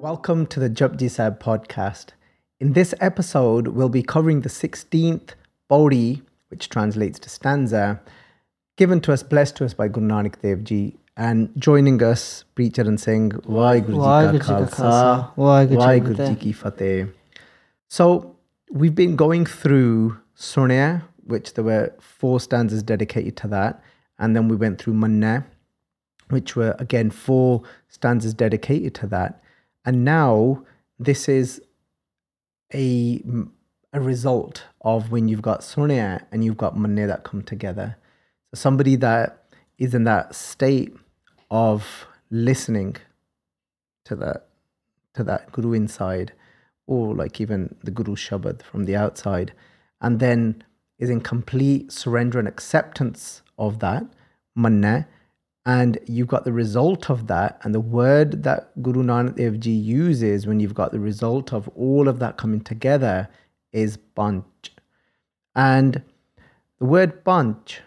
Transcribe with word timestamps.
Welcome 0.00 0.46
to 0.46 0.60
the 0.60 0.70
Japji 0.70 1.10
Sahib 1.10 1.40
podcast. 1.40 2.10
In 2.60 2.74
this 2.74 2.94
episode, 3.00 3.66
we'll 3.66 3.88
be 3.88 4.04
covering 4.04 4.42
the 4.42 4.48
16th 4.48 5.30
Pauri, 5.68 6.22
which 6.50 6.68
translates 6.68 7.18
to 7.18 7.28
stanza, 7.28 8.00
given 8.76 9.00
to 9.00 9.12
us, 9.12 9.24
blessed 9.24 9.56
to 9.56 9.64
us 9.64 9.74
by 9.74 9.88
Guru 9.88 10.06
Nanak 10.06 10.40
Dev 10.40 10.62
Ji. 10.62 10.96
And 11.16 11.50
joining 11.58 12.00
us, 12.00 12.44
Preacharan 12.54 12.96
Singh, 12.96 13.32
Vaheguru 13.32 14.32
Ji 14.32 14.38
Ka 14.38 14.60
Khalsa, 14.66 15.34
Vaheguru 15.34 16.28
Ji 16.28 16.34
Ki 16.36 16.52
Fateh. 16.52 17.08
So, 17.88 18.36
we've 18.70 18.94
been 18.94 19.16
going 19.16 19.46
through 19.46 20.16
Sunaya, 20.36 21.02
which 21.24 21.54
there 21.54 21.64
were 21.64 21.92
four 21.98 22.38
stanzas 22.38 22.84
dedicated 22.84 23.36
to 23.38 23.48
that. 23.48 23.82
And 24.20 24.36
then 24.36 24.46
we 24.46 24.54
went 24.54 24.80
through 24.80 24.94
Manna, 24.94 25.44
which 26.28 26.54
were 26.54 26.76
again 26.78 27.10
four 27.10 27.64
stanzas 27.88 28.32
dedicated 28.32 28.94
to 28.94 29.08
that. 29.08 29.42
And 29.84 30.04
now 30.04 30.64
this 30.98 31.28
is 31.28 31.62
a, 32.74 33.22
a 33.92 34.00
result 34.00 34.64
of 34.82 35.10
when 35.10 35.28
you've 35.28 35.42
got 35.42 35.60
Sunaya 35.60 36.24
and 36.30 36.44
you've 36.44 36.56
got 36.56 36.76
Manna 36.76 37.06
that 37.06 37.24
come 37.24 37.42
together. 37.42 37.96
So 38.50 38.60
somebody 38.60 38.96
that 38.96 39.44
is 39.78 39.94
in 39.94 40.04
that 40.04 40.34
state 40.34 40.94
of 41.50 42.06
listening 42.30 42.96
to 44.04 44.16
that 44.16 44.48
to 45.14 45.24
that 45.24 45.50
Guru 45.50 45.72
inside, 45.72 46.32
or 46.86 47.14
like 47.14 47.40
even 47.40 47.74
the 47.82 47.90
Guru 47.90 48.14
Shabad 48.14 48.62
from 48.62 48.84
the 48.84 48.94
outside, 48.94 49.52
and 50.00 50.20
then 50.20 50.62
is 50.98 51.10
in 51.10 51.20
complete 51.20 51.90
surrender 51.90 52.38
and 52.38 52.46
acceptance 52.46 53.42
of 53.58 53.80
that, 53.80 54.04
manna, 54.54 55.08
and 55.68 55.98
you've 56.06 56.28
got 56.28 56.44
the 56.44 56.52
result 56.52 57.10
of 57.10 57.26
that. 57.26 57.60
And 57.62 57.74
the 57.74 57.80
word 57.80 58.42
that 58.42 58.70
Guru 58.82 59.02
Nanak 59.02 59.36
Dev 59.36 59.60
Ji 59.60 59.70
uses 59.70 60.46
when 60.46 60.60
you've 60.60 60.72
got 60.72 60.92
the 60.92 60.98
result 60.98 61.52
of 61.52 61.68
all 61.76 62.08
of 62.08 62.20
that 62.20 62.38
coming 62.38 62.62
together 62.62 63.28
is 63.70 63.98
Panch. 64.16 64.70
And 65.54 66.02
the 66.78 66.86
word 66.86 67.22
Panch 67.22 67.80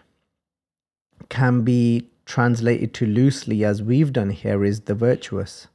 can 1.28 1.62
be 1.62 2.08
translated 2.24 2.94
to 2.94 3.04
loosely 3.04 3.64
as 3.64 3.82
we've 3.82 4.12
done 4.12 4.30
here 4.30 4.64
is 4.64 4.82
the 4.82 4.94
virtuous. 4.94 5.66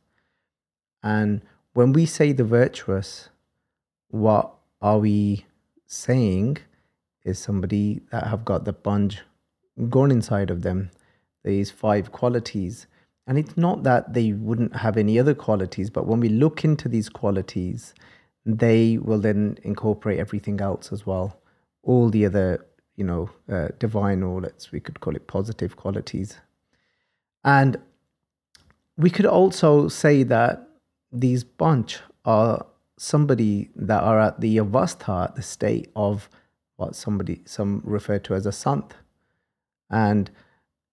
And 1.03 1.41
when 1.73 1.91
we 1.91 2.05
say 2.05 2.31
the 2.31 2.45
virtuous, 2.45 3.27
what 4.07 4.53
are 4.81 4.99
we 4.99 5.45
saying 5.87 6.59
is 7.25 7.37
somebody 7.37 7.99
that 8.13 8.27
have 8.27 8.45
got 8.45 8.63
the 8.63 8.71
Panch 8.71 9.23
gone 9.89 10.09
inside 10.09 10.49
of 10.49 10.61
them, 10.61 10.89
these 11.47 11.71
five 11.71 12.11
qualities. 12.11 12.87
And 13.25 13.37
it's 13.37 13.57
not 13.57 13.83
that 13.83 14.13
they 14.13 14.31
wouldn't 14.33 14.75
have 14.75 14.97
any 14.97 15.19
other 15.19 15.33
qualities, 15.33 15.89
but 15.89 16.07
when 16.07 16.19
we 16.19 16.29
look 16.29 16.63
into 16.63 16.87
these 16.87 17.09
qualities, 17.09 17.93
they 18.45 18.97
will 18.97 19.19
then 19.19 19.57
incorporate 19.63 20.19
everything 20.19 20.61
else 20.61 20.91
as 20.91 21.05
well. 21.05 21.39
All 21.83 22.09
the 22.09 22.25
other, 22.25 22.65
you 22.95 23.03
know, 23.03 23.29
uh, 23.51 23.69
divine, 23.79 24.23
or 24.23 24.41
let's 24.41 24.71
we 24.71 24.79
could 24.79 24.99
call 24.99 25.15
it 25.15 25.27
positive 25.27 25.75
qualities. 25.75 26.37
And 27.43 27.77
we 28.97 29.09
could 29.09 29.25
also 29.25 29.87
say 29.89 30.23
that 30.23 30.67
these 31.11 31.43
Panch 31.43 31.99
are 32.25 32.65
somebody 32.97 33.69
that 33.75 34.03
are 34.03 34.19
at 34.19 34.41
the 34.41 34.57
avastha, 34.57 35.33
the 35.35 35.41
state 35.41 35.91
of 35.95 36.29
what 36.77 36.95
somebody 36.95 37.41
some 37.45 37.81
refer 37.83 38.19
to 38.19 38.33
as 38.33 38.45
a 38.45 38.51
sant. 38.51 38.93
And 39.89 40.31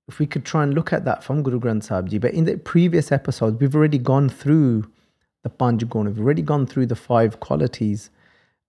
if 0.09 0.19
we 0.19 0.27
could 0.27 0.45
try 0.45 0.63
and 0.63 0.75
look 0.75 0.93
at 0.93 1.05
that 1.05 1.25
from 1.25 1.43
Guru 1.43 1.61
Granth 1.61 1.85
Sahib 1.85 2.09
Ji, 2.09 2.19
but 2.19 2.33
in 2.33 2.45
the 2.45 2.59
previous 2.59 3.11
episodes, 3.11 3.59
we've 3.61 3.75
already 3.75 3.99
gone 3.99 4.29
through 4.29 4.85
the 5.45 5.51
Panch 5.51 5.83
we've 5.83 6.19
already 6.19 6.43
gone 6.43 6.67
through 6.67 6.87
the 6.87 6.97
five 6.97 7.39
qualities 7.39 8.11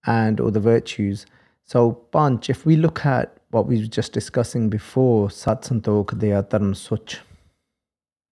and 0.05 0.39
or 0.39 0.51
the 0.51 0.59
virtues. 0.59 1.25
So 1.63 1.93
Panch, 2.11 2.49
if 2.49 2.65
we 2.65 2.75
look 2.75 3.05
at 3.05 3.37
what 3.49 3.65
we 3.65 3.79
were 3.79 3.87
just 3.87 4.11
discussing 4.11 4.69
before, 4.69 5.31
Sat 5.31 5.61
Santok 5.61 6.07
Daya 6.19 6.43
Dharm 6.43 6.75
Such. 6.75 7.21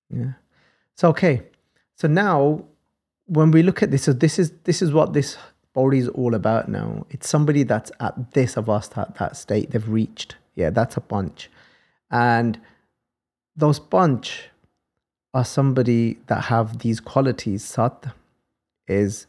Yeah. 0.10 0.34
So 0.96 1.10
okay. 1.10 1.44
So 1.96 2.08
now 2.08 2.66
when 3.26 3.52
we 3.52 3.64
look 3.64 3.82
at 3.82 3.92
this, 3.92 4.04
so 4.04 4.14
this 4.14 4.38
is 4.38 4.52
this 4.66 4.82
is 4.82 4.92
what 4.92 5.14
this 5.14 5.38
body 5.74 6.00
is 6.00 6.10
all 6.10 6.36
about 6.36 6.68
now. 6.68 7.06
It's 7.10 7.28
somebody 7.28 7.64
that's 7.64 7.92
at 8.00 8.34
this 8.34 8.56
avastha, 8.56 9.18
that 9.18 9.38
state 9.38 9.72
they've 9.72 9.90
reached. 9.90 10.36
Yeah, 10.56 10.70
that's 10.70 10.98
a 10.98 11.02
Panch. 11.02 11.48
And 12.12 12.60
those 13.56 13.80
Panch 13.80 14.50
are 15.34 15.46
somebody 15.46 16.18
that 16.28 16.46
have 16.46 16.80
these 16.80 17.00
qualities. 17.00 17.64
Sat 17.64 18.14
is 18.88 19.28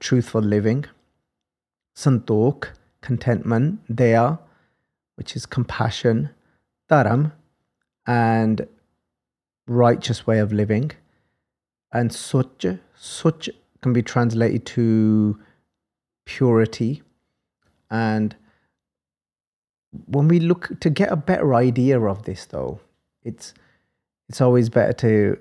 truthful 0.00 0.40
living, 0.40 0.84
santok, 1.96 2.68
contentment, 3.00 3.80
daya, 3.92 4.38
which 5.16 5.36
is 5.36 5.46
compassion, 5.46 6.30
dharam, 6.90 7.32
and 8.06 8.66
righteous 9.66 10.26
way 10.26 10.38
of 10.38 10.52
living, 10.52 10.90
and 11.92 12.12
such, 12.12 12.66
such 12.96 13.48
can 13.82 13.92
be 13.92 14.02
translated 14.02 14.66
to 14.66 15.38
purity 16.24 17.02
and 17.90 18.34
when 20.06 20.28
we 20.28 20.40
look 20.40 20.78
to 20.80 20.90
get 20.90 21.12
a 21.12 21.16
better 21.16 21.54
idea 21.54 22.00
of 22.00 22.24
this 22.24 22.46
though 22.46 22.80
it's 23.22 23.54
it's 24.28 24.40
always 24.40 24.68
better 24.68 24.92
to 24.92 25.38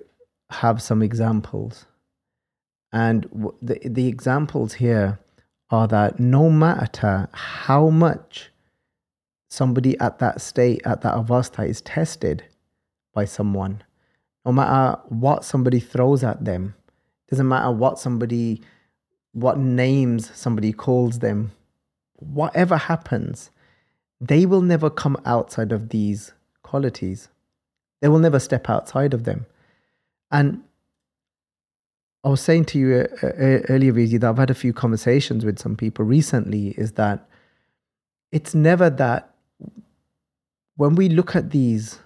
have 0.49 0.81
some 0.81 1.01
examples. 1.01 1.85
And 2.91 3.23
the 3.61 3.79
the 3.83 4.07
examples 4.07 4.73
here 4.73 5.19
are 5.69 5.87
that 5.87 6.19
no 6.19 6.49
matter 6.49 7.29
how 7.31 7.89
much 7.89 8.51
somebody 9.49 9.97
at 9.99 10.19
that 10.19 10.41
state 10.41 10.81
at 10.85 11.01
that 11.01 11.13
avastha 11.13 11.67
is 11.67 11.81
tested 11.81 12.43
by 13.13 13.25
someone 13.25 13.83
no 14.45 14.51
matter 14.51 14.99
what 15.09 15.45
somebody 15.45 15.79
throws 15.79 16.23
at 16.23 16.43
them 16.43 16.75
doesn't 17.29 17.47
matter 17.47 17.71
what 17.71 17.97
somebody, 17.97 18.61
what 19.31 19.57
names 19.57 20.29
somebody 20.35 20.73
calls 20.73 21.19
them, 21.19 21.51
whatever 22.17 22.77
happens, 22.77 23.49
they 24.21 24.45
will 24.45 24.61
never 24.61 24.89
come 24.89 25.17
outside 25.25 25.71
of 25.71 25.89
these 25.89 26.33
qualities. 26.61 27.29
They 28.01 28.07
will 28.07 28.19
never 28.19 28.39
step 28.39 28.69
outside 28.69 29.13
of 29.13 29.23
them. 29.23 29.45
And 30.31 30.63
I 32.23 32.29
was 32.29 32.41
saying 32.41 32.65
to 32.65 32.79
you 32.79 32.95
uh, 32.95 33.25
uh, 33.25 33.29
earlier, 33.69 33.93
Vizi, 33.93 34.19
that 34.19 34.29
I've 34.29 34.37
had 34.37 34.49
a 34.49 34.55
few 34.55 34.73
conversations 34.73 35.43
with 35.43 35.59
some 35.59 35.75
people 35.75 36.05
recently, 36.05 36.69
is 36.69 36.93
that 36.93 37.27
it's 38.31 38.55
never 38.55 38.89
that 38.89 39.33
when 40.77 40.95
we 40.95 41.09
look 41.09 41.35
at 41.35 41.51
these 41.51 41.99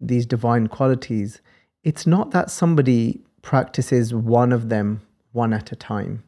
these 0.00 0.26
divine 0.26 0.66
qualities, 0.66 1.40
it's 1.84 2.06
not 2.06 2.32
that 2.32 2.50
somebody 2.50 3.20
practices 3.40 4.12
one 4.12 4.52
of 4.52 4.68
them 4.68 5.00
one 5.30 5.52
at 5.52 5.72
a 5.72 5.76
time. 5.76 6.24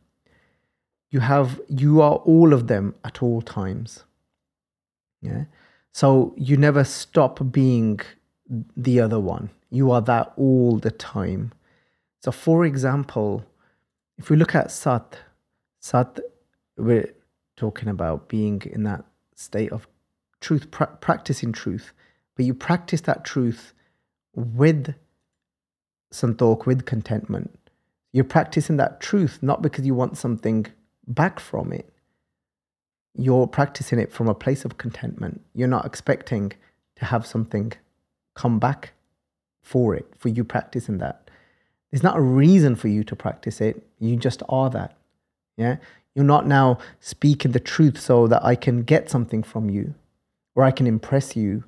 You 1.11 1.21
have 1.21 1.61
you 1.69 2.01
are 2.01 2.17
all 2.17 2.53
of 2.53 2.69
them 2.69 2.95
at 3.05 3.23
all 3.23 3.43
times. 3.43 4.05
Yeah. 5.25 5.45
So 5.93 6.35
you 6.37 6.57
never 6.57 6.85
stop 6.85 7.41
being 7.51 8.01
the 8.77 9.01
other 9.01 9.21
one. 9.21 9.51
You 9.71 9.91
are 9.91 10.03
that 10.03 10.33
all 10.37 10.79
the 10.79 10.91
time. 10.91 11.53
So 12.21 12.31
for 12.31 12.65
example, 12.65 13.45
if 14.19 14.31
we 14.31 14.37
look 14.37 14.55
at 14.55 14.71
Sat, 14.71 15.19
Sat, 15.81 16.19
we're 16.77 17.12
talking 17.57 17.89
about 17.89 18.29
being 18.29 18.62
in 18.73 18.83
that 18.85 19.05
state 19.35 19.73
of 19.73 19.87
truth, 20.41 20.71
pra- 20.71 20.97
practicing 21.01 21.53
truth, 21.53 21.93
but 22.37 22.45
you 22.45 22.55
practice 22.55 23.01
that 23.03 23.25
truth 23.25 23.73
with 24.35 24.95
santok 26.12 26.67
with 26.67 26.85
contentment. 26.85 27.59
You're 28.12 28.25
practicing 28.25 28.76
that 28.76 29.00
truth 29.00 29.38
not 29.43 29.62
because 29.62 29.87
you 29.87 29.94
want 29.94 30.19
something 30.19 30.67
back 31.06 31.41
from 31.41 31.73
it. 31.73 31.94
You're 33.16 33.46
practicing 33.46 33.99
it 33.99 34.12
from 34.12 34.28
a 34.28 34.34
place 34.34 34.64
of 34.64 34.78
contentment. 34.78 35.40
You're 35.55 35.69
not 35.69 35.87
expecting 35.87 36.52
to 36.96 37.05
have 37.05 37.26
something 37.26 37.72
come 38.34 38.58
back 38.58 38.93
for 39.62 39.94
it, 39.94 40.06
for 40.19 40.28
you 40.28 40.44
practicing 40.44 40.99
that. 40.99 41.31
There's 41.90 42.02
not 42.02 42.16
a 42.16 42.20
reason 42.20 42.75
for 42.75 42.88
you 42.88 43.05
to 43.05 43.16
practice 43.16 43.61
it. 43.61 43.87
You 44.00 44.16
just 44.16 44.43
are 44.49 44.69
that. 44.70 44.96
Yeah. 45.56 45.76
You're 46.14 46.25
not 46.25 46.46
now 46.46 46.78
speaking 47.00 47.52
the 47.52 47.61
truth 47.61 48.00
so 48.00 48.26
that 48.26 48.44
I 48.44 48.55
can 48.56 48.82
get 48.82 49.11
something 49.11 49.43
from 49.43 49.70
you 49.70 49.94
or 50.55 50.64
I 50.64 50.70
can 50.70 50.87
impress 50.87 51.37
you. 51.37 51.64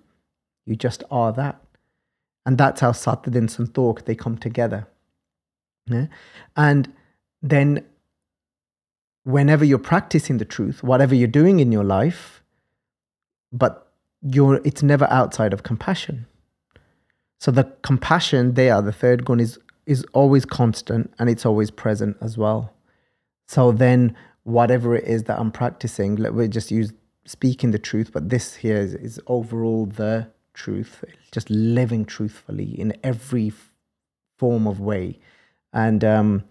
You 0.65 0.77
just 0.77 1.05
are 1.11 1.33
that. 1.33 1.61
And 2.45 2.59
that's 2.59 2.81
how 2.81 2.89
and 2.89 3.49
Santok, 3.49 4.05
they 4.05 4.15
come 4.15 4.39
together. 4.39 4.87
Yeah? 5.87 6.07
And 6.57 6.93
then 7.43 7.85
whenever 9.27 9.65
you're 9.65 9.77
practicing 9.77 10.39
the 10.39 10.45
truth, 10.45 10.85
whatever 10.85 11.13
you're 11.13 11.27
doing 11.27 11.59
in 11.59 11.73
your 11.73 11.83
life, 11.83 12.45
but 13.53 13.93
you're 14.23 14.61
it's 14.65 14.85
never 14.85 15.07
outside 15.11 15.53
of 15.53 15.65
compassion. 15.65 16.27
So 17.41 17.51
the 17.51 17.65
compassion 17.83 18.55
there, 18.55 18.81
the 18.81 18.93
third 18.93 19.25
gun 19.25 19.41
is 19.41 19.59
is 19.85 20.07
always 20.13 20.45
constant 20.45 21.13
and 21.19 21.29
it's 21.29 21.45
always 21.45 21.73
present 21.73 22.17
as 22.21 22.39
well. 22.39 22.73
So 23.49 23.73
then, 23.73 24.17
whatever 24.45 24.95
it 24.95 25.05
is 25.05 25.25
that 25.25 25.41
I'm 25.41 25.51
practicing, 25.51 26.15
let 26.17 26.33
we 26.33 26.47
just 26.47 26.71
use 26.71 26.93
speaking 27.25 27.73
the 27.73 27.81
truth, 27.81 28.11
but 28.13 28.29
this 28.29 28.55
here 28.55 28.77
is, 28.77 28.95
is 28.95 29.21
overall 29.27 29.87
the 29.87 30.29
truth, 30.55 31.05
just 31.33 31.51
living 31.51 32.05
truthfully 32.05 32.79
in 32.79 32.97
every 33.03 33.53
form 34.39 34.69
of 34.69 34.79
way. 34.79 35.19
And 35.73 36.05
um, 36.05 36.45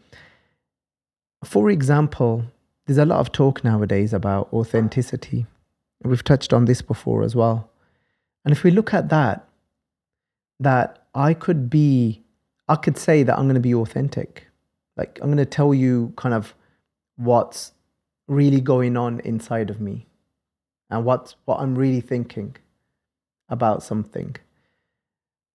for 1.45 1.69
example, 1.69 2.45
there's 2.85 2.97
a 2.97 3.05
lot 3.05 3.19
of 3.19 3.31
talk 3.31 3.63
nowadays 3.63 4.13
about 4.13 4.51
authenticity. 4.53 5.45
We've 6.03 6.23
touched 6.23 6.53
on 6.53 6.65
this 6.65 6.81
before 6.81 7.23
as 7.23 7.35
well. 7.35 7.69
And 8.43 8.51
if 8.51 8.63
we 8.63 8.71
look 8.71 8.93
at 8.93 9.09
that, 9.09 9.47
that 10.59 10.99
I 11.15 11.33
could 11.33 11.69
be, 11.69 12.21
I 12.67 12.75
could 12.75 12.97
say 12.97 13.23
that 13.23 13.37
I'm 13.37 13.45
going 13.45 13.55
to 13.55 13.61
be 13.61 13.73
authentic. 13.73 14.47
Like, 14.95 15.19
I'm 15.21 15.27
going 15.27 15.37
to 15.37 15.45
tell 15.45 15.73
you 15.73 16.13
kind 16.15 16.33
of 16.33 16.53
what's 17.17 17.71
really 18.27 18.61
going 18.61 18.97
on 18.97 19.19
inside 19.21 19.69
of 19.69 19.81
me 19.81 20.05
and 20.89 21.05
what's 21.05 21.35
what 21.45 21.59
I'm 21.59 21.75
really 21.75 22.01
thinking 22.01 22.55
about 23.49 23.83
something. 23.83 24.35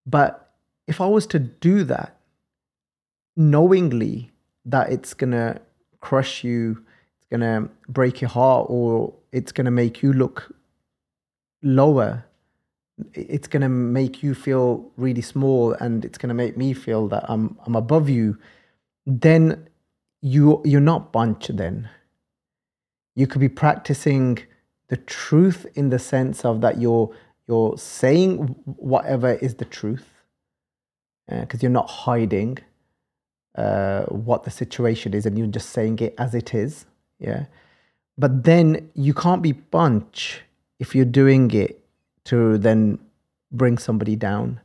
But 0.07 0.53
if 0.87 1.01
I 1.01 1.07
was 1.07 1.27
to 1.29 1.39
do 1.39 1.85
that 1.85 2.17
knowingly 3.37 4.33
that 4.65 4.93
it's 4.93 5.15
going 5.15 5.33
to 5.33 5.61
crush 6.01 6.43
you, 6.45 6.85
to 7.39 7.71
break 7.89 8.21
your 8.21 8.31
heart, 8.31 8.67
or 8.69 9.15
it's 9.31 9.53
going 9.53 9.67
to 9.67 9.71
make 9.71 10.03
you 10.03 10.13
look 10.13 10.53
lower, 11.63 12.25
it's 13.15 13.47
going 13.47 13.63
to 13.63 13.69
make 13.69 14.23
you 14.23 14.35
feel 14.35 14.91
really 14.97 15.23
small, 15.23 15.75
and 15.75 16.05
it's 16.05 16.19
going 16.19 16.29
to 16.29 16.35
make 16.35 16.57
me 16.57 16.73
feel 16.73 17.07
that 17.09 17.25
I'm, 17.29 17.57
I'm 17.65 17.77
above 17.77 18.09
you, 18.09 18.37
then 19.07 19.69
you, 20.21 20.61
you're 20.65 20.81
not 20.81 21.13
Panch 21.13 21.47
then. 21.49 21.89
You 23.15 23.29
could 23.29 23.41
be 23.41 23.49
practicing 23.49 24.41
the 24.91 24.97
truth 24.97 25.67
in 25.75 25.91
the 25.91 25.99
sense 25.99 26.45
of 26.45 26.61
that 26.61 26.81
you're 26.81 27.11
you're 27.47 27.77
saying 27.79 28.37
whatever 28.65 29.35
is 29.35 29.55
the 29.55 29.65
truth 29.65 30.07
because 31.29 31.61
uh, 31.61 31.63
you're 31.63 31.71
not 31.71 31.89
hiding 31.89 32.59
uh, 33.55 34.03
what 34.05 34.45
the 34.45 34.51
situation 34.51 35.15
is 35.15 35.27
and 35.27 35.39
you're 35.39 35.47
just 35.47 35.71
saying 35.71 35.99
it 36.01 36.15
as 36.19 36.35
it 36.35 36.55
is 36.55 36.87
yeah. 37.21 37.45
But 38.19 38.45
then 38.45 38.91
you 38.95 39.15
can't 39.15 39.43
be 39.43 39.53
Panch 39.53 40.41
if 40.79 40.95
you're 40.95 41.05
doing 41.05 41.51
it 41.53 41.81
to 42.25 42.59
then 42.59 42.99
bring 43.53 43.79
somebody 43.79 44.17
down 44.17 44.61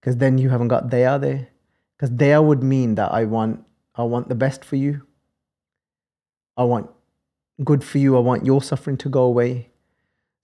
because 0.00 0.16
then 0.16 0.38
you 0.38 0.48
haven't 0.48 0.68
got 0.68 0.90
they 0.90 1.04
are 1.04 1.18
there. 1.18 1.48
Because 1.96 2.16
there 2.16 2.40
would 2.40 2.62
mean 2.62 2.94
that 2.94 3.10
i 3.12 3.24
want 3.24 3.64
i 3.96 4.02
want 4.02 4.28
the 4.28 4.34
best 4.34 4.64
for 4.64 4.76
you. 4.76 5.02
I 6.56 6.64
want 6.64 6.90
good 7.62 7.84
for 7.84 7.98
you. 7.98 8.16
I 8.16 8.20
want 8.20 8.46
your 8.46 8.62
suffering 8.62 8.96
to 8.98 9.08
go 9.08 9.22
away. 9.22 9.68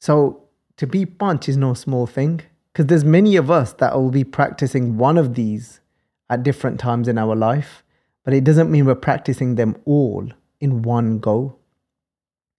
So 0.01 0.45
to 0.77 0.87
be 0.87 1.07
Panch 1.07 1.49
is 1.49 1.57
no 1.57 1.75
small 1.75 2.07
thing 2.07 2.43
because 2.73 2.87
there's 2.87 3.05
many 3.05 3.37
of 3.37 3.51
us 3.51 3.73
that 3.75 3.95
will 3.95 4.11
be 4.11 4.25
practicing 4.25 4.97
one 4.99 5.17
of 5.17 5.35
these 5.35 5.81
at 6.29 6.43
different 6.43 6.81
times 6.81 7.07
in 7.07 7.19
our 7.19 7.37
life 7.37 7.85
but 8.25 8.35
it 8.35 8.43
doesn't 8.43 8.71
mean 8.71 8.87
we're 8.87 8.95
practicing 8.95 9.55
them 9.55 9.77
all 9.85 10.29
in 10.61 10.83
one 10.83 11.19
go 11.19 11.57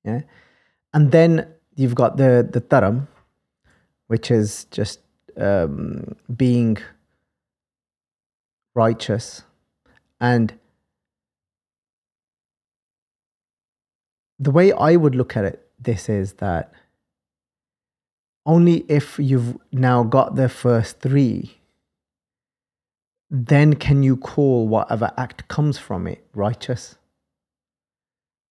yeah 0.03 0.21
and 0.93 1.11
then 1.11 1.47
you've 1.75 1.95
got 1.95 2.17
the 2.17 2.47
the 2.51 2.61
dharam 2.61 3.07
which 4.07 4.29
is 4.29 4.65
just 4.65 4.99
um, 5.37 6.15
being 6.35 6.77
righteous 8.75 9.43
and 10.19 10.53
the 14.39 14.51
way 14.51 14.71
i 14.73 14.95
would 14.95 15.15
look 15.15 15.35
at 15.35 15.43
it 15.43 15.67
this 15.79 16.09
is 16.09 16.33
that 16.33 16.73
only 18.45 18.85
if 18.87 19.17
you've 19.17 19.57
now 19.71 20.03
got 20.03 20.35
the 20.35 20.49
first 20.49 20.99
three, 20.99 21.57
then 23.29 23.73
can 23.73 24.03
you 24.03 24.15
call 24.15 24.67
whatever 24.67 25.11
act 25.17 25.47
comes 25.47 25.77
from 25.77 26.07
it 26.07 26.25
righteous. 26.33 26.97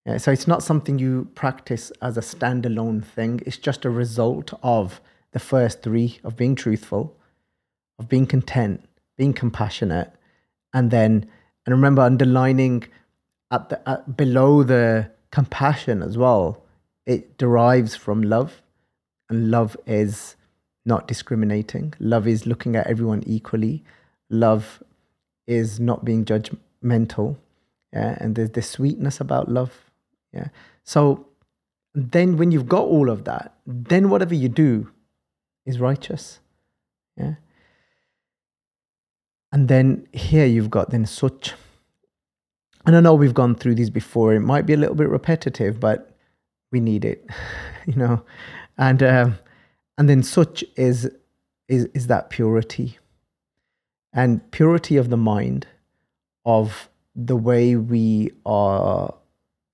Yeah, 0.07 0.19
so 0.19 0.31
it's 0.33 0.47
not 0.47 0.63
something 0.63 0.99
you 0.99 1.29
practice 1.35 1.91
as 2.03 2.19
a 2.19 2.21
standalone 2.21 3.03
thing. 3.03 3.41
It's 3.47 3.57
just 3.57 3.85
a 3.85 3.91
result 3.91 4.53
of 4.63 5.01
the 5.33 5.39
first 5.39 5.83
three 5.83 6.19
of 6.23 6.37
being 6.37 6.55
truthful, 6.55 7.17
of 7.99 8.09
being 8.09 8.27
content, 8.27 8.87
being 9.17 9.33
compassionate, 9.33 10.13
and 10.75 10.91
then 10.91 11.27
and 11.67 11.75
remember 11.75 12.03
underlining 12.03 12.85
at 13.51 13.71
the 13.71 13.89
at, 13.89 14.17
below 14.17 14.63
the 14.63 15.11
compassion 15.31 16.03
as 16.03 16.19
well. 16.19 16.63
It 17.07 17.39
derives 17.39 17.97
from 17.97 18.23
love. 18.23 18.63
And 19.31 19.51
love 19.51 19.77
is 19.87 20.37
not 20.85 21.09
discriminating. 21.09 21.95
Love 21.99 22.27
is 22.27 22.47
looking 22.47 22.77
at 22.77 22.87
everyone 22.87 23.23
equally. 23.27 23.83
Love 24.29 24.83
is 25.47 25.81
not 25.81 26.05
being 26.05 26.25
judgmental. 26.25 27.37
Yeah. 27.93 28.19
And 28.21 28.37
there's 28.37 28.51
this 28.51 28.71
sweetness 28.71 29.21
about 29.21 29.49
love. 29.49 29.91
Yeah. 30.35 30.49
So 30.83 31.27
then 31.95 32.37
when 32.37 32.51
you've 32.51 32.69
got 32.69 32.83
all 32.83 33.09
of 33.09 33.25
that, 33.25 33.55
then 33.67 34.11
whatever 34.11 34.35
you 34.35 34.49
do 34.49 34.91
is 35.65 35.81
righteous. 35.81 36.41
Yeah. 37.17 37.35
And 39.53 39.69
then 39.69 40.09
here 40.13 40.47
you've 40.47 40.71
got 40.71 40.91
then 40.91 41.07
such. 41.07 41.55
And 42.85 42.97
I 42.97 43.01
know 43.01 43.15
we've 43.15 43.33
gone 43.33 43.55
through 43.55 43.77
these 43.77 43.91
before. 43.91 44.35
It 44.35 44.41
might 44.41 44.67
be 44.67 44.75
a 44.75 44.77
little 44.77 44.97
bit 44.97 45.09
repetitive, 45.09 45.79
but 45.81 46.11
we 46.73 46.81
need 46.81 47.05
it, 47.05 47.25
you 47.87 47.95
know 47.95 48.25
and 48.79 49.03
um, 49.03 49.39
and 49.99 50.09
then 50.09 50.23
such 50.23 50.65
is 50.77 51.11
is 51.69 51.87
is 51.95 52.07
that 52.09 52.31
purity 52.31 52.99
and 54.13 54.49
purity 54.51 54.97
of 54.97 55.11
the 55.11 55.17
mind 55.17 55.67
of 56.45 56.89
the 57.15 57.37
way 57.37 57.77
we 57.77 58.31
are 58.45 59.15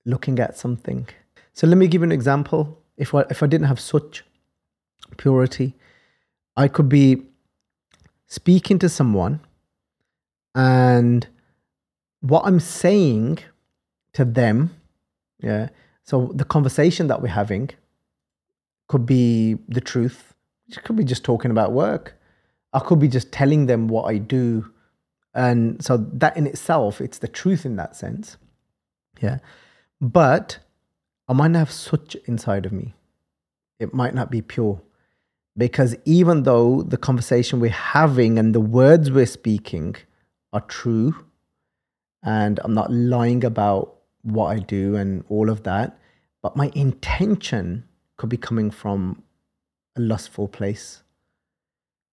looking 0.05 0.39
at 0.39 0.57
something 0.57 1.07
so 1.53 1.67
let 1.67 1.77
me 1.77 1.87
give 1.87 2.01
you 2.01 2.05
an 2.05 2.11
example 2.11 2.79
if 2.97 3.13
I, 3.13 3.21
if 3.29 3.41
I 3.43 3.47
didn't 3.47 3.67
have 3.67 3.79
such 3.79 4.23
purity 5.17 5.73
i 6.55 6.67
could 6.67 6.87
be 6.87 7.23
speaking 8.27 8.79
to 8.79 8.87
someone 8.87 9.41
and 10.55 11.27
what 12.21 12.43
i'm 12.45 12.59
saying 12.59 13.39
to 14.13 14.23
them 14.23 14.75
yeah 15.39 15.69
so 16.03 16.31
the 16.33 16.45
conversation 16.45 17.07
that 17.07 17.21
we're 17.21 17.29
having 17.29 17.69
could 18.91 19.05
be 19.05 19.57
the 19.69 19.79
truth. 19.79 20.33
It 20.67 20.83
could 20.83 20.97
be 20.97 21.05
just 21.05 21.23
talking 21.23 21.49
about 21.49 21.71
work. 21.71 22.19
I 22.73 22.79
could 22.79 22.99
be 22.99 23.07
just 23.07 23.31
telling 23.31 23.67
them 23.67 23.87
what 23.87 24.03
I 24.03 24.17
do. 24.17 24.69
And 25.33 25.81
so 25.81 25.95
that 25.95 26.35
in 26.35 26.45
itself, 26.45 26.99
it's 26.99 27.19
the 27.19 27.29
truth 27.29 27.65
in 27.65 27.77
that 27.77 27.95
sense. 27.95 28.35
Yeah. 29.21 29.37
But 30.01 30.57
I 31.27 31.33
might 31.33 31.49
not 31.49 31.59
have 31.59 31.71
such 31.71 32.15
inside 32.25 32.65
of 32.65 32.71
me. 32.71 32.95
It 33.79 33.93
might 33.93 34.15
not 34.15 34.31
be 34.31 34.41
pure. 34.41 34.81
Because 35.55 35.95
even 36.05 36.43
though 36.43 36.81
the 36.81 36.97
conversation 36.97 37.59
we're 37.59 37.69
having 37.69 38.39
and 38.39 38.55
the 38.55 38.59
words 38.59 39.11
we're 39.11 39.25
speaking 39.25 39.95
are 40.51 40.61
true, 40.61 41.15
and 42.23 42.59
I'm 42.63 42.73
not 42.73 42.91
lying 42.91 43.43
about 43.43 43.95
what 44.23 44.47
I 44.47 44.59
do 44.59 44.95
and 44.95 45.23
all 45.29 45.49
of 45.49 45.63
that, 45.63 45.97
but 46.41 46.55
my 46.55 46.71
intention 46.73 47.85
could 48.17 48.29
be 48.29 48.37
coming 48.37 48.71
from 48.71 49.23
a 49.95 50.01
lustful 50.01 50.47
place. 50.47 51.03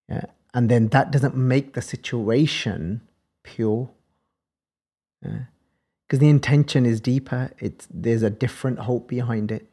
Yeah. 0.09 0.27
And 0.55 0.69
then 0.69 0.89
that 0.89 1.11
doesn't 1.11 1.37
make 1.37 1.75
the 1.75 1.83
situation 1.83 3.03
pure. 3.43 3.91
Yeah. 5.23 5.45
Because 6.09 6.21
the 6.21 6.29
intention 6.29 6.87
is 6.87 7.01
deeper. 7.01 7.51
It's 7.59 7.87
there's 7.93 8.23
a 8.23 8.31
different 8.31 8.79
hope 8.79 9.09
behind 9.09 9.53
it. 9.53 9.69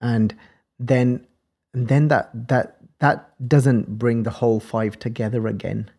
And 0.00 0.34
then 0.78 1.26
and 1.74 1.88
then 1.88 2.08
that 2.08 2.30
that 2.48 2.78
that 3.00 3.48
doesn't 3.48 3.98
bring 3.98 4.22
the 4.22 4.30
whole 4.30 4.58
five 4.58 4.98
together 4.98 5.46
again. 5.46 5.90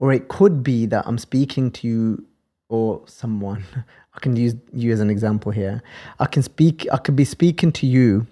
Or 0.00 0.12
it 0.12 0.28
could 0.28 0.62
be 0.62 0.86
that 0.86 1.06
I'm 1.06 1.18
speaking 1.18 1.70
to 1.72 1.86
you 1.86 2.26
or 2.68 3.02
someone. 3.06 3.64
I 4.14 4.20
can 4.20 4.36
use 4.36 4.54
you 4.72 4.92
as 4.92 5.00
an 5.00 5.10
example 5.10 5.52
here. 5.52 5.82
I 6.18 6.26
can 6.26 6.42
speak, 6.42 6.86
I 6.92 6.96
could 6.96 7.14
be 7.14 7.24
speaking 7.24 7.72
to 7.72 7.86
you 7.86 8.26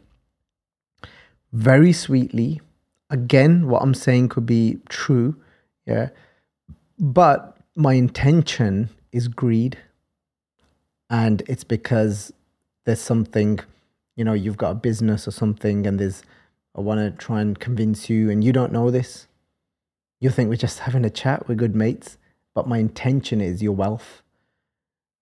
very 1.52 1.92
sweetly. 1.92 2.60
Again, 3.10 3.68
what 3.68 3.82
I'm 3.82 3.94
saying 3.94 4.30
could 4.30 4.46
be 4.46 4.78
true. 4.88 5.36
Yeah. 5.86 6.08
But 6.98 7.56
my 7.76 7.94
intention 7.94 8.90
is 9.12 9.28
greed. 9.28 9.78
And 11.08 11.42
it's 11.46 11.64
because 11.64 12.32
there's 12.84 13.00
something, 13.00 13.60
you 14.16 14.24
know, 14.24 14.32
you've 14.32 14.56
got 14.56 14.70
a 14.70 14.74
business 14.74 15.28
or 15.28 15.30
something, 15.30 15.86
and 15.86 15.98
there's, 16.00 16.22
I 16.74 16.80
want 16.80 17.00
to 17.00 17.10
try 17.10 17.40
and 17.40 17.58
convince 17.58 18.10
you, 18.10 18.30
and 18.30 18.42
you 18.42 18.52
don't 18.52 18.72
know 18.72 18.90
this. 18.90 19.28
You 20.20 20.30
think 20.30 20.48
we're 20.48 20.56
just 20.56 20.80
having 20.80 21.04
a 21.04 21.10
chat, 21.10 21.48
we're 21.48 21.54
good 21.54 21.76
mates 21.76 22.18
but 22.56 22.66
my 22.66 22.78
intention 22.78 23.42
is 23.42 23.62
your 23.62 23.74
wealth. 23.74 24.22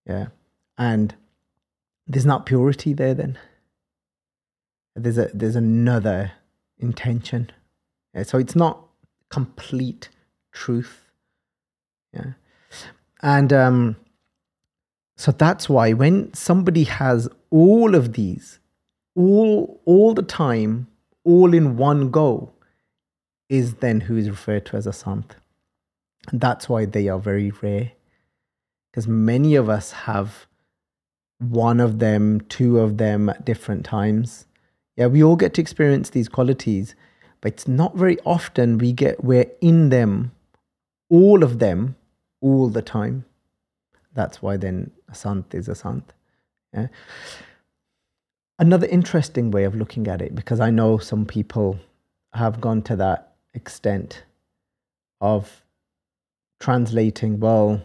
Yeah. 0.06 0.26
And 0.78 1.16
there's 2.06 2.24
not 2.24 2.46
purity 2.46 2.92
there 2.92 3.12
then. 3.12 3.36
There's 4.94 5.18
a 5.18 5.30
there's 5.34 5.56
another 5.56 6.30
intention. 6.78 7.50
Yeah, 8.14 8.22
so 8.22 8.38
it's 8.38 8.54
not 8.54 8.86
complete 9.30 10.10
truth. 10.52 11.10
Yeah. 12.12 12.34
And 13.24 13.52
um 13.52 13.96
so 15.16 15.32
that's 15.32 15.68
why 15.68 15.92
when 15.92 16.32
somebody 16.34 16.84
has 16.84 17.28
all 17.50 17.94
of 17.94 18.12
these, 18.12 18.60
all 19.16 19.80
all 19.86 20.14
the 20.14 20.22
time, 20.22 20.86
all 21.24 21.54
in 21.54 21.76
one 21.76 22.10
go, 22.10 22.52
is 23.48 23.74
then 23.76 24.02
who 24.02 24.16
is 24.16 24.28
referred 24.28 24.66
to 24.66 24.76
as 24.76 24.86
a 24.86 24.92
sant. 24.92 25.36
And 26.30 26.40
that's 26.40 26.68
why 26.68 26.84
they 26.84 27.08
are 27.08 27.18
very 27.18 27.50
rare. 27.62 27.92
Because 28.90 29.08
many 29.08 29.54
of 29.54 29.68
us 29.68 29.92
have 29.92 30.46
one 31.38 31.80
of 31.80 31.98
them, 31.98 32.40
two 32.42 32.78
of 32.78 32.98
them 32.98 33.28
at 33.28 33.44
different 33.44 33.84
times. 33.84 34.46
Yeah, 34.96 35.06
we 35.06 35.24
all 35.24 35.36
get 35.36 35.54
to 35.54 35.60
experience 35.60 36.10
these 36.10 36.28
qualities, 36.28 36.94
but 37.40 37.52
it's 37.52 37.66
not 37.66 37.96
very 37.96 38.18
often 38.24 38.78
we 38.78 38.92
get 38.92 39.24
we're 39.24 39.50
in 39.60 39.88
them, 39.88 40.32
all 41.08 41.42
of 41.42 41.58
them, 41.58 41.96
all 42.44 42.68
the 42.68 42.82
time. 42.82 43.24
That's 44.12 44.42
why 44.42 44.56
then 44.58 44.90
a 45.08 45.14
sant 45.14 45.54
is 45.54 45.68
a 45.68 45.74
sant. 45.74 46.12
Yeah. 46.74 46.88
Another 48.58 48.86
interesting 48.86 49.50
way 49.50 49.64
of 49.64 49.74
looking 49.74 50.06
at 50.06 50.20
it, 50.22 50.34
because 50.34 50.60
I 50.60 50.70
know 50.70 50.98
some 50.98 51.24
people 51.26 51.78
have 52.34 52.60
gone 52.60 52.82
to 52.82 52.96
that 52.96 53.34
extent 53.54 54.24
of 55.20 55.62
translating, 56.60 57.40
well, 57.40 57.82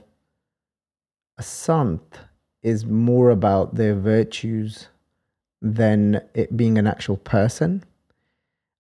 a 1.37 1.43
sant 1.43 2.19
is 2.61 2.85
more 2.85 3.29
about 3.29 3.75
their 3.75 3.95
virtues 3.95 4.89
than 5.61 6.21
it 6.33 6.57
being 6.57 6.77
an 6.77 6.87
actual 6.87 7.17
person. 7.17 7.83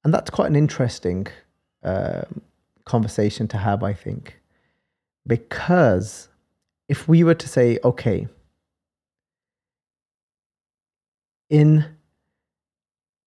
And 0.03 0.13
that's 0.13 0.29
quite 0.29 0.49
an 0.49 0.55
interesting 0.55 1.27
uh, 1.83 2.23
conversation 2.85 3.47
to 3.47 3.57
have, 3.57 3.83
I 3.83 3.93
think. 3.93 4.38
Because 5.25 6.29
if 6.87 7.07
we 7.07 7.23
were 7.23 7.35
to 7.35 7.47
say, 7.47 7.79
okay, 7.83 8.27
in 11.49 11.85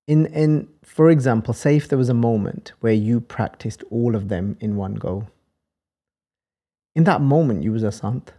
in 0.07 0.27
in 0.27 0.69
for 0.83 1.11
example, 1.11 1.55
say 1.55 1.77
if 1.77 1.89
there 1.89 1.99
was 1.99 2.09
a 2.09 2.15
moment 2.15 2.73
where 2.81 2.93
you 2.93 3.21
practiced 3.21 3.83
all 3.91 4.15
of 4.15 4.29
them 4.29 4.57
in 4.61 4.77
one 4.77 4.95
go. 4.95 5.29
In 6.95 7.05
that 7.05 7.23
moment, 7.23 7.63
you 7.63 7.73
was 7.73 7.83
a 7.83 7.93
sant. 7.93 8.33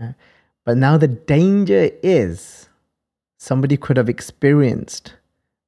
Yeah. 0.00 0.14
But 0.64 0.78
now 0.78 0.96
the 0.96 1.08
danger 1.08 1.90
is 2.02 2.68
somebody 3.38 3.76
could 3.76 3.96
have 3.96 4.08
experienced 4.08 5.14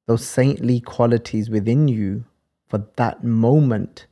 those 0.07 0.25
saintly 0.25 0.79
qualities 0.79 1.49
within 1.49 1.87
you 1.87 2.25
for 2.67 2.85
that 2.95 3.23
moment. 3.23 4.07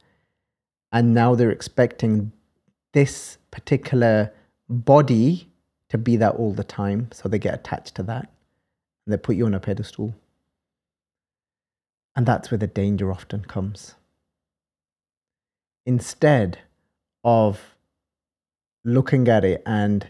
And 0.93 1.13
now 1.13 1.35
they're 1.35 1.51
expecting 1.51 2.31
this 2.93 3.39
particular 3.51 4.31
body 4.69 5.49
to 5.89 5.97
be 5.97 6.15
that 6.17 6.35
all 6.35 6.53
the 6.53 6.63
time. 6.63 7.09
So 7.11 7.27
they 7.27 7.39
get 7.39 7.55
attached 7.55 7.95
to 7.95 8.03
that 8.03 8.31
and 9.05 9.13
they 9.13 9.17
put 9.17 9.35
you 9.35 9.45
on 9.45 9.55
a 9.55 9.59
pedestal. 9.59 10.15
And 12.15 12.25
that's 12.25 12.51
where 12.51 12.59
the 12.59 12.67
danger 12.67 13.11
often 13.11 13.41
comes. 13.41 13.95
Instead 15.85 16.59
of 17.23 17.75
looking 18.85 19.27
at 19.27 19.43
it 19.43 19.63
and 19.65 20.07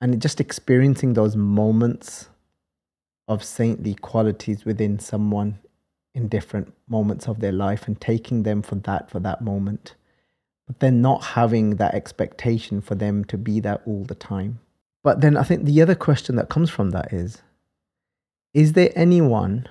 and 0.00 0.20
just 0.20 0.40
experiencing 0.40 1.12
those 1.12 1.36
moments 1.36 2.28
of 3.28 3.44
saintly 3.44 3.94
qualities 3.94 4.64
within 4.64 4.98
someone 4.98 5.58
in 6.14 6.28
different 6.28 6.72
moments 6.88 7.26
of 7.26 7.40
their 7.40 7.52
life 7.52 7.86
and 7.86 8.00
taking 8.00 8.42
them 8.42 8.62
for 8.62 8.74
that 8.76 9.10
for 9.10 9.20
that 9.20 9.42
moment. 9.42 9.94
But 10.66 10.80
then 10.80 11.02
not 11.02 11.24
having 11.24 11.76
that 11.76 11.94
expectation 11.94 12.80
for 12.80 12.94
them 12.94 13.24
to 13.26 13.38
be 13.38 13.60
that 13.60 13.82
all 13.86 14.04
the 14.04 14.14
time. 14.14 14.60
But 15.02 15.20
then 15.20 15.36
i 15.36 15.42
think 15.42 15.64
the 15.64 15.82
other 15.82 15.96
question 15.96 16.36
that 16.36 16.48
comes 16.48 16.70
from 16.70 16.90
that 16.90 17.12
is 17.12 17.42
is 18.54 18.74
there 18.74 18.92
anyone 18.94 19.68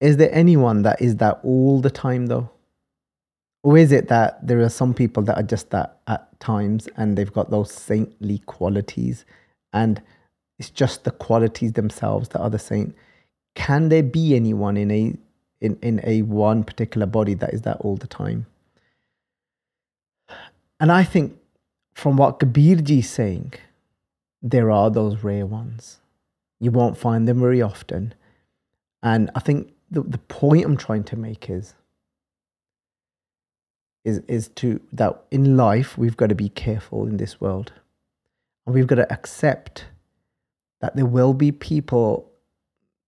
is 0.00 0.16
there 0.16 0.32
anyone 0.32 0.82
that 0.82 1.00
is 1.02 1.16
that 1.16 1.40
all 1.42 1.80
the 1.80 1.90
time 1.90 2.26
though? 2.26 2.50
Or 3.64 3.76
is 3.76 3.90
it 3.90 4.08
that 4.08 4.46
there 4.46 4.60
are 4.60 4.68
some 4.68 4.94
people 4.94 5.22
that 5.24 5.36
are 5.36 5.42
just 5.42 5.70
that 5.70 5.98
at 6.06 6.38
times 6.38 6.88
and 6.96 7.16
they've 7.16 7.32
got 7.32 7.50
those 7.50 7.72
saintly 7.72 8.38
qualities 8.46 9.24
and 9.72 10.00
it's 10.58 10.70
just 10.70 11.04
the 11.04 11.10
qualities 11.10 11.72
themselves 11.72 12.28
that 12.30 12.40
are 12.40 12.50
the 12.50 12.58
saint? 12.58 12.94
Can 13.56 13.88
there 13.88 14.04
be 14.04 14.36
anyone 14.36 14.76
in 14.76 14.90
a 14.92 15.14
in, 15.60 15.78
in 15.82 16.00
a 16.04 16.22
one 16.22 16.64
particular 16.64 17.06
body 17.06 17.34
that 17.34 17.52
is 17.52 17.62
that 17.62 17.78
all 17.78 17.96
the 17.96 18.06
time? 18.06 18.46
And 20.80 20.92
I 20.92 21.04
think 21.04 21.36
from 21.94 22.16
what 22.16 22.38
Kabirji 22.38 23.00
is 23.00 23.10
saying, 23.10 23.54
there 24.40 24.70
are 24.70 24.90
those 24.90 25.24
rare 25.24 25.46
ones. 25.46 25.98
You 26.60 26.70
won't 26.70 26.96
find 26.96 27.26
them 27.26 27.40
very 27.40 27.60
often. 27.60 28.14
And 29.02 29.30
I 29.34 29.40
think 29.40 29.72
the, 29.90 30.02
the 30.02 30.18
point 30.18 30.64
I'm 30.64 30.76
trying 30.76 31.04
to 31.04 31.16
make 31.16 31.50
is 31.50 31.74
is 34.04 34.20
is 34.28 34.48
to 34.48 34.80
that 34.92 35.22
in 35.30 35.56
life 35.56 35.98
we've 35.98 36.16
got 36.16 36.28
to 36.28 36.34
be 36.34 36.48
careful 36.48 37.06
in 37.06 37.16
this 37.16 37.40
world 37.40 37.72
and 38.64 38.74
we've 38.74 38.86
got 38.86 38.96
to 38.96 39.12
accept 39.12 39.86
that 40.80 40.94
there 40.94 41.06
will 41.06 41.34
be 41.34 41.50
people 41.50 42.27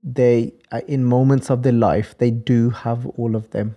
they 0.02 0.52
uh, 0.72 0.80
in 0.86 1.04
moments 1.04 1.50
of 1.50 1.62
their 1.62 1.72
life 1.72 2.16
they 2.18 2.30
do 2.30 2.70
have 2.70 3.06
all 3.06 3.36
of 3.36 3.50
them 3.50 3.76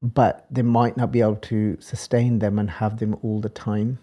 but 0.00 0.46
they 0.50 0.62
might 0.62 0.96
not 0.96 1.10
be 1.10 1.20
able 1.20 1.36
to 1.36 1.76
sustain 1.80 2.38
them 2.38 2.58
and 2.58 2.70
have 2.70 2.98
them 2.98 3.16
all 3.22 3.40
the 3.40 3.48
time 3.48 3.98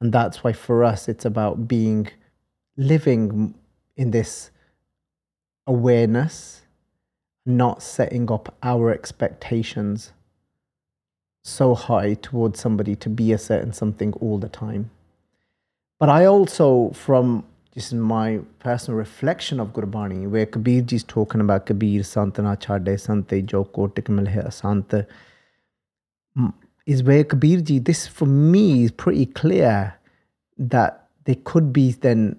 and 0.00 0.12
that's 0.12 0.42
why 0.42 0.52
for 0.52 0.84
us 0.84 1.08
it's 1.08 1.24
about 1.24 1.68
being 1.68 2.08
living 2.76 3.54
in 3.96 4.10
this 4.10 4.50
awareness 5.66 6.62
not 7.46 7.82
setting 7.82 8.30
up 8.30 8.54
our 8.62 8.90
expectations 8.90 10.12
so 11.46 11.76
high 11.76 12.14
towards 12.14 12.58
somebody 12.58 12.96
to 12.96 13.08
be 13.08 13.32
a 13.32 13.38
certain 13.38 13.72
something 13.72 14.12
all 14.14 14.36
the 14.36 14.48
time. 14.48 14.90
But 16.00 16.08
I 16.08 16.26
also, 16.26 16.90
from 16.90 17.44
just 17.76 17.92
my 17.92 18.40
personal 18.58 18.96
reflection 18.96 19.60
of 19.60 19.74
Gurbani, 19.74 20.26
where 20.30 20.46
Kabir 20.46 20.80
ji 20.80 20.96
is 20.96 21.04
talking 21.04 21.42
about 21.42 21.66
Kabir 21.66 22.02
Santana 22.02 22.56
Chade 22.56 22.98
Sante 22.98 23.42
Jo 23.42 23.66
Kotik 23.66 24.04
Milhe 24.08 24.50
Sant, 24.50 24.94
is 26.86 27.02
where 27.02 27.22
Kabir 27.22 27.60
ji, 27.60 27.78
this 27.78 28.06
for 28.06 28.24
me 28.24 28.84
is 28.84 28.90
pretty 28.92 29.26
clear 29.26 29.98
that 30.56 31.10
there 31.24 31.36
could 31.44 31.70
be 31.70 31.92
then 31.92 32.38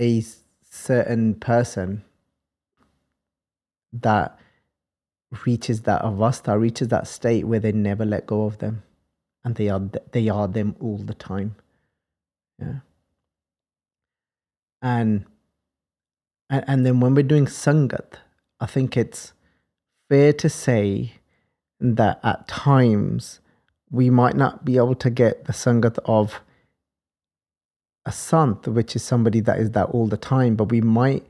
a 0.00 0.24
certain 0.64 1.34
person 1.34 2.02
that 3.92 4.38
reaches 5.44 5.82
that 5.82 6.00
avastha, 6.00 6.58
reaches 6.58 6.88
that 6.88 7.06
state 7.06 7.44
where 7.44 7.60
they 7.60 7.72
never 7.72 8.06
let 8.06 8.26
go 8.26 8.44
of 8.44 8.56
them, 8.56 8.82
and 9.44 9.56
they 9.56 9.68
are 9.68 9.82
they 10.12 10.30
are 10.30 10.48
them 10.48 10.76
all 10.80 10.96
the 10.96 11.12
time. 11.12 11.56
Yeah. 12.58 12.76
And 14.82 15.24
and, 16.50 16.64
and 16.66 16.86
then 16.86 17.00
when 17.00 17.14
we're 17.14 17.22
doing 17.22 17.46
sangat, 17.46 18.14
I 18.60 18.66
think 18.66 18.96
it's 18.96 19.32
fair 20.08 20.32
to 20.32 20.48
say 20.48 21.12
that 21.80 22.20
at 22.22 22.48
times 22.48 23.40
we 23.90 24.10
might 24.10 24.36
not 24.36 24.64
be 24.64 24.76
able 24.76 24.94
to 24.96 25.10
get 25.10 25.44
the 25.44 25.52
sangat 25.52 25.98
of 26.04 26.40
a 28.06 28.12
sant, 28.12 28.66
which 28.66 28.96
is 28.96 29.02
somebody 29.02 29.40
that 29.40 29.58
is 29.58 29.72
that 29.72 29.90
all 29.90 30.06
the 30.06 30.16
time, 30.16 30.56
but 30.56 30.70
we 30.70 30.80
might 30.80 31.24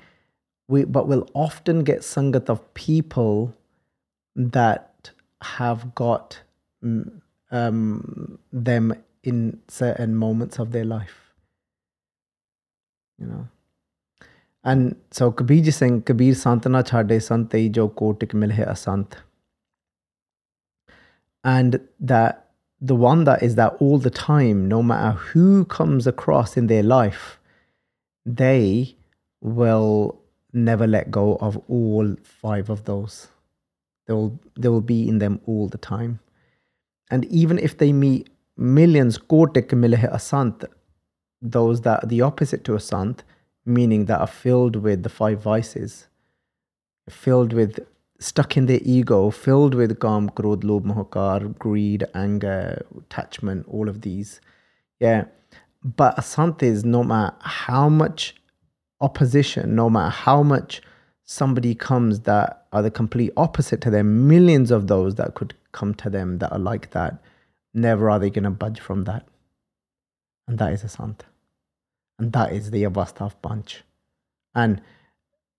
we 0.69 0.85
but 0.85 1.09
we'll 1.09 1.29
often 1.35 1.83
get 1.83 2.01
sangat 2.01 2.49
of 2.49 2.75
people 2.75 3.55
that 4.37 5.11
have 5.43 5.95
got 5.95 6.41
mm, 6.85 7.11
um, 7.51 8.39
them 8.53 8.95
in 9.23 9.61
certain 9.69 10.15
moments 10.15 10.59
of 10.59 10.73
their 10.73 10.85
life. 10.85 11.28
You 13.19 13.27
know. 13.27 13.49
And 14.65 14.97
so 15.11 15.31
Kabir 15.31 15.71
saying, 15.71 16.03
Kabir 16.03 16.35
Santana 16.35 16.83
chade 16.83 17.23
sante 17.23 17.69
jo 17.69 17.89
kotik 17.89 18.33
milhe 18.35 18.67
asant. 18.69 19.15
And 21.45 21.81
that 22.01 22.51
the 22.81 22.95
one 22.95 23.25
that 23.25 23.43
is 23.43 23.55
that 23.57 23.77
all 23.81 23.99
the 23.99 24.11
time, 24.11 24.69
no 24.69 24.83
matter 24.83 25.17
who 25.17 25.65
comes 25.65 26.07
across 26.07 26.57
in 26.57 26.67
their 26.67 26.83
life, 26.83 27.41
they 28.27 28.97
will 29.41 30.21
never 30.53 30.87
let 30.87 31.11
go 31.11 31.37
of 31.37 31.57
all 31.69 32.15
five 32.23 32.69
of 32.69 32.85
those. 32.85 33.29
They 34.07 34.15
will, 34.15 34.39
they 34.57 34.69
will 34.69 34.81
be 34.81 35.09
in 35.09 35.19
them 35.19 35.41
all 35.47 35.69
the 35.69 35.79
time. 35.79 36.21
And 37.11 37.25
even 37.27 37.59
if 37.59 37.79
they 37.79 37.93
meet 37.93 38.29
millions, 38.57 39.19
kotik 39.19 39.69
milhe 39.69 40.13
asant, 40.13 40.65
those 41.41 41.83
that 41.83 42.05
are 42.05 42.07
the 42.07 42.23
opposite 42.23 42.65
to 42.65 42.75
asant, 42.75 43.23
meaning 43.65 44.07
that 44.07 44.21
are 44.21 44.27
filled 44.27 44.77
with 44.77 45.03
the 45.03 45.09
five 45.09 45.41
vices, 45.43 46.09
filled 47.09 47.53
with 47.53 47.81
stuck 48.19 48.57
in 48.57 48.67
their 48.67 48.81
ego, 48.83 49.31
filled 49.31 49.75
with 49.75 50.01
kam, 50.01 50.31
krodh, 50.31 50.65
lobh, 50.65 50.85
mohakar, 50.85 51.57
greed, 51.59 52.05
anger, 52.15 52.85
attachment, 52.97 53.67
all 53.69 53.89
of 53.89 54.01
these. 54.01 54.41
Yeah. 54.99 55.25
But 55.85 56.19
asant 56.19 56.63
is 56.63 56.85
no 56.85 57.05
matter 57.05 57.37
how 57.41 57.89
much 57.89 58.35
opposition, 59.01 59.77
no 59.77 59.89
matter 59.89 60.11
how 60.11 60.43
much 60.43 60.83
somebody 61.25 61.75
comes 61.75 62.21
that 62.21 62.67
are 62.73 62.83
the 62.83 62.91
complete 62.91 63.33
opposite 63.37 63.81
to 63.83 63.91
them, 63.91 64.27
millions 64.27 64.71
of 64.71 64.89
those 64.89 65.15
that 65.17 65.35
could 65.35 65.55
come 65.73 65.95
to 65.95 66.11
them 66.11 66.39
that 66.39 66.51
are 66.53 66.59
like 66.59 66.91
that, 66.91 67.23
never 67.75 68.11
are 68.11 68.19
they 68.19 68.31
going 68.31 68.45
to 68.45 68.51
budge 68.51 68.81
from 68.81 69.05
that. 69.05 69.27
And 70.49 70.59
that 70.59 70.73
is 70.73 70.83
a 70.83 70.89
sant. 70.89 71.25
And 72.19 72.33
that 72.33 72.53
is 72.53 72.71
the 72.71 72.83
Avastav 72.83 73.35
Panch. 73.43 73.83
And 74.55 74.81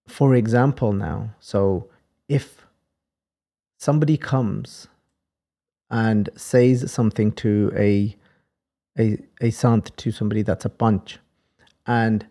for 0.08 0.36
example, 0.36 0.92
now, 0.92 1.36
so 1.40 1.90
if 2.28 2.66
somebody 3.78 4.18
comes 4.18 4.88
and 5.90 6.30
says 6.36 6.92
something 6.92 7.32
to 7.32 7.72
a 7.76 8.16
a, 9.00 9.18
a 9.40 9.50
sant 9.52 9.96
to 9.98 10.12
somebody 10.12 10.42
that's 10.42 10.66
a 10.66 10.70
Panch 10.70 11.20
and 11.88 12.28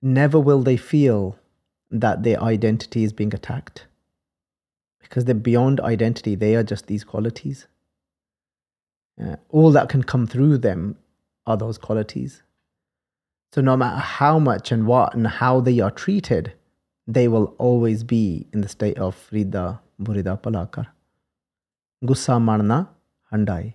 never 0.00 0.40
will 0.40 0.62
they 0.62 0.76
feel 0.76 1.38
that 1.90 2.22
their 2.22 2.42
identity 2.42 3.04
is 3.04 3.12
being 3.12 3.34
attacked 3.34 3.86
because 5.00 5.26
they're 5.26 5.34
beyond 5.34 5.80
identity, 5.80 6.34
they 6.34 6.56
are 6.56 6.62
just 6.62 6.86
these 6.86 7.04
qualities. 7.04 7.66
Uh, 9.22 9.36
all 9.50 9.70
that 9.70 9.88
can 9.88 10.02
come 10.02 10.26
through 10.26 10.58
them 10.58 10.96
are 11.46 11.56
those 11.56 11.78
qualities. 11.78 12.42
So, 13.54 13.60
no 13.60 13.76
matter 13.76 14.00
how 14.00 14.40
much 14.40 14.72
and 14.72 14.84
what 14.84 15.14
and 15.14 15.28
how 15.28 15.60
they 15.60 15.78
are 15.78 15.92
treated, 15.92 16.54
they 17.06 17.28
will 17.28 17.54
always 17.58 18.02
be 18.02 18.48
in 18.52 18.62
the 18.62 18.68
state 18.68 18.98
of 18.98 19.14
Farida, 19.14 19.78
Burida, 20.02 20.42
Palakar. 20.42 20.88
Gussa 22.04 22.42
Marna, 22.42 22.88
Handai. 23.32 23.74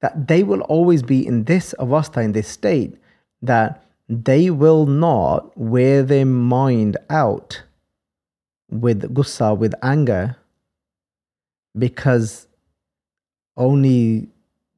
That 0.00 0.28
they 0.28 0.44
will 0.44 0.60
always 0.60 1.02
be 1.02 1.26
in 1.26 1.42
this 1.42 1.74
avastha, 1.80 2.22
in 2.22 2.30
this 2.34 2.46
state, 2.46 2.98
that 3.42 3.84
they 4.08 4.48
will 4.50 4.86
not 4.86 5.58
wear 5.58 6.04
their 6.04 6.24
mind 6.24 6.96
out 7.10 7.64
with 8.70 9.12
gussa, 9.12 9.58
with 9.58 9.74
anger, 9.82 10.36
because 11.76 12.46
only 13.56 14.28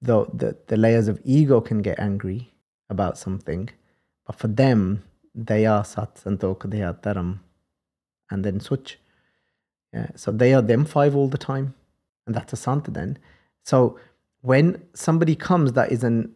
the, 0.00 0.24
the, 0.32 0.56
the 0.68 0.78
layers 0.78 1.06
of 1.06 1.20
ego 1.22 1.60
can 1.60 1.82
get 1.82 2.00
angry 2.00 2.50
about 2.88 3.18
something. 3.18 3.68
But 4.28 4.38
for 4.38 4.46
them, 4.46 5.02
they 5.34 5.66
are 5.66 5.84
sat, 5.84 6.14
santok, 6.16 6.70
they 6.70 6.82
are 6.82 6.94
dharam, 6.94 7.40
and 8.30 8.44
then 8.44 8.60
switch. 8.60 9.00
Yeah, 9.92 10.10
so 10.14 10.30
they 10.30 10.52
are 10.52 10.62
them 10.62 10.84
five 10.84 11.16
all 11.16 11.28
the 11.28 11.38
time, 11.38 11.74
and 12.26 12.34
that's 12.36 12.52
a 12.52 12.56
sant 12.56 12.92
then. 12.92 13.18
So 13.64 13.98
when 14.42 14.82
somebody 14.94 15.34
comes 15.34 15.72
that 15.72 15.90
is 15.90 16.04
an 16.04 16.34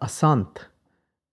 a 0.00 0.08
sant, 0.08 0.68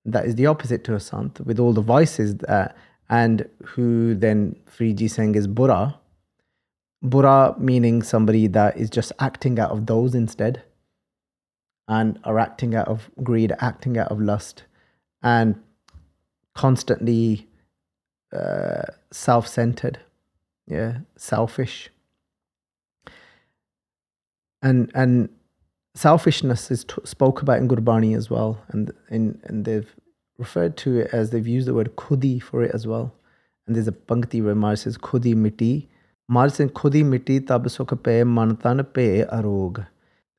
that 0.04 0.26
is 0.26 0.36
the 0.36 0.48
opposite 0.48 0.84
to 0.86 0.96
a 0.96 1.00
sant, 1.00 1.40
with 1.46 1.60
all 1.60 1.72
the 1.72 1.82
vices 1.82 2.36
that, 2.38 2.76
and 3.10 3.48
who 3.64 4.16
then 4.16 4.56
Friji 4.66 5.10
saying 5.10 5.36
is 5.36 5.48
bura. 5.48 5.96
Bura 7.06 7.58
meaning 7.60 8.02
somebody 8.02 8.48
that 8.48 8.76
is 8.76 8.90
just 8.90 9.12
acting 9.20 9.60
out 9.60 9.70
of 9.70 9.86
those 9.86 10.16
instead, 10.16 10.64
and 11.88 12.20
are 12.24 12.40
acting 12.40 12.74
out 12.74 12.88
of 12.88 13.12
greed, 13.22 13.54
acting 13.60 14.00
out 14.00 14.12
of 14.12 14.20
lust, 14.20 14.64
and 15.22 15.62
constantly 16.54 17.48
uh, 18.34 18.84
self-centered, 19.12 20.00
yeah, 20.68 21.00
selfish, 21.16 21.90
and 24.62 24.92
and 24.94 25.30
selfishness 25.96 26.72
is 26.72 26.84
t- 26.84 26.96
spoke 27.04 27.42
about 27.42 27.58
in 27.58 27.68
Gurbani 27.68 28.16
as 28.16 28.30
well, 28.30 28.62
and 28.70 28.92
in 29.10 29.40
and 29.44 29.66
they've 29.66 29.94
referred 30.38 30.76
to 30.78 31.00
it 31.00 31.14
as 31.14 31.30
they've 31.30 31.48
used 31.48 31.68
the 31.68 31.74
word 31.74 31.96
khudi 31.96 32.42
for 32.42 32.64
it 32.64 32.72
as 32.74 32.88
well. 32.88 33.14
And 33.68 33.76
there's 33.76 33.88
a 33.88 33.92
pankti 33.92 34.44
where 34.44 34.56
Mar 34.56 34.76
says 34.76 34.98
khudi 34.98 35.36
miti. 35.36 35.88
Mar 36.28 36.50
says 36.50 36.72
khudi 36.72 37.06
miti 37.06 37.40
tab 37.40 37.66
sukh 37.66 37.96
pe 38.04 38.24
pe 38.94 39.26
arog. 39.26 39.86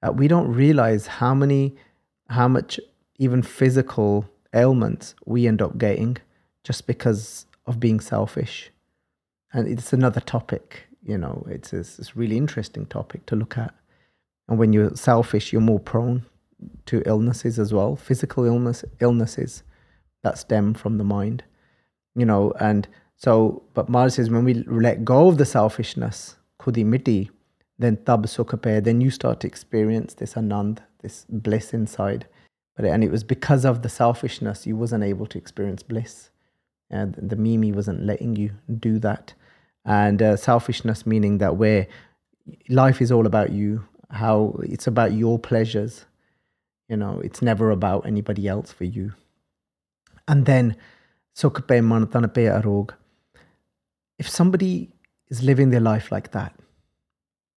Uh, 0.03 0.13
we 0.13 0.27
don't 0.27 0.53
realize 0.53 1.07
how 1.07 1.33
many, 1.35 1.77
how 2.29 2.49
much 2.49 2.81
even 3.19 3.43
physical 3.43 4.29
ailments 4.55 5.15
we 5.25 5.47
end 5.47 5.63
up 5.63 5.79
getting 5.79 6.19
just 6.65 6.87
because 6.87 7.47
of 7.67 7.81
being 7.81 8.01
selfish. 8.01 8.71
And 9.53 9.69
it's 9.69 9.93
another 9.93 10.21
topic, 10.21 10.85
you 11.03 11.19
know, 11.19 11.47
it's 11.49 11.73
a, 11.73 11.79
it's 11.79 12.11
a 12.11 12.15
really 12.15 12.37
interesting 12.37 12.87
topic 12.87 13.27
to 13.27 13.37
look 13.37 13.59
at. 13.59 13.75
And 14.49 14.59
when 14.59 14.73
you're 14.73 14.95
selfish, 14.97 15.53
you're 15.53 15.61
more 15.63 15.81
prone 15.81 16.25
to 16.87 17.03
illnesses 17.07 17.59
as 17.59 17.73
well, 17.73 17.97
physical 17.97 18.45
illness, 18.45 18.85
illnesses 19.01 19.63
that 20.23 20.39
stem 20.39 20.75
from 20.75 20.99
the 20.99 21.05
mind, 21.05 21.43
you 22.15 22.25
know. 22.25 22.53
And 22.61 22.87
so, 23.17 23.63
but 23.75 23.89
Mars 23.89 24.15
says 24.15 24.31
when 24.31 24.45
we 24.45 24.55
let 24.55 25.05
go 25.05 25.29
of 25.29 25.39
the 25.39 25.45
selfishness, 25.45 26.37
kudi 26.61 26.85
miti, 26.85 27.31
then 27.79 27.97
tab 28.05 28.27
sukhape, 28.27 28.85
then 28.85 29.01
you 29.01 29.11
start 29.11 29.41
to 29.41 29.47
experience 29.47 30.15
this 30.15 30.35
anand, 30.35 30.79
this 31.03 31.27
bliss 31.29 31.75
inside. 31.75 32.27
But 32.77 32.87
and 32.87 33.05
it 33.05 33.11
was 33.11 33.25
because 33.25 33.65
of 33.65 33.83
the 33.83 33.89
selfishness 33.89 34.67
you 34.67 34.77
wasn't 34.77 35.05
able 35.05 35.27
to 35.27 35.39
experience 35.39 35.83
bliss, 35.83 36.31
and 36.91 37.15
the 37.15 37.37
mimi 37.37 37.73
wasn't 37.73 38.05
letting 38.05 38.37
you 38.37 38.51
do 38.79 38.99
that. 39.01 39.35
And 39.85 40.23
uh, 40.23 40.37
selfishness 40.37 41.07
meaning 41.07 41.39
that 41.39 41.57
where 41.57 41.87
life 42.69 43.03
is 43.03 43.13
all 43.13 43.27
about 43.27 43.53
you, 43.53 43.85
how 44.11 44.57
it's 44.63 44.87
about 44.87 45.13
your 45.13 45.39
pleasures. 45.39 46.07
You 46.89 46.97
know, 46.97 47.21
it's 47.25 47.43
never 47.43 47.71
about 47.71 48.07
anybody 48.07 48.49
else 48.49 48.73
for 48.73 48.85
you. 48.85 49.13
And 50.29 50.47
then. 50.47 50.77
If 51.35 51.41
somebody 54.29 54.91
is 55.31 55.43
living 55.43 55.71
their 55.71 55.81
life 55.81 56.13
like 56.13 56.33
that, 56.33 56.55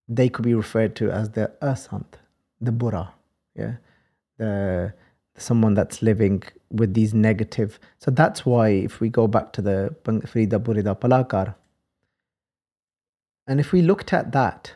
they 0.08 0.30
could 0.30 0.46
be 0.46 0.54
referred 0.54 0.96
to 0.96 1.12
as 1.12 1.32
the 1.32 1.52
asant, 1.62 2.18
the 2.62 2.72
bura, 2.72 3.12
yeah, 3.54 3.74
the 4.38 4.94
someone 5.38 5.74
that's 5.74 6.02
living 6.02 6.44
with 6.72 6.94
these 6.94 7.14
negative. 7.14 7.80
So 8.00 8.12
that's 8.12 8.46
why 8.46 8.70
if 8.70 9.00
we 9.00 9.10
go 9.10 9.28
back 9.28 9.54
to 9.54 9.62
the 9.62 9.96
Farida 10.04 10.60
Burida 10.60 11.00
Palakar, 11.00 11.56
and 13.48 13.60
if 13.60 13.72
we 13.72 13.82
looked 13.82 14.12
at 14.14 14.32
that, 14.32 14.74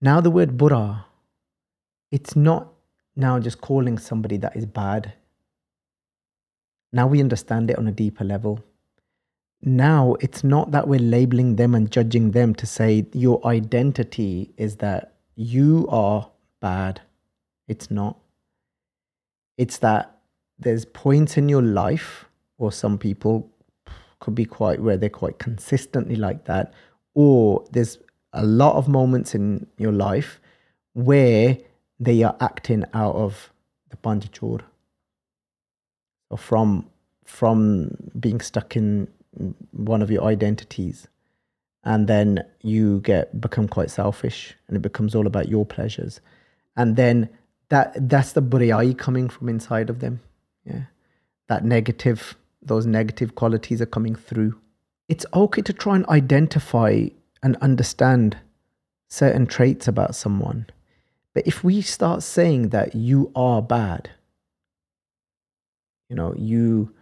now 0.00 0.20
the 0.20 0.30
word 0.30 0.56
bura, 0.56 1.04
it's 2.12 2.36
not 2.36 2.72
now 3.16 3.38
just 3.38 3.60
calling 3.60 3.98
somebody 3.98 4.36
that 4.36 4.56
is 4.56 4.66
bad. 4.66 5.14
Now 6.92 7.06
we 7.06 7.20
understand 7.20 7.70
it 7.70 7.78
on 7.78 7.88
a 7.88 7.92
deeper 7.92 8.24
level. 8.24 8.64
Now 9.62 10.16
it's 10.20 10.44
not 10.44 10.70
that 10.70 10.86
we're 10.86 11.00
labeling 11.00 11.56
them 11.56 11.74
and 11.74 11.90
judging 11.90 12.30
them 12.30 12.54
to 12.56 12.66
say 12.66 13.06
your 13.12 13.44
identity 13.46 14.52
is 14.56 14.76
that 14.76 15.14
you 15.34 15.86
are 15.88 16.30
bad. 16.60 17.00
It's 17.68 17.90
not. 17.90 18.18
It's 19.58 19.78
that 19.78 20.18
there's 20.58 20.84
points 20.84 21.36
in 21.36 21.48
your 21.48 21.62
life, 21.62 22.26
or 22.58 22.72
some 22.72 22.98
people 22.98 23.50
could 24.20 24.34
be 24.34 24.44
quite 24.44 24.80
where 24.80 24.96
they're 24.96 25.10
quite 25.10 25.38
consistently 25.38 26.16
like 26.16 26.44
that, 26.46 26.72
or 27.14 27.64
there's 27.72 27.98
a 28.32 28.44
lot 28.44 28.76
of 28.76 28.88
moments 28.88 29.34
in 29.34 29.66
your 29.78 29.92
life 29.92 30.40
where 30.94 31.58
they 31.98 32.22
are 32.22 32.36
acting 32.40 32.84
out 32.94 33.14
of 33.14 33.52
the 33.90 33.96
panchachur. 33.96 34.62
or 36.30 36.38
from 36.38 36.88
from 37.24 37.90
being 38.18 38.40
stuck 38.40 38.76
in 38.76 39.08
one 39.72 40.00
of 40.02 40.10
your 40.10 40.24
identities, 40.24 41.08
and 41.84 42.06
then 42.08 42.44
you 42.62 43.00
get 43.00 43.40
become 43.40 43.68
quite 43.68 43.90
selfish, 43.90 44.54
and 44.68 44.76
it 44.76 44.80
becomes 44.80 45.14
all 45.14 45.26
about 45.26 45.48
your 45.48 45.66
pleasures, 45.66 46.20
and 46.76 46.96
then 46.96 47.28
that 47.68 48.08
that's 48.08 48.32
the 48.32 48.42
buriyai 48.42 48.96
coming 48.96 49.28
from 49.28 49.48
inside 49.48 49.90
of 49.90 50.00
them. 50.00 50.20
Yeah, 50.64 50.84
that 51.48 51.64
negative, 51.64 52.36
those 52.62 52.86
negative 52.86 53.34
qualities 53.34 53.80
are 53.80 53.86
coming 53.86 54.14
through. 54.14 54.58
It's 55.08 55.26
okay 55.32 55.62
to 55.62 55.72
try 55.72 55.96
and 55.96 56.06
identify 56.08 57.08
and 57.42 57.56
understand 57.56 58.38
certain 59.08 59.46
traits 59.46 59.86
about 59.86 60.16
someone 60.16 60.66
but 61.36 61.46
if 61.46 61.62
we 61.62 61.82
start 61.82 62.22
saying 62.22 62.70
that 62.70 62.94
you 62.94 63.30
are 63.36 63.60
bad, 63.60 64.08
you 66.08 66.16
know, 66.16 66.32
you 66.34 66.94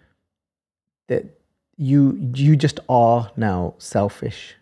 that 1.07 1.38
you 1.77 2.33
you 2.35 2.57
just 2.57 2.81
are 2.88 3.31
now 3.37 3.74
selfish. 3.79 4.57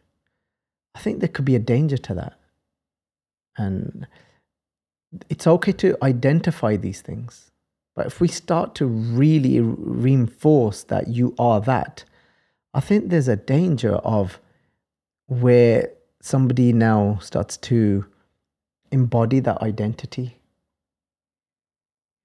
I 0.95 0.99
think 0.99 1.21
there 1.21 1.29
could 1.31 1.47
be 1.47 1.57
a 1.57 1.59
danger 1.59 1.97
to 1.97 2.13
that. 2.13 2.35
And 3.57 4.07
it's 5.29 5.47
okay 5.47 5.73
to 5.73 5.97
identify 6.03 6.77
these 6.77 7.01
things. 7.01 7.51
But 7.95 8.07
if 8.07 8.21
we 8.21 8.29
start 8.29 8.75
to 8.77 8.87
really 8.87 9.61
reinforce 9.61 10.85
that 10.85 11.09
you 11.09 11.35
are 11.39 11.61
that, 11.61 12.05
I 12.75 12.81
think 12.81 13.11
there's 13.11 13.29
a 13.29 13.37
danger 13.37 13.97
of 13.97 14.41
where 15.27 15.91
somebody 16.21 16.73
now 16.73 17.19
starts 17.21 17.57
to 17.59 18.07
embody 18.91 19.41
that 19.41 19.61
identity. 19.61 20.39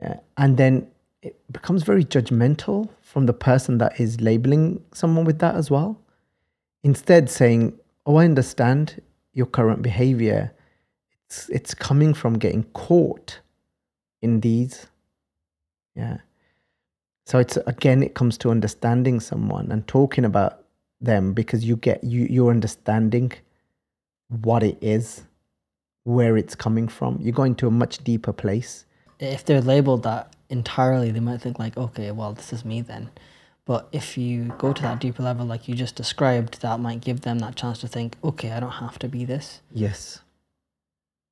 Yeah. 0.02 0.20
And 0.38 0.58
then 0.58 0.88
it 1.22 1.36
becomes 1.52 1.84
very 1.84 2.06
judgmental 2.06 2.90
from 3.02 3.26
the 3.26 3.34
person 3.34 3.80
that 3.80 4.00
is 4.00 4.22
labeling 4.22 4.84
someone 4.94 5.26
with 5.26 5.40
that 5.40 5.56
as 5.56 5.72
well. 5.72 6.00
Instead, 6.84 7.30
saying, 7.30 7.78
Oh, 8.06 8.18
I 8.18 8.26
understand 8.26 9.02
your 9.34 9.48
current 9.48 9.82
behavior. 9.82 10.54
It's, 11.28 11.50
it's 11.50 11.74
coming 11.74 12.14
from 12.14 12.40
getting 12.40 12.64
caught 12.74 13.40
in 14.22 14.40
these. 14.40 14.88
Yeah. 15.96 16.18
So 17.26 17.40
it's 17.40 17.58
again, 17.68 18.02
it 18.02 18.14
comes 18.14 18.38
to 18.40 18.52
understanding 18.52 19.20
someone 19.20 19.72
and 19.72 19.86
talking 19.88 20.24
about 20.24 20.64
them 21.02 21.34
because 21.34 21.66
you 21.66 21.76
get 21.76 22.04
you 22.04 22.26
you're 22.30 22.52
understanding 22.52 23.34
what 24.30 24.64
it 24.64 24.78
is, 24.82 25.24
where 26.04 26.38
it's 26.38 26.56
coming 26.56 26.88
from. 26.88 27.20
You're 27.22 27.34
going 27.34 27.56
to 27.56 27.68
a 27.68 27.72
much 27.72 27.98
deeper 28.04 28.32
place. 28.32 28.86
If 29.20 29.44
they're 29.44 29.62
labeled 29.62 30.04
that 30.04 30.36
entirely, 30.50 31.12
they 31.12 31.20
might 31.20 31.42
think 31.42 31.60
like, 31.60 31.76
okay, 31.76 32.12
well, 32.12 32.34
this 32.34 32.54
is 32.54 32.64
me 32.64 32.82
then. 32.82 33.10
But 33.66 33.90
if 33.92 34.18
you 34.18 34.54
go 34.58 34.72
to 34.72 34.82
that 34.84 35.02
deeper 35.02 35.22
level, 35.24 35.46
like 35.46 35.68
you 35.68 35.76
just 35.76 35.96
described, 35.96 36.62
that 36.62 36.80
might 36.80 37.02
give 37.02 37.22
them 37.22 37.40
that 37.40 37.58
chance 37.58 37.80
to 37.80 37.88
think, 37.90 38.16
okay, 38.24 38.52
I 38.52 38.62
don't 38.62 38.72
have 38.72 38.98
to 39.00 39.10
be 39.10 39.26
this. 39.26 39.62
Yes. 39.74 40.22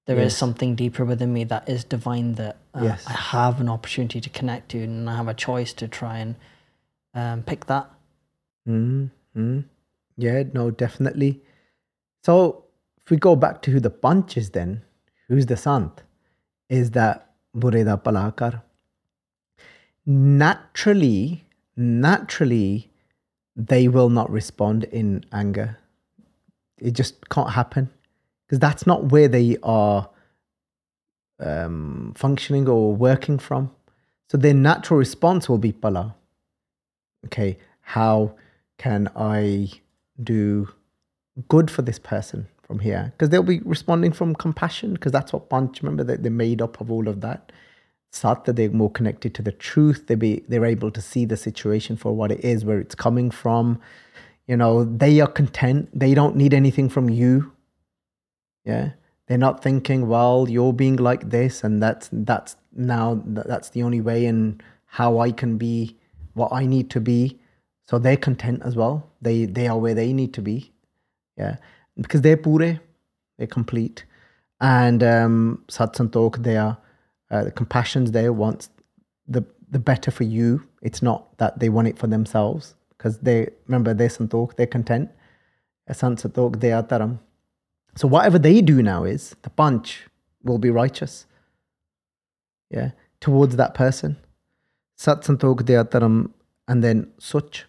There 0.05 0.17
yes. 0.17 0.33
is 0.33 0.37
something 0.37 0.75
deeper 0.75 1.03
within 1.03 1.33
me 1.33 1.45
that 1.45 1.67
is 1.67 1.83
divine 1.83 2.35
that 2.35 2.57
uh, 2.73 2.81
yes. 2.83 3.05
I 3.07 3.13
have 3.13 3.59
an 3.59 3.69
opportunity 3.69 4.21
to 4.21 4.29
connect 4.29 4.69
to, 4.69 4.83
and 4.83 5.09
I 5.09 5.15
have 5.15 5.27
a 5.27 5.33
choice 5.33 5.73
to 5.73 5.87
try 5.87 6.19
and 6.19 6.35
um, 7.13 7.43
pick 7.43 7.65
that. 7.65 7.89
Mm-hmm. 8.67 9.59
Yeah, 10.17 10.43
no, 10.53 10.71
definitely. 10.71 11.41
So 12.23 12.65
if 13.03 13.09
we 13.09 13.17
go 13.17 13.35
back 13.35 13.61
to 13.63 13.71
who 13.71 13.79
the 13.79 13.89
Panch 13.89 14.37
is, 14.37 14.51
then 14.51 14.83
who's 15.27 15.47
the 15.47 15.57
sant? 15.57 16.03
Is 16.69 16.91
that 16.91 17.31
Bureda 17.55 18.01
Palakar? 18.01 18.61
naturally, 20.05 21.45
naturally, 21.75 22.91
they 23.55 23.87
will 23.87 24.09
not 24.09 24.29
respond 24.29 24.83
in 24.85 25.25
anger. 25.31 25.77
It 26.77 26.91
just 26.91 27.29
can't 27.29 27.51
happen 27.51 27.89
because 28.55 28.71
that's 28.71 28.87
not 28.87 29.11
where 29.11 29.27
they 29.27 29.57
are 29.63 30.09
um, 31.41 32.13
functioning 32.15 32.69
or 32.69 32.95
working 32.95 33.37
from. 33.37 33.69
So 34.29 34.37
their 34.37 34.53
natural 34.53 34.97
response 34.97 35.49
will 35.49 35.57
be 35.57 35.73
pala. 35.73 36.15
Okay, 37.25 37.57
how 37.81 38.35
can 38.77 39.09
I 39.13 39.71
do 40.23 40.69
good 41.49 41.69
for 41.69 41.81
this 41.81 41.99
person 41.99 42.47
from 42.63 42.79
here? 42.79 43.11
Because 43.11 43.29
they'll 43.29 43.43
be 43.43 43.59
responding 43.65 44.13
from 44.13 44.35
compassion 44.35 44.93
because 44.93 45.11
that's 45.11 45.33
what 45.33 45.49
Panch. 45.49 45.81
Remember 45.81 46.05
that 46.05 46.23
they're 46.23 46.31
made 46.31 46.61
up 46.61 46.79
of 46.79 46.89
all 46.89 47.09
of 47.09 47.19
that 47.21 47.51
sat 48.11 48.45
that 48.45 48.55
they're 48.55 48.69
more 48.69 48.89
connected 48.89 49.35
to 49.35 49.41
the 49.41 49.51
truth 49.51 50.07
they 50.07 50.15
be 50.15 50.41
they're 50.47 50.63
able 50.63 50.89
to 50.89 51.01
see 51.01 51.25
the 51.25 51.35
situation 51.35 51.97
for 51.97 52.15
what 52.15 52.31
it 52.31 52.39
is 52.45 52.63
where 52.63 52.79
it's 52.79 52.95
coming 52.95 53.29
from 53.29 53.77
you 54.47 54.55
know 54.55 54.85
they 54.85 55.19
are 55.19 55.27
content 55.27 55.89
they 55.93 56.13
don't 56.13 56.33
need 56.33 56.53
anything 56.53 56.87
from 56.87 57.09
you 57.09 57.51
yeah? 58.65 58.91
They're 59.27 59.37
not 59.37 59.63
thinking 59.63 60.07
well 60.07 60.47
you're 60.49 60.73
being 60.73 60.97
like 60.97 61.29
this 61.29 61.63
and 61.63 61.81
that's 61.81 62.09
that's 62.11 62.57
now 62.73 63.21
that's 63.25 63.69
the 63.69 63.81
only 63.83 64.01
way 64.01 64.25
and 64.25 64.61
how 64.85 65.19
i 65.19 65.31
can 65.31 65.57
be 65.57 65.97
what 66.33 66.51
i 66.51 66.65
need 66.65 66.89
to 66.91 66.99
be. 66.99 67.39
So 67.87 67.99
they're 67.99 68.17
content 68.17 68.61
as 68.65 68.75
well. 68.75 69.11
They 69.21 69.45
they 69.45 69.67
are 69.67 69.79
where 69.79 69.93
they 69.93 70.11
need 70.13 70.33
to 70.33 70.41
be. 70.41 70.71
Yeah? 71.37 71.57
Because 71.99 72.21
they're 72.21 72.37
pure. 72.37 72.79
They're 73.37 73.47
complete. 73.47 74.05
And 74.61 75.03
um 75.03 75.63
sat 75.69 75.93
santok 75.93 76.43
they 76.43 76.57
are 76.57 76.77
uh, 77.31 77.43
the 77.45 77.51
compassion's 77.51 78.11
there 78.11 78.33
wants 78.33 78.69
the 79.27 79.43
the 79.69 79.79
better 79.79 80.11
for 80.11 80.23
you. 80.23 80.67
It's 80.81 81.01
not 81.01 81.37
that 81.37 81.59
they 81.59 81.69
want 81.69 81.87
it 81.87 81.97
for 81.97 82.07
themselves 82.07 82.75
because 82.97 83.17
they 83.19 83.49
remember 83.67 83.93
they're 83.93 84.09
santok, 84.09 84.55
they're 84.55 84.67
content. 84.67 85.09
Sansatok, 85.89 86.59
they 86.59 86.71
are 86.71 86.83
dharam. 86.83 87.19
So 87.95 88.07
whatever 88.07 88.37
they 88.37 88.61
do 88.61 88.81
now 88.81 89.03
is 89.03 89.35
the 89.41 89.49
Panch 89.49 90.07
will 90.43 90.57
be 90.57 90.69
righteous. 90.69 91.25
Yeah, 92.69 92.91
towards 93.21 93.55
that 93.55 93.73
person. 93.73 94.17
Sat 94.97 95.21
santok 95.21 95.61
dharam, 95.61 96.31
and 96.67 96.83
then 96.83 97.11
such. 97.19 97.65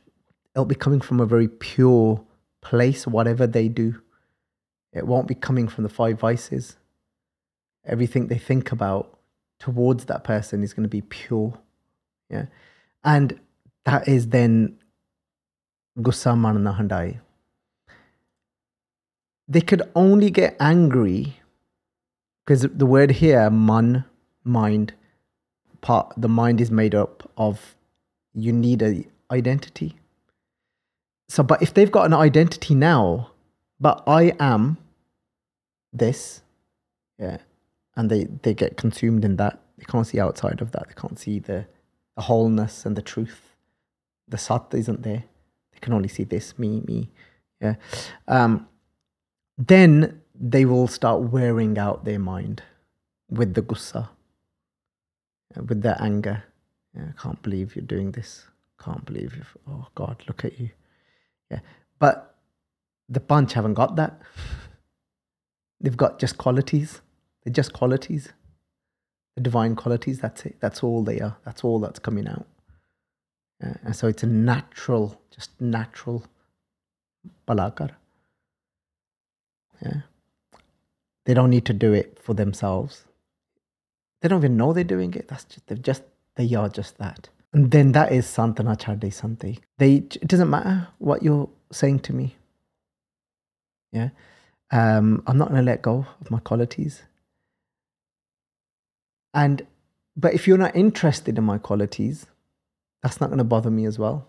It'll 0.54 0.64
be 0.64 0.74
coming 0.74 1.00
from 1.00 1.20
a 1.20 1.26
very 1.26 1.48
pure 1.48 2.22
place, 2.62 3.06
whatever 3.06 3.46
they 3.46 3.68
do. 3.68 4.00
It 4.92 5.06
won't 5.06 5.28
be 5.28 5.34
coming 5.34 5.68
from 5.68 5.84
the 5.84 5.90
five 5.90 6.18
vices. 6.18 6.76
Everything 7.84 8.28
they 8.28 8.38
think 8.38 8.72
about 8.72 9.18
towards 9.60 10.06
that 10.06 10.24
person 10.24 10.62
is 10.62 10.72
going 10.72 10.84
to 10.84 10.88
be 10.88 11.02
pure. 11.02 11.58
Yeah. 12.30 12.46
And 13.04 13.38
that 13.84 14.08
is 14.08 14.28
then 14.28 14.78
gussa 15.98 16.36
manana 16.36 16.76
handai. 16.78 17.20
They 19.48 19.60
could 19.60 19.82
only 19.94 20.30
get 20.30 20.56
angry 20.58 21.36
because 22.44 22.62
the 22.62 22.86
word 22.86 23.10
here, 23.12 23.50
man, 23.50 24.04
mind, 24.44 24.94
part 25.80 26.12
the 26.16 26.28
mind 26.28 26.60
is 26.60 26.70
made 26.70 26.94
up 26.94 27.30
of 27.36 27.76
you 28.34 28.52
need 28.52 28.82
a 28.82 29.04
identity. 29.30 29.96
So, 31.28 31.42
but 31.42 31.62
if 31.62 31.74
they've 31.74 31.90
got 31.90 32.06
an 32.06 32.14
identity 32.14 32.74
now, 32.74 33.30
but 33.80 34.02
I 34.06 34.32
am 34.38 34.78
this, 35.92 36.42
yeah, 37.18 37.38
and 37.96 38.10
they 38.10 38.24
they 38.42 38.54
get 38.54 38.76
consumed 38.76 39.24
in 39.24 39.36
that. 39.36 39.60
They 39.78 39.84
can't 39.84 40.06
see 40.06 40.20
outside 40.20 40.60
of 40.60 40.72
that. 40.72 40.88
They 40.88 40.94
can't 40.94 41.18
see 41.18 41.38
the 41.38 41.66
the 42.14 42.22
wholeness 42.22 42.86
and 42.86 42.96
the 42.96 43.02
truth. 43.02 43.56
The 44.28 44.38
sat 44.38 44.66
isn't 44.72 45.02
there. 45.02 45.24
They 45.72 45.78
can 45.80 45.92
only 45.92 46.08
see 46.08 46.24
this 46.24 46.58
me 46.58 46.82
me. 46.86 47.10
Yeah. 47.60 47.74
Um, 48.28 48.68
then 49.58 50.20
they 50.34 50.64
will 50.64 50.86
start 50.86 51.22
wearing 51.22 51.78
out 51.78 52.04
their 52.04 52.18
mind 52.18 52.62
with 53.30 53.54
the 53.54 53.62
gussa, 53.62 54.08
with 55.56 55.82
their 55.82 55.96
anger. 56.00 56.44
Yeah, 56.94 57.08
I 57.16 57.22
can't 57.22 57.42
believe 57.42 57.74
you're 57.74 57.84
doing 57.84 58.12
this. 58.12 58.46
Can't 58.82 59.04
believe 59.04 59.34
you. 59.36 59.42
Oh 59.68 59.86
God, 59.94 60.22
look 60.26 60.44
at 60.44 60.58
you. 60.60 60.70
Yeah, 61.50 61.60
but 61.98 62.34
the 63.08 63.20
Panch 63.20 63.52
haven't 63.52 63.74
got 63.74 63.96
that. 63.96 64.20
They've 65.80 65.96
got 65.96 66.18
just 66.18 66.38
qualities. 66.38 67.00
They're 67.44 67.52
just 67.52 67.72
qualities. 67.72 68.32
The 69.36 69.42
divine 69.42 69.76
qualities, 69.76 70.18
that's 70.18 70.46
it. 70.46 70.56
That's 70.60 70.82
all 70.82 71.04
they 71.04 71.20
are. 71.20 71.36
That's 71.44 71.62
all 71.62 71.78
that's 71.78 71.98
coming 71.98 72.26
out. 72.26 72.46
Uh, 73.64 73.74
and 73.84 73.96
so 73.96 74.08
it's 74.08 74.22
a 74.22 74.26
natural, 74.26 75.20
just 75.30 75.58
natural 75.60 76.24
balakar. 77.46 77.90
Yeah. 79.82 80.00
They 81.24 81.34
don't 81.34 81.50
need 81.50 81.66
to 81.66 81.72
do 81.72 81.92
it 81.92 82.18
for 82.22 82.34
themselves. 82.34 83.04
They 84.20 84.28
don't 84.28 84.40
even 84.40 84.56
know 84.56 84.72
they're 84.72 84.84
doing 84.84 85.14
it. 85.14 85.28
That's 85.28 85.44
just 85.44 85.66
they're 85.66 85.76
just 85.76 86.02
they 86.36 86.54
are 86.54 86.68
just 86.68 86.98
that. 86.98 87.28
And 87.52 87.70
then 87.70 87.92
that 87.92 88.12
is 88.12 88.26
Santana 88.26 88.76
Charde 88.76 89.12
Santi. 89.12 89.60
They 89.78 89.96
it 89.96 90.28
doesn't 90.28 90.50
matter 90.50 90.88
what 90.98 91.22
you're 91.22 91.48
saying 91.72 92.00
to 92.00 92.12
me. 92.12 92.36
Yeah. 93.92 94.10
Um, 94.70 95.22
I'm 95.26 95.38
not 95.38 95.48
gonna 95.48 95.62
let 95.62 95.82
go 95.82 96.06
of 96.20 96.30
my 96.30 96.38
qualities. 96.40 97.02
And 99.34 99.66
but 100.16 100.32
if 100.32 100.48
you're 100.48 100.58
not 100.58 100.74
interested 100.74 101.36
in 101.36 101.44
my 101.44 101.58
qualities, 101.58 102.26
that's 103.02 103.20
not 103.20 103.28
going 103.28 103.38
to 103.38 103.44
bother 103.44 103.70
me 103.70 103.84
as 103.84 103.98
well. 103.98 104.26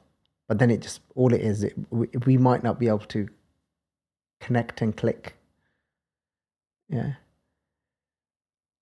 But 0.47 0.59
then 0.59 0.69
it 0.69 0.81
just 0.81 1.01
all 1.15 1.33
it 1.33 1.41
is, 1.41 1.63
it, 1.63 1.73
we, 1.89 2.07
we 2.25 2.37
might 2.37 2.63
not 2.63 2.77
be 2.77 2.87
able 2.87 2.99
to 2.99 3.27
connect 4.39 4.81
and 4.81 4.95
click. 4.95 5.35
Yeah. 6.89 7.13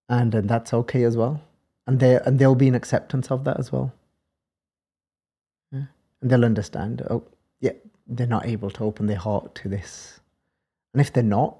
And 0.09 0.33
and 0.35 0.49
that's 0.49 0.73
okay 0.73 1.03
as 1.03 1.17
well. 1.17 1.41
And 1.87 1.99
there 1.99 2.21
and 2.25 2.39
there'll 2.39 2.55
be 2.55 2.67
an 2.67 2.75
acceptance 2.75 3.31
of 3.31 3.43
that 3.45 3.59
as 3.59 3.71
well. 3.71 3.93
Yeah. 5.71 5.85
And 6.21 6.29
they'll 6.29 6.45
understand, 6.45 7.01
oh 7.09 7.23
yeah, 7.59 7.73
they're 8.07 8.27
not 8.27 8.45
able 8.45 8.69
to 8.71 8.83
open 8.83 9.07
their 9.07 9.17
heart 9.17 9.55
to 9.55 9.69
this. 9.69 10.19
And 10.93 11.01
if 11.01 11.11
they're 11.11 11.23
not, 11.23 11.57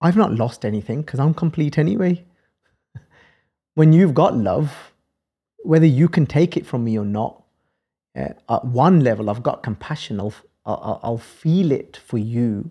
I've 0.00 0.16
not 0.16 0.32
lost 0.32 0.64
anything 0.64 1.02
because 1.02 1.18
I'm 1.20 1.34
complete 1.34 1.78
anyway 1.78 2.24
when 3.74 3.92
you've 3.92 4.14
got 4.14 4.36
love, 4.36 4.92
whether 5.62 5.86
you 5.86 6.08
can 6.08 6.26
take 6.26 6.56
it 6.56 6.66
from 6.66 6.84
me 6.84 6.98
or 6.98 7.04
not, 7.04 7.42
uh, 8.16 8.28
at 8.48 8.64
one 8.64 9.00
level, 9.00 9.28
I've 9.28 9.42
got 9.42 9.62
compassion. 9.62 10.20
I'll, 10.20 10.34
I'll, 10.66 11.00
I'll 11.02 11.18
feel 11.18 11.72
it 11.72 11.96
for 11.96 12.18
you. 12.18 12.70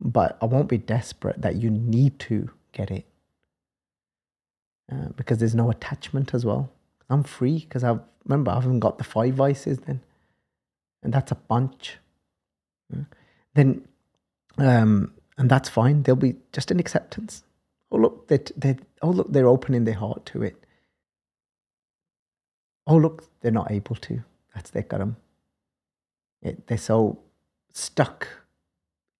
but 0.00 0.38
I 0.42 0.46
won't 0.46 0.68
be 0.68 0.78
desperate 0.78 1.42
that 1.42 1.56
you 1.56 1.70
need 1.70 2.18
to 2.20 2.50
get 2.72 2.90
it 2.90 3.06
uh, 4.92 5.10
because 5.16 5.38
there's 5.38 5.54
no 5.54 5.70
attachment 5.70 6.34
as 6.34 6.44
well. 6.46 6.70
I'm 7.10 7.24
free 7.24 7.60
because 7.60 7.84
I 7.84 7.98
remember 8.26 8.52
I 8.52 8.56
haven't 8.56 8.80
got 8.80 8.98
the 8.98 9.04
five 9.04 9.34
vices 9.34 9.80
then, 9.80 10.00
and 11.02 11.12
that's 11.14 11.32
a 11.32 11.36
Panch. 11.36 11.98
Yeah. 12.94 13.04
Then, 13.54 13.86
um, 14.58 15.14
and 15.38 15.50
that's 15.50 15.68
fine. 15.68 16.02
There'll 16.02 16.16
be 16.16 16.36
just 16.52 16.70
an 16.70 16.80
acceptance. 16.80 17.44
Oh 17.92 17.98
look, 17.98 18.28
they 18.28 18.76
oh 19.02 19.10
look, 19.10 19.32
they're 19.32 19.48
opening 19.48 19.84
their 19.84 19.94
heart 19.94 20.26
to 20.28 20.42
it. 20.42 20.56
Oh 22.86 22.96
look, 22.96 23.24
they're 23.42 23.52
not 23.52 23.70
able 23.72 23.96
to. 23.96 24.22
That's 24.54 24.70
their 24.70 24.84
karam. 24.84 25.16
It, 26.46 26.66
they're 26.66 26.78
so 26.78 27.18
stuck 27.72 28.28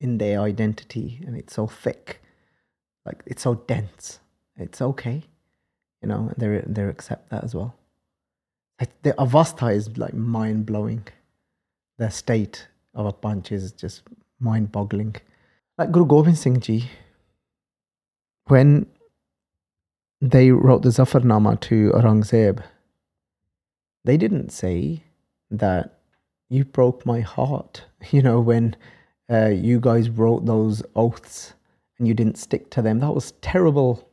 in 0.01 0.19
their 0.19 0.41
identity, 0.41 1.23
and 1.27 1.37
it's 1.37 1.55
so 1.55 1.67
thick, 1.67 2.23
like 3.05 3.23
it's 3.27 3.43
so 3.43 3.55
dense. 3.55 4.21
It's 4.57 4.81
okay 4.81 5.25
you 6.03 6.09
know, 6.09 6.33
they 6.37 6.63
they 6.67 6.83
accept 6.83 7.31
that 7.31 7.45
as 7.45 7.55
well. 7.55 7.75
The 9.03 9.13
avastha 9.15 9.75
is 9.75 9.97
like 9.97 10.15
mind 10.15 10.67
blowing. 10.67 11.07
The 11.99 12.11
state 12.11 12.69
of 12.95 13.07
a 13.07 13.13
Panch 13.13 13.51
is 13.51 13.73
just 13.73 14.03
mind 14.39 14.71
boggling. 14.71 15.17
Like 15.79 15.91
Guru 15.91 16.07
Gobind 16.07 16.39
Singh 16.39 16.61
Ji, 16.61 16.91
when 18.47 18.87
they 20.21 20.51
wrote 20.51 20.83
the 20.83 20.91
Zafarnama 20.91 21.59
to 21.63 21.91
Aurangzeb, 21.93 22.63
they 24.05 24.17
didn't 24.17 24.51
say 24.51 25.03
that 25.51 25.96
you 26.49 26.65
broke 26.65 27.05
my 27.07 27.21
heart. 27.21 27.85
You 28.11 28.23
know, 28.23 28.39
when 28.39 28.77
uh, 29.29 29.49
you 29.49 29.81
guys 29.81 30.11
wrote 30.11 30.47
those 30.47 30.81
oaths 30.95 31.55
and 31.99 32.07
you 32.07 32.15
didn't 32.15 32.39
stick 32.39 32.71
to 32.71 32.83
them, 32.83 33.01
that 33.01 33.13
was 33.13 33.33
terrible 33.41 34.07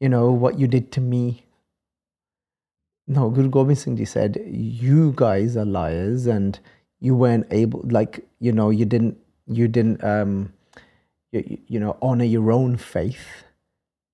you 0.00 0.08
know, 0.08 0.30
what 0.30 0.58
you 0.58 0.66
did 0.66 0.92
to 0.92 1.00
me. 1.00 1.44
No, 3.06 3.30
Guru 3.30 3.48
Gobind 3.48 3.78
Singh 3.78 3.96
Ji 3.96 4.04
said, 4.04 4.40
you 4.46 5.12
guys 5.16 5.56
are 5.56 5.64
liars 5.64 6.26
and 6.26 6.58
you 7.00 7.14
weren't 7.14 7.46
able, 7.50 7.82
like, 7.84 8.26
you 8.38 8.52
know, 8.52 8.70
you 8.70 8.84
didn't, 8.84 9.16
you 9.46 9.66
didn't, 9.66 10.04
um, 10.04 10.52
you, 11.32 11.58
you 11.66 11.80
know, 11.80 11.96
honor 12.02 12.24
your 12.24 12.52
own 12.52 12.76
faith. 12.76 13.44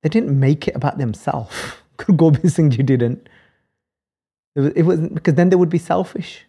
They 0.02 0.08
didn't 0.08 0.38
make 0.38 0.68
it 0.68 0.76
about 0.76 0.98
themselves. 0.98 1.54
Guru 1.96 2.16
Gobind 2.16 2.52
Singh 2.52 2.70
Ji 2.70 2.82
didn't. 2.82 3.28
It, 4.54 4.60
was, 4.60 4.72
it 4.74 4.82
wasn't, 4.82 5.14
because 5.14 5.34
then 5.34 5.50
they 5.50 5.56
would 5.56 5.70
be 5.70 5.78
selfish. 5.78 6.44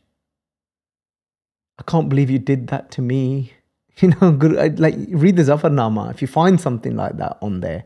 I 1.80 1.84
can't 1.84 2.10
believe 2.10 2.30
you 2.30 2.40
did 2.40 2.68
that 2.68 2.92
to 2.92 3.02
me. 3.02 3.54
You 4.02 4.10
know, 4.10 4.32
like 4.76 4.96
read 5.08 5.38
the 5.38 5.44
Zafarnama. 5.44 6.12
If 6.12 6.22
you 6.22 6.28
find 6.28 6.60
something 6.60 6.98
like 6.98 7.16
that 7.16 7.38
on 7.42 7.62
there, 7.62 7.86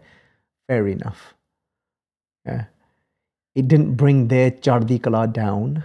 fair 0.67 0.87
enough. 0.87 1.35
Yeah. 2.47 2.65
It 3.53 3.67
didn't 3.67 3.93
bring 3.93 4.27
their 4.27 4.49
Chardi 4.49 4.97
Kala 4.97 5.27
down. 5.27 5.83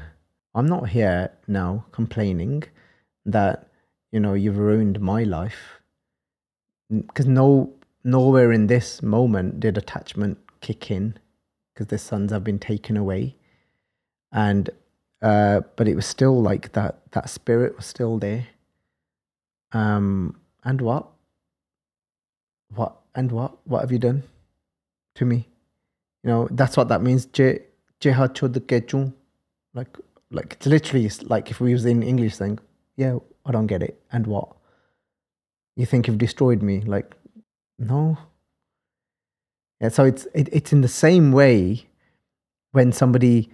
I'm 0.54 0.66
not 0.66 0.88
here 0.88 1.30
now 1.46 1.84
complaining 1.92 2.62
that, 3.26 3.68
you 4.12 4.20
know, 4.20 4.32
you've 4.32 4.56
ruined 4.56 4.98
my 4.98 5.24
life. 5.24 5.82
Because 6.88 7.26
no, 7.26 7.74
nowhere 8.02 8.50
in 8.50 8.66
this 8.66 9.02
moment 9.02 9.60
did 9.60 9.76
attachment 9.76 10.38
kick 10.62 10.90
in 10.90 11.18
because 11.74 11.88
their 11.88 11.98
sons 11.98 12.32
have 12.32 12.44
been 12.44 12.58
taken 12.58 12.96
away. 12.96 13.36
And, 14.32 14.70
uh, 15.24 15.62
but 15.76 15.88
it 15.88 15.96
was 15.96 16.06
still 16.06 16.40
like 16.42 16.72
that, 16.72 17.00
that 17.12 17.30
spirit 17.30 17.76
was 17.76 17.86
still 17.86 18.18
there. 18.18 18.46
Um, 19.72 20.36
and 20.64 20.80
what? 20.82 21.08
What? 22.74 22.96
And 23.14 23.32
what? 23.32 23.56
What 23.64 23.80
have 23.80 23.90
you 23.90 23.98
done 23.98 24.22
to 25.14 25.24
me? 25.24 25.48
You 26.22 26.30
know, 26.30 26.48
that's 26.50 26.76
what 26.76 26.88
that 26.88 27.02
means. 27.02 27.26
Je. 27.26 27.60
Like 29.74 29.98
like 30.30 30.52
it's 30.52 30.66
literally 30.66 31.10
like 31.22 31.50
if 31.50 31.60
we 31.60 31.70
use 31.70 31.86
in 31.86 32.02
English 32.02 32.36
thing, 32.36 32.58
Yeah, 32.96 33.18
I 33.46 33.52
don't 33.52 33.66
get 33.66 33.82
it. 33.82 34.02
And 34.12 34.26
what? 34.26 34.48
You 35.76 35.86
think 35.86 36.06
you've 36.06 36.18
destroyed 36.18 36.62
me? 36.62 36.82
Like, 36.82 37.14
no. 37.78 38.18
Yeah, 39.80 39.88
so 39.88 40.04
it's 40.04 40.26
it, 40.34 40.48
it's 40.52 40.72
in 40.72 40.82
the 40.82 40.88
same 40.88 41.32
way 41.32 41.86
when 42.72 42.92
somebody 42.92 43.50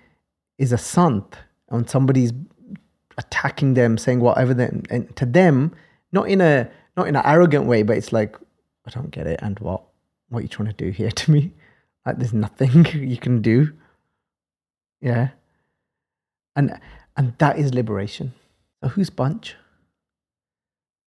is 0.59 0.73
a 0.73 0.79
sant 0.79 1.37
and 1.71 1.89
somebody's 1.89 2.33
attacking 3.19 3.75
them, 3.75 3.99
saying 3.99 4.21
whatever 4.21 4.55
them 4.55 4.83
and 4.91 5.15
to 5.17 5.27
them, 5.27 5.75
not 6.13 6.29
in 6.29 6.41
a 6.41 6.71
not 6.97 7.09
in 7.09 7.17
an 7.17 7.23
arrogant 7.25 7.67
way, 7.67 7.83
but 7.83 7.97
it's 7.97 8.13
like, 8.13 8.37
I 8.87 8.91
don't 8.91 9.11
get 9.11 9.27
it, 9.27 9.41
and 9.43 9.59
what? 9.61 9.83
What 10.29 10.41
are 10.41 10.43
you 10.43 10.49
trying 10.49 10.69
to 10.69 10.75
do 10.75 10.91
here 10.91 11.11
to 11.11 11.31
me? 11.31 11.53
Like 12.07 12.19
there's 12.19 12.33
nothing 12.33 12.87
you 12.93 13.17
can 13.17 13.43
do. 13.43 13.73
Yeah. 15.01 15.31
And 16.57 16.79
and 17.17 17.35
that 17.39 17.59
is 17.59 17.75
liberation. 17.75 18.35
So 18.83 18.89
whose 18.89 19.11
Panch 19.11 19.55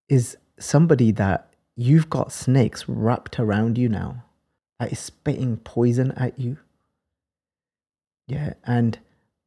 is 0.10 0.38
somebody 0.60 1.12
that 1.12 1.49
you've 1.76 2.10
got 2.10 2.32
snakes 2.32 2.88
wrapped 2.88 3.39
around 3.39 3.78
you 3.78 3.89
now 3.89 4.23
that 4.80 4.91
is 4.91 4.99
spitting 4.99 5.58
poison 5.58 6.12
at 6.12 6.38
you. 6.39 6.58
Yeah, 8.28 8.54
and 8.65 8.99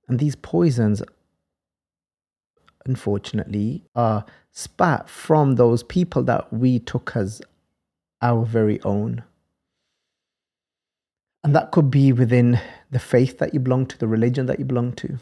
and 0.09 0.19
these 0.19 0.37
poisons 0.37 1.03
unfortunately 2.85 3.85
are 3.95 4.25
spat 4.53 5.09
from 5.11 5.57
those 5.57 5.83
people 5.83 6.23
that 6.23 6.53
we 6.53 6.79
took 6.79 7.17
as 7.17 7.43
our 8.23 8.45
very 8.45 8.81
own. 8.83 9.23
And 11.45 11.55
that 11.55 11.71
could 11.71 11.91
be 11.91 12.13
within 12.13 12.61
the 12.91 12.99
faith 12.99 13.39
that 13.39 13.55
you 13.55 13.61
belong 13.61 13.87
to, 13.87 13.99
the 13.99 14.09
religion 14.09 14.47
that 14.47 14.59
you 14.59 14.65
belong 14.65 14.93
to. 14.95 15.19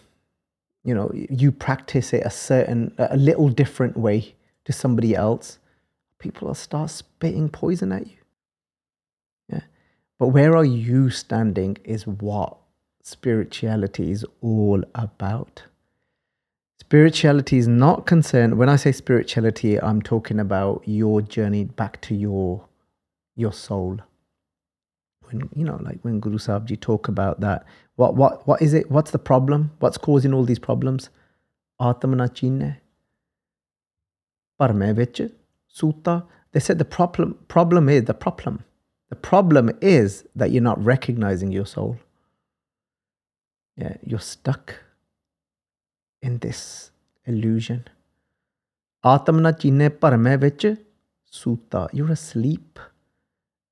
You 0.85 0.94
know, 0.94 1.11
you 1.14 1.51
practice 1.51 2.12
it 2.12 2.25
a 2.25 2.31
certain, 2.31 2.94
a 2.99 3.16
little 3.16 3.49
different 3.49 3.97
way 3.97 4.35
to 4.64 4.73
somebody 4.73 5.14
else. 5.14 5.59
People 6.18 6.49
will 6.49 6.55
start 6.55 6.90
spitting 6.90 7.49
poison 7.49 7.92
at 7.92 8.07
you. 8.07 8.16
Yeah. 9.49 9.62
But 10.18 10.29
where 10.29 10.57
are 10.57 10.64
you 10.64 11.11
standing 11.11 11.79
is 11.85 12.07
what 12.07 12.57
spirituality 13.05 14.11
is 14.11 14.25
all 14.40 14.83
about. 14.95 15.64
Spirituality 16.81 17.59
is 17.59 17.69
not 17.69 18.07
concerned, 18.07 18.59
when 18.59 18.69
I 18.69 18.77
say 18.77 18.93
spirituality, 18.93 19.81
I'm 19.81 20.03
talking 20.03 20.40
about 20.40 20.83
your 20.87 21.21
journey 21.23 21.64
back 21.64 22.01
to 22.03 22.14
your 22.14 22.67
your 23.37 23.53
soul. 23.53 23.99
When 25.23 25.49
you 25.55 25.64
know, 25.64 25.79
like 25.83 25.99
when 26.03 26.21
Guru 26.21 26.38
Sahib 26.38 26.81
talk 26.81 27.09
about 27.09 27.40
that, 27.40 27.64
what 27.97 28.14
what 28.17 28.47
what 28.47 28.62
is 28.62 28.75
it? 28.75 28.90
What's 28.90 29.11
the 29.11 29.19
problem? 29.19 29.73
What's 29.79 29.99
causing 29.99 30.33
all 30.33 30.45
these 30.45 30.59
problems? 30.59 31.11
Atmana 31.81 32.33
chinne. 32.35 32.77
Parme 34.59 34.95
sutta. 35.75 36.25
They 36.53 36.61
said 36.61 36.79
the 36.79 36.85
problem 36.85 37.38
problem 37.49 37.88
is 37.88 38.05
the 38.05 38.14
problem. 38.14 38.64
The 39.11 39.17
problem 39.17 39.71
is 39.81 40.25
that 40.35 40.51
you're 40.51 40.62
not 40.62 40.83
recognizing 40.83 41.53
your 41.53 41.67
soul 41.67 41.99
yeah, 43.77 43.97
you're 44.05 44.21
stuck 44.21 44.75
in 46.23 46.39
this 46.39 46.91
illusion. 47.27 47.85
Atamna 49.05 49.59
chine 49.59 49.91
parme 49.91 50.39
vich 50.39 50.67
sutta. 51.31 51.89
You're 51.93 52.13
asleep. 52.13 52.79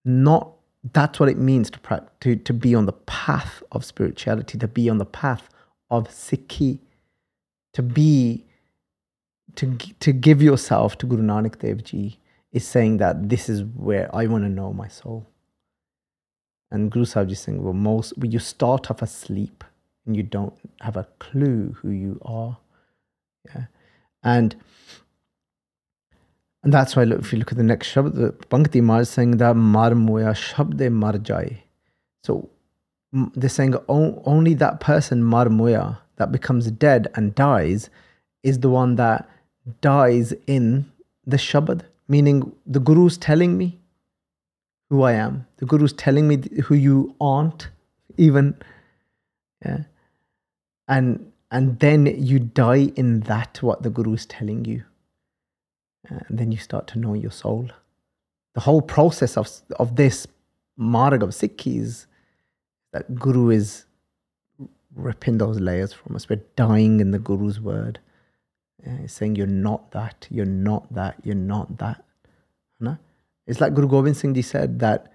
Not 0.05 0.53
that's 0.93 1.21
what 1.21 1.29
it 1.29 1.38
means 1.38 1.71
to, 1.71 2.09
to, 2.21 2.37
to 2.37 2.53
be 2.53 2.75
on 2.75 2.87
the 2.87 2.93
path 2.93 3.62
of 3.71 3.85
spirituality, 3.85 4.59
to 4.59 4.69
be 4.69 4.88
on 4.88 4.99
the 4.99 5.05
path 5.05 5.49
of 5.91 6.09
Sikhi, 6.09 6.81
to 7.73 7.83
be, 7.83 8.45
to, 9.55 9.77
to 10.01 10.12
give 10.12 10.43
yourself 10.43 10.99
to 10.99 11.07
Guru 11.07 11.23
Nanak 11.23 11.59
Dev 11.61 11.85
Ji 11.85 12.19
is 12.51 12.67
saying 12.67 12.97
that 12.97 13.29
this 13.29 13.49
is 13.49 13.62
where 13.62 14.15
I 14.15 14.27
want 14.27 14.45
to 14.45 14.49
know 14.49 14.73
my 14.73 14.88
soul. 14.88 15.27
And 16.71 16.91
Guru 16.91 17.05
Sahib 17.05 17.29
Ji 17.29 17.35
saying, 17.37 17.62
well, 17.62 17.75
most, 17.75 18.15
you 18.21 18.38
start 18.38 18.91
off 18.91 19.03
asleep 19.03 19.62
and 20.07 20.17
you 20.17 20.23
don't 20.23 20.55
have 20.81 20.97
a 20.97 21.07
clue 21.19 21.77
who 21.81 21.91
you 21.91 22.21
are. 22.23 22.59
Yeah. 23.47 23.65
And 24.23 24.57
and 26.62 26.73
that's 26.73 26.95
why 26.95 27.05
look, 27.05 27.21
if 27.21 27.33
you 27.33 27.38
look 27.38 27.51
at 27.51 27.59
the 27.59 27.65
next 27.65 27.93
Shabd, 27.93 28.15
the 28.15 28.33
Pankti 28.47 29.01
is 29.01 29.09
saying 29.09 29.38
that 29.38 29.57
Mar 29.57 29.95
Moya 29.95 30.33
Shabde 30.33 30.93
Mar 30.93 31.19
Jai. 31.19 31.65
So 32.23 32.49
they're 33.12 33.51
saying 33.51 33.75
only 33.88 34.55
that 34.55 34.81
person, 34.81 35.25
Mar 35.25 35.49
Moya, 35.49 35.99
that 36.17 36.31
becomes 36.31 36.71
dead 36.71 37.09
and 37.15 37.35
dies, 37.35 37.91
is 38.43 38.61
the 38.61 38.71
one 38.71 38.95
that 38.97 39.29
dies 39.81 40.33
in 40.47 40.91
the 41.27 41.37
Shabad, 41.37 41.83
meaning 42.09 42.53
the 42.65 42.81
Guru's 42.81 43.19
telling 43.19 43.59
me 43.59 43.81
who 44.88 45.03
I 45.03 45.12
am. 45.12 45.47
The 45.57 45.67
Guru's 45.67 45.93
telling 45.93 46.29
me 46.29 46.43
who 46.65 46.75
you 46.75 47.15
aren't, 47.21 47.69
even. 48.17 48.57
Yeah. 49.65 49.83
And 50.96 51.33
and 51.50 51.78
then 51.81 52.07
you 52.07 52.38
die 52.38 52.92
in 53.02 53.20
that 53.33 53.62
what 53.62 53.83
the 53.83 53.90
guru 53.90 54.14
is 54.14 54.26
telling 54.26 54.64
you 54.64 54.85
and 56.09 56.38
then 56.40 56.52
you 56.52 56.59
start 56.59 56.87
to 56.88 56.98
know 56.98 57.14
your 57.14 57.31
soul. 57.44 57.68
the 58.55 58.61
whole 58.61 58.83
process 58.83 59.37
of 59.37 59.48
of 59.78 59.96
this 59.96 60.26
marg 60.76 61.22
of 61.22 61.31
Sikhis 61.31 62.07
that 62.92 63.14
Guru 63.14 63.50
is 63.50 63.87
ripping 64.94 65.38
those 65.38 65.59
layers 65.61 65.92
from 65.92 66.16
us. 66.16 66.28
We're 66.28 66.42
dying 66.57 67.00
in 67.00 67.12
the 67.12 67.18
Guru's 67.18 67.61
word. 67.61 67.98
He's 69.00 69.12
saying 69.12 69.37
you're 69.37 69.46
not 69.46 69.92
that, 69.92 70.26
you're 70.31 70.44
not 70.44 70.92
that, 70.94 71.16
you're 71.24 71.35
not 71.35 71.78
that. 71.78 72.05
No? 72.81 72.98
It's 73.46 73.61
like 73.61 73.74
Guru 73.74 73.88
Gobind 73.88 74.16
Singh 74.16 74.35
Ji 74.35 74.42
said 74.42 74.81
that 74.81 75.12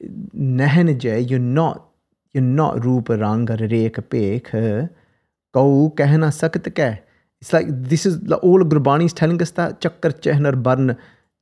you're 0.00 1.38
not 1.38 1.89
you're 2.32 2.42
not 2.42 2.84
Rupa 2.84 3.16
Ranga 3.16 3.56
Rek 3.56 4.08
Pekh 4.08 4.52
Kau. 5.52 5.92
It's 7.40 7.52
like 7.52 7.66
this 7.68 8.06
is 8.06 8.18
all 8.42 8.60
of 8.60 8.68
Gurbani 8.68 9.06
is 9.06 9.12
telling 9.12 9.40
us 9.40 9.50
that 9.52 9.80
Chakar 9.80 10.20
Chehnar 10.20 10.62
Barn 10.62 10.96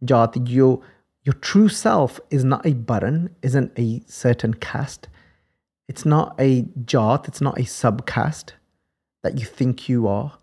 Jat 0.05 0.37
your 0.49 0.81
your 1.25 1.35
true 1.35 1.69
self 1.69 2.21
is 2.31 2.45
not 2.45 2.65
a 2.65 2.73
baran, 2.73 3.35
isn't 3.43 3.79
a 3.79 4.01
certain 4.07 4.55
caste. 4.55 5.09
It's 5.89 6.07
not 6.07 6.35
a 6.39 6.63
jat, 6.85 7.29
it's 7.29 7.41
not 7.41 7.59
a 7.59 7.65
subcaste 7.65 8.53
that 9.23 9.39
you 9.39 9.45
think 9.45 9.89
you 9.89 10.07
are. 10.07 10.39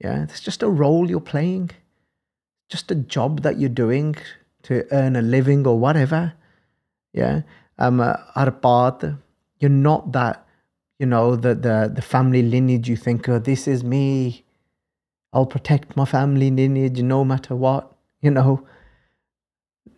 Yeah, 0.00 0.22
it's 0.24 0.40
just 0.40 0.62
a 0.62 0.68
role 0.68 1.08
you're 1.08 1.20
playing, 1.20 1.70
just 2.68 2.90
a 2.90 2.94
job 2.94 3.42
that 3.42 3.58
you're 3.58 3.68
doing 3.68 4.14
to 4.64 4.86
earn 4.92 5.16
a 5.16 5.22
living 5.22 5.66
or 5.66 5.78
whatever. 5.78 6.34
Yeah, 7.12 7.42
um, 7.78 8.00
uh, 8.00 8.16
Arpat, 8.36 9.18
you're 9.64 9.70
not 9.70 10.12
that, 10.12 10.46
you 10.98 11.06
know, 11.06 11.36
the, 11.36 11.54
the, 11.54 11.90
the 11.94 12.02
family 12.02 12.42
lineage 12.42 12.86
you 12.86 12.96
think, 12.96 13.26
oh, 13.30 13.38
this 13.38 13.66
is 13.66 13.82
me. 13.82 14.44
I'll 15.32 15.46
protect 15.46 15.96
my 15.96 16.04
family 16.04 16.50
lineage 16.50 17.00
no 17.00 17.24
matter 17.24 17.56
what, 17.56 17.90
you 18.20 18.30
know. 18.30 18.66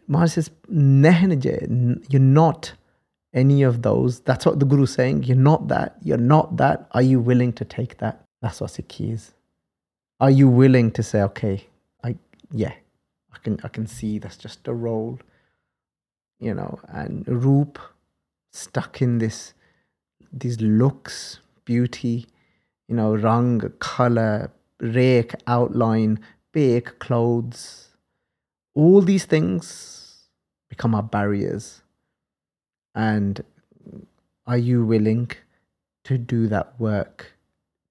Maharaj 0.06 0.30
says, 0.30 0.50
you're 0.70 2.20
not 2.20 2.74
any 3.34 3.64
of 3.64 3.82
those. 3.82 4.20
That's 4.20 4.46
what 4.46 4.60
the 4.60 4.66
Guru's 4.66 4.94
saying. 4.94 5.24
You're 5.24 5.36
not 5.36 5.66
that. 5.66 5.96
You're 6.00 6.16
not 6.16 6.58
that. 6.58 6.86
Are 6.92 7.02
you 7.02 7.18
willing 7.18 7.52
to 7.54 7.64
take 7.64 7.98
that? 7.98 8.24
That's 8.40 8.60
what 8.60 8.70
Sikhi 8.70 9.12
is. 9.14 9.32
Are 10.20 10.30
you 10.30 10.48
willing 10.48 10.92
to 10.92 11.02
say, 11.02 11.22
okay, 11.22 11.66
I 12.04 12.14
yeah, 12.52 12.74
I 13.34 13.38
can 13.42 13.58
I 13.64 13.68
can 13.68 13.88
see 13.88 14.20
that's 14.20 14.36
just 14.36 14.68
a 14.68 14.72
role, 14.72 15.18
you 16.38 16.54
know, 16.54 16.78
and 16.86 17.26
Roop 17.26 17.80
stuck 18.52 19.02
in 19.02 19.18
this 19.18 19.52
these 20.38 20.60
looks, 20.60 21.40
beauty, 21.64 22.26
you 22.88 22.94
know, 22.94 23.14
rang, 23.14 23.60
color, 23.78 24.50
rake, 24.80 25.34
outline, 25.46 26.20
bake, 26.52 26.98
clothes, 26.98 27.90
all 28.74 29.00
these 29.00 29.24
things 29.24 30.28
become 30.68 30.94
our 30.94 31.02
barriers. 31.02 31.82
And 32.94 33.42
are 34.46 34.58
you 34.58 34.84
willing 34.84 35.30
to 36.04 36.18
do 36.18 36.46
that 36.48 36.78
work 36.78 37.32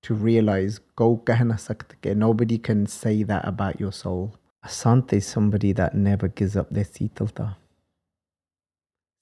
to 0.03 0.13
realize 0.13 0.79
go 0.95 1.17
kahna 1.17 1.55
sakte 1.55 2.15
nobody 2.15 2.57
can 2.57 2.85
say 2.85 3.23
that 3.23 3.47
about 3.47 3.79
your 3.79 3.91
soul. 3.91 4.35
Asante 4.63 5.13
is 5.13 5.27
somebody 5.27 5.73
that 5.73 5.95
never 5.95 6.27
gives 6.27 6.55
up 6.55 6.69
their 6.69 6.85
sitalta 6.85 7.55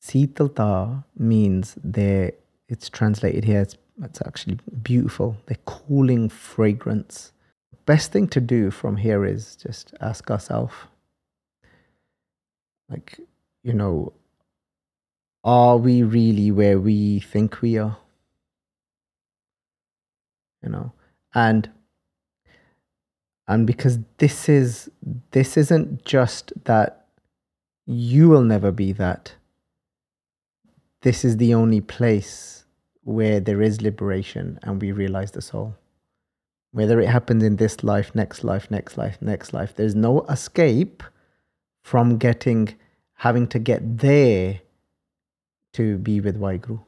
sitalta 0.04 1.04
means 1.18 1.76
they 1.84 2.34
it's 2.74 2.90
translated 2.90 3.46
here 3.46 3.62
it's, 3.62 3.78
it's 4.04 4.22
actually 4.26 4.58
beautiful 4.82 5.38
the 5.46 5.56
cooling 5.66 6.28
fragrance 6.28 7.32
best 7.86 8.12
thing 8.12 8.28
to 8.28 8.42
do 8.42 8.72
from 8.72 8.98
here 8.98 9.26
is 9.26 9.56
just 9.56 9.94
ask 10.02 10.30
ourselves 10.30 10.74
like 12.90 13.20
you 13.64 13.74
know 13.74 14.12
are 15.44 15.78
we 15.78 16.04
really 16.04 16.52
where 16.52 16.80
we 16.80 17.20
think 17.20 17.62
we 17.62 17.78
are? 17.78 17.98
You 20.64 20.70
know, 20.70 20.94
and 21.34 21.70
and 23.48 23.68
because 23.68 24.00
this 24.20 24.48
is 24.48 24.90
this 25.32 25.58
isn't 25.58 26.06
just 26.06 26.54
that 26.64 27.08
you 27.86 28.30
will 28.30 28.44
never 28.44 28.72
be 28.72 28.94
that. 28.94 29.34
This 31.02 31.26
is 31.26 31.36
the 31.36 31.54
only 31.54 31.82
place 31.82 32.63
where 33.04 33.40
there 33.40 33.62
is 33.62 33.82
liberation 33.82 34.60
and 34.64 34.82
we 34.82 34.92
realize 34.92 35.32
the 35.32 35.42
soul. 35.42 35.76
Whether 36.72 37.00
it 37.00 37.10
happens 37.10 37.44
in 37.44 37.58
this 37.58 37.84
life, 37.84 38.16
next 38.16 38.44
life, 38.44 38.72
next 38.72 38.98
life, 38.98 39.22
next 39.22 39.54
life, 39.54 39.76
there's 39.76 39.96
no 39.96 40.22
escape 40.22 41.04
from 41.82 42.18
getting 42.18 42.76
having 43.16 43.48
to 43.48 43.60
get 43.60 44.00
there 44.00 44.62
to 45.74 45.98
be 45.98 46.20
with 46.20 46.40
Waheguru. 46.40 46.80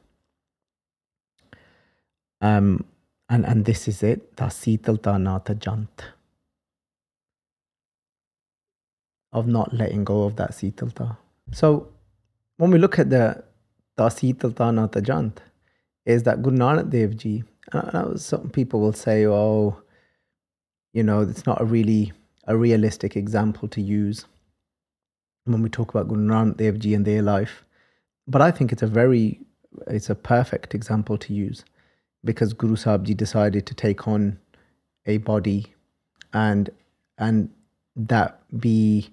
Um, 2.40 2.84
and, 3.28 3.44
and 3.46 3.64
this 3.64 3.88
is 3.88 4.02
it, 4.02 4.36
the 4.36 4.44
sitalta 4.44 5.20
nata 5.20 5.54
jant. 5.54 5.88
Of 9.32 9.46
not 9.46 9.72
letting 9.72 10.04
go 10.04 10.24
of 10.24 10.36
that 10.36 10.52
sitalta. 10.52 11.16
So 11.52 11.88
when 12.56 12.70
we 12.70 12.78
look 12.78 12.98
at 12.98 13.10
the 13.10 13.44
Tasitalta 13.98 14.74
Nata 14.74 15.00
Jant, 15.00 15.38
is 16.06 16.22
that 16.22 16.42
Guru 16.42 16.56
Nanak 16.56 16.90
Dev 16.90 17.16
Ji, 17.16 17.44
some 18.16 18.48
people 18.50 18.80
will 18.80 18.94
say, 18.94 19.26
oh, 19.26 19.76
you 20.94 21.02
know, 21.02 21.20
it's 21.20 21.44
not 21.44 21.60
a 21.60 21.64
really 21.64 22.12
a 22.48 22.56
realistic 22.56 23.16
example 23.16 23.68
to 23.68 23.82
use 23.82 24.24
when 25.44 25.62
we 25.62 25.68
talk 25.68 25.90
about 25.90 26.08
Guru 26.08 26.26
Nanak 26.26 26.56
Dev 26.56 26.78
Ji 26.78 26.94
and 26.94 27.04
their 27.04 27.22
life 27.22 27.66
but 28.26 28.42
I 28.42 28.50
think 28.50 28.72
it's 28.72 28.82
a 28.82 28.86
very, 28.86 29.40
it's 29.86 30.10
a 30.10 30.14
perfect 30.14 30.74
example 30.74 31.16
to 31.18 31.32
use 31.32 31.64
because 32.24 32.52
Guru 32.52 32.76
Sahib 32.76 33.04
Ji 33.04 33.14
decided 33.14 33.66
to 33.66 33.74
take 33.74 34.08
on 34.08 34.38
a 35.06 35.18
body 35.18 35.72
and 36.32 36.68
and 37.18 37.50
that 37.94 38.40
be 38.58 39.08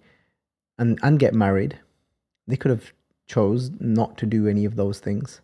and 0.80 1.00
and 1.04 1.20
get 1.20 1.34
married. 1.34 1.78
They 2.48 2.56
could 2.56 2.72
have 2.72 2.92
chose 3.28 3.72
not 3.80 4.18
to 4.18 4.26
do 4.26 4.48
any 4.48 4.66
of 4.66 4.76
those 4.76 5.00
things, 5.00 5.42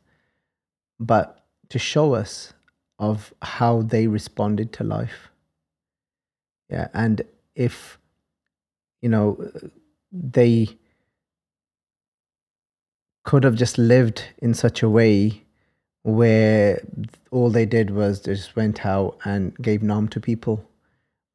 but 1.00 1.39
to 1.70 1.80
show 1.80 2.14
us 2.14 2.54
of 2.98 3.34
how 3.42 3.82
they 3.82 4.08
responded 4.08 4.74
to 4.74 4.84
life. 4.84 5.30
Yeah, 6.70 6.88
and 6.94 7.22
if 7.56 7.98
you 9.02 9.10
know 9.10 9.52
they 10.12 10.68
could 13.24 13.44
have 13.44 13.56
just 13.56 13.78
lived 13.78 14.24
in 14.40 14.54
such 14.54 14.82
a 14.82 14.90
way 14.90 15.44
where 16.04 16.82
all 17.32 17.50
they 17.50 17.66
did 17.66 17.92
was 17.92 18.22
just 18.22 18.56
went 18.56 18.86
out 18.86 19.18
and 19.26 19.56
gave 19.58 19.84
nam 19.84 20.08
to 20.08 20.20
people 20.20 20.66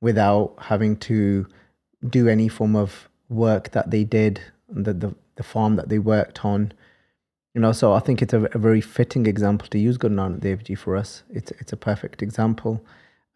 without 0.01 0.55
having 0.59 0.97
to 0.97 1.47
do 2.09 2.29
any 2.29 2.49
form 2.49 2.77
of 2.77 3.09
work 3.29 3.71
that 3.71 3.91
they 3.91 4.05
did, 4.05 4.41
the, 4.69 4.93
the, 4.93 5.15
the 5.37 5.43
farm 5.43 5.77
that 5.77 5.89
they 5.89 5.99
worked 5.99 6.45
on. 6.45 6.73
You 7.55 7.61
know, 7.61 7.71
so 7.73 7.93
I 7.93 8.01
think 8.01 8.21
it's 8.21 8.35
a, 8.35 8.43
a 8.53 8.59
very 8.59 8.81
fitting 8.81 9.27
example 9.27 9.69
to 9.69 9.79
use 9.79 9.97
Guru 9.97 10.17
Nanak 10.17 10.41
Dev 10.41 10.65
Ji 10.65 10.75
for 10.75 10.97
us. 10.97 11.23
It's, 11.31 11.53
it's 11.53 11.73
a 11.73 11.77
perfect 11.77 12.21
example. 12.21 12.85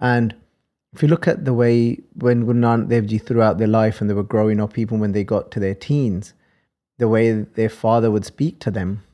And 0.00 0.34
if 0.92 1.02
you 1.02 1.08
look 1.08 1.28
at 1.28 1.44
the 1.44 1.54
way 1.54 2.00
when 2.14 2.40
Guru 2.40 2.60
Nanak 2.60 2.88
Dev 2.88 3.06
Ji 3.06 3.18
throughout 3.18 3.58
their 3.58 3.68
life 3.68 4.00
and 4.00 4.10
they 4.10 4.14
were 4.14 4.24
growing 4.24 4.60
up, 4.60 4.76
even 4.76 4.98
when 4.98 5.12
they 5.12 5.22
got 5.22 5.52
to 5.52 5.60
their 5.60 5.74
teens, 5.74 6.34
the 6.98 7.08
way 7.08 7.30
their 7.30 7.68
father 7.68 8.10
would 8.10 8.24
speak 8.24 8.58
to 8.60 8.72
them. 8.72 9.04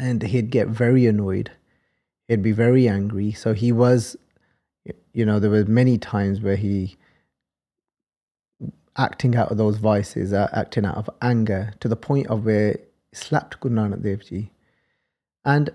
And 0.00 0.22
he'd 0.22 0.50
get 0.50 0.68
very 0.68 1.06
annoyed. 1.06 1.50
He'd 2.28 2.42
be 2.42 2.52
very 2.52 2.88
angry. 2.88 3.32
So 3.32 3.52
he 3.52 3.72
was, 3.72 4.16
you 5.12 5.26
know, 5.26 5.38
there 5.38 5.50
were 5.50 5.64
many 5.64 5.98
times 5.98 6.40
where 6.40 6.56
he, 6.56 6.96
acting 8.96 9.36
out 9.36 9.50
of 9.50 9.58
those 9.58 9.76
vices, 9.76 10.32
uh, 10.32 10.48
acting 10.52 10.86
out 10.86 10.96
of 10.96 11.10
anger 11.20 11.74
to 11.80 11.88
the 11.88 11.96
point 11.96 12.28
of 12.28 12.46
where 12.46 12.72
he 12.72 12.87
slapped 13.12 13.60
Guru 13.60 13.74
Nanak 13.74 14.02
Dev 14.02 14.24
Ji. 14.24 14.50
And, 15.44 15.70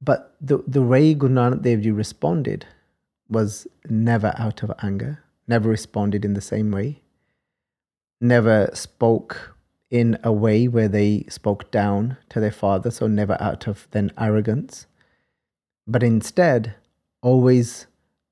but 0.00 0.36
the, 0.40 0.62
the 0.66 0.82
way 0.82 1.14
Guru 1.14 1.34
Nanak 1.34 1.62
Dev 1.62 1.82
Ji 1.82 1.90
responded 1.90 2.66
was 3.28 3.66
never 3.88 4.34
out 4.36 4.62
of 4.62 4.72
anger, 4.82 5.22
never 5.46 5.68
responded 5.68 6.24
in 6.24 6.34
the 6.34 6.40
same 6.40 6.70
way, 6.70 7.00
never 8.20 8.70
spoke 8.74 9.56
in 9.90 10.18
a 10.22 10.32
way 10.32 10.68
where 10.68 10.88
they 10.88 11.24
spoke 11.28 11.70
down 11.70 12.16
to 12.28 12.40
their 12.40 12.52
father, 12.52 12.90
so 12.90 13.06
never 13.06 13.36
out 13.40 13.66
of 13.66 13.88
then 13.90 14.12
arrogance, 14.18 14.86
but 15.86 16.02
instead, 16.02 16.74
always 17.22 17.86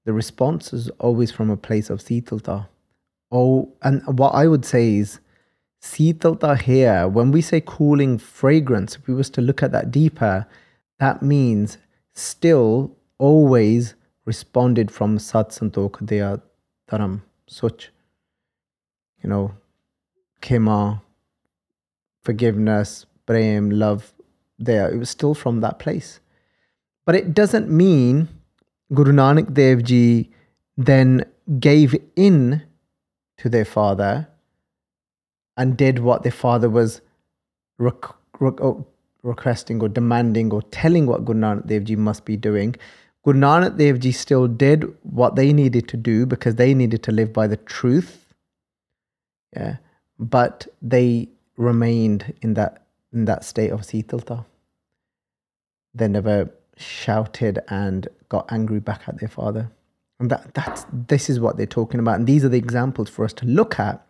the 0.05 0.12
response 0.12 0.72
is 0.72 0.88
always 1.01 1.30
from 1.30 1.51
a 1.51 1.57
place 1.57 1.90
of 1.90 2.01
sitalta. 2.01 2.68
Oh, 3.30 3.74
and 3.82 4.03
what 4.18 4.30
I 4.30 4.46
would 4.46 4.64
say 4.64 4.96
is 4.96 5.20
sitalta 5.83 6.61
here, 6.61 7.09
when 7.09 7.31
we 7.31 7.41
say 7.41 7.61
cooling 7.61 8.18
fragrance, 8.18 8.97
if 8.97 9.07
we 9.07 9.14
was 9.14 9.31
to 9.31 9.41
look 9.41 9.62
at 9.62 9.72
that 9.72 9.91
deeper, 9.91 10.47
that 10.99 11.22
means 11.22 11.79
still 12.14 12.97
always 13.18 13.95
responded 14.24 14.91
from 14.91 15.18
sat 15.18 15.51
santok 15.51 16.03
dharam, 16.89 17.22
such, 17.47 17.91
you 19.22 19.31
know, 19.31 19.55
kema, 20.43 21.01
forgiveness, 22.22 23.07
prem, 23.26 23.70
love 23.70 24.12
there. 24.59 24.91
It 24.93 24.99
was 24.99 25.11
still 25.11 25.35
from 25.35 25.61
that 25.61 25.79
place. 25.79 26.20
But 27.07 27.14
it 27.14 27.33
doesn't 27.33 27.70
mean 27.70 28.29
Guru 28.93 29.12
Nanak 29.12 29.55
Dev 29.55 29.83
Ji 29.83 30.31
then 30.76 31.24
gave 31.59 31.97
in 32.16 32.62
to 33.39 33.49
their 33.49 33.64
father 33.64 34.29
and 35.59 35.76
did 35.76 35.98
what 35.98 36.22
their 36.22 36.32
father 36.32 36.70
was 36.70 37.02
rec- 37.78 38.14
rec- 38.40 38.61
oh, 38.61 38.86
requesting 39.22 39.82
or 39.82 39.88
demanding 39.88 40.52
or 40.52 40.62
telling 40.62 41.06
what 41.06 41.24
Guru 41.24 41.40
Nanak 41.40 41.66
Dev 41.66 41.84
Ji 41.84 41.96
must 41.96 42.24
be 42.24 42.36
doing. 42.36 42.76
Guru 43.24 43.40
Nanak 43.40 43.76
Dev 43.76 43.98
Ji 43.98 44.12
still 44.12 44.46
did 44.46 44.84
what 45.02 45.34
they 45.34 45.52
needed 45.52 45.88
to 45.88 45.96
do 45.96 46.24
because 46.24 46.54
they 46.54 46.72
needed 46.72 47.02
to 47.02 47.12
live 47.12 47.32
by 47.32 47.46
the 47.46 47.56
truth. 47.56 48.32
Yeah. 49.54 49.76
But 50.18 50.66
they 50.80 51.28
remained 51.56 52.34
in 52.40 52.54
that 52.54 52.86
in 53.12 53.24
that 53.24 53.44
state 53.44 53.70
of 53.70 53.82
sitalta. 53.82 54.44
They 55.94 56.09
never 56.09 56.50
shouted 56.76 57.59
and 57.68 58.06
got 58.28 58.50
angry 58.52 58.78
back 58.78 59.02
at 59.09 59.18
their 59.18 59.28
father. 59.28 59.70
And 60.20 60.30
that 60.30 60.54
that's 60.54 60.86
this 60.92 61.28
is 61.28 61.40
what 61.40 61.56
they're 61.56 61.66
talking 61.66 61.98
about. 61.98 62.16
And 62.16 62.26
these 62.26 62.44
are 62.44 62.48
the 62.48 62.59
examples 62.59 63.09
for 63.09 63.24
us 63.24 63.32
to 63.34 63.46
look 63.46 63.80
at 63.80 64.04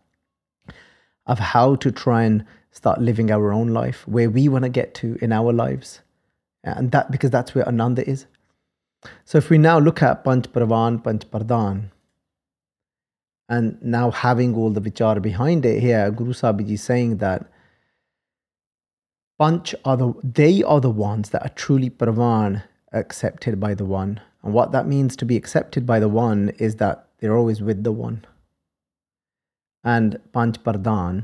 of 1.29 1.39
how 1.39 1.77
to 1.77 1.93
try 1.93 2.25
and 2.25 2.45
start 2.73 3.01
living 3.01 3.31
our 3.31 3.53
own 3.53 3.69
life, 3.69 4.07
where 4.09 4.31
we 4.31 4.49
want 4.49 4.65
to 4.65 4.69
get 4.69 4.95
to 4.95 5.19
in 5.21 5.33
our 5.33 5.53
lives. 5.53 6.01
And 6.65 6.91
that 6.93 7.11
because 7.11 7.31
that's 7.31 7.55
where 7.55 7.67
Ananda 7.67 8.09
is. 8.09 8.27
So 9.25 9.39
if 9.39 9.49
we 9.51 9.59
now 9.59 9.79
look 9.79 10.03
at 10.03 10.25
Panch 10.25 10.49
Pravan, 10.49 11.03
Panch 11.03 11.25
Pradhan, 11.27 11.91
and 13.49 13.81
now 13.81 14.11
having 14.11 14.55
all 14.55 14.71
the 14.71 14.81
vichar 14.81 15.23
behind 15.23 15.65
it 15.65 15.81
here, 15.81 16.11
Guru 16.11 16.33
Sahib 16.33 16.69
is 16.69 16.83
saying 16.83 17.19
that 17.19 17.47
Panch 19.41 19.75
are 19.85 19.97
the 19.97 20.13
they 20.23 20.63
are 20.63 20.81
the 20.81 20.91
ones 20.91 21.31
that 21.31 21.43
are 21.43 21.55
truly 21.55 21.91
Pravan 21.91 22.65
accepted 22.93 23.61
by 23.61 23.75
the 23.75 23.85
one. 23.85 24.21
And 24.43 24.53
what 24.53 24.73
that 24.73 24.87
means 24.87 25.17
to 25.17 25.25
be 25.25 25.37
accepted 25.37 25.87
by 25.87 26.01
the 26.01 26.09
one 26.09 26.51
is 26.59 26.77
that 26.77 27.09
they're 27.19 27.37
always 27.37 27.63
with 27.63 27.85
the 27.85 27.93
one. 27.93 28.25
And 29.95 30.19
Panch 30.35 30.59
Pradhan, 30.65 31.15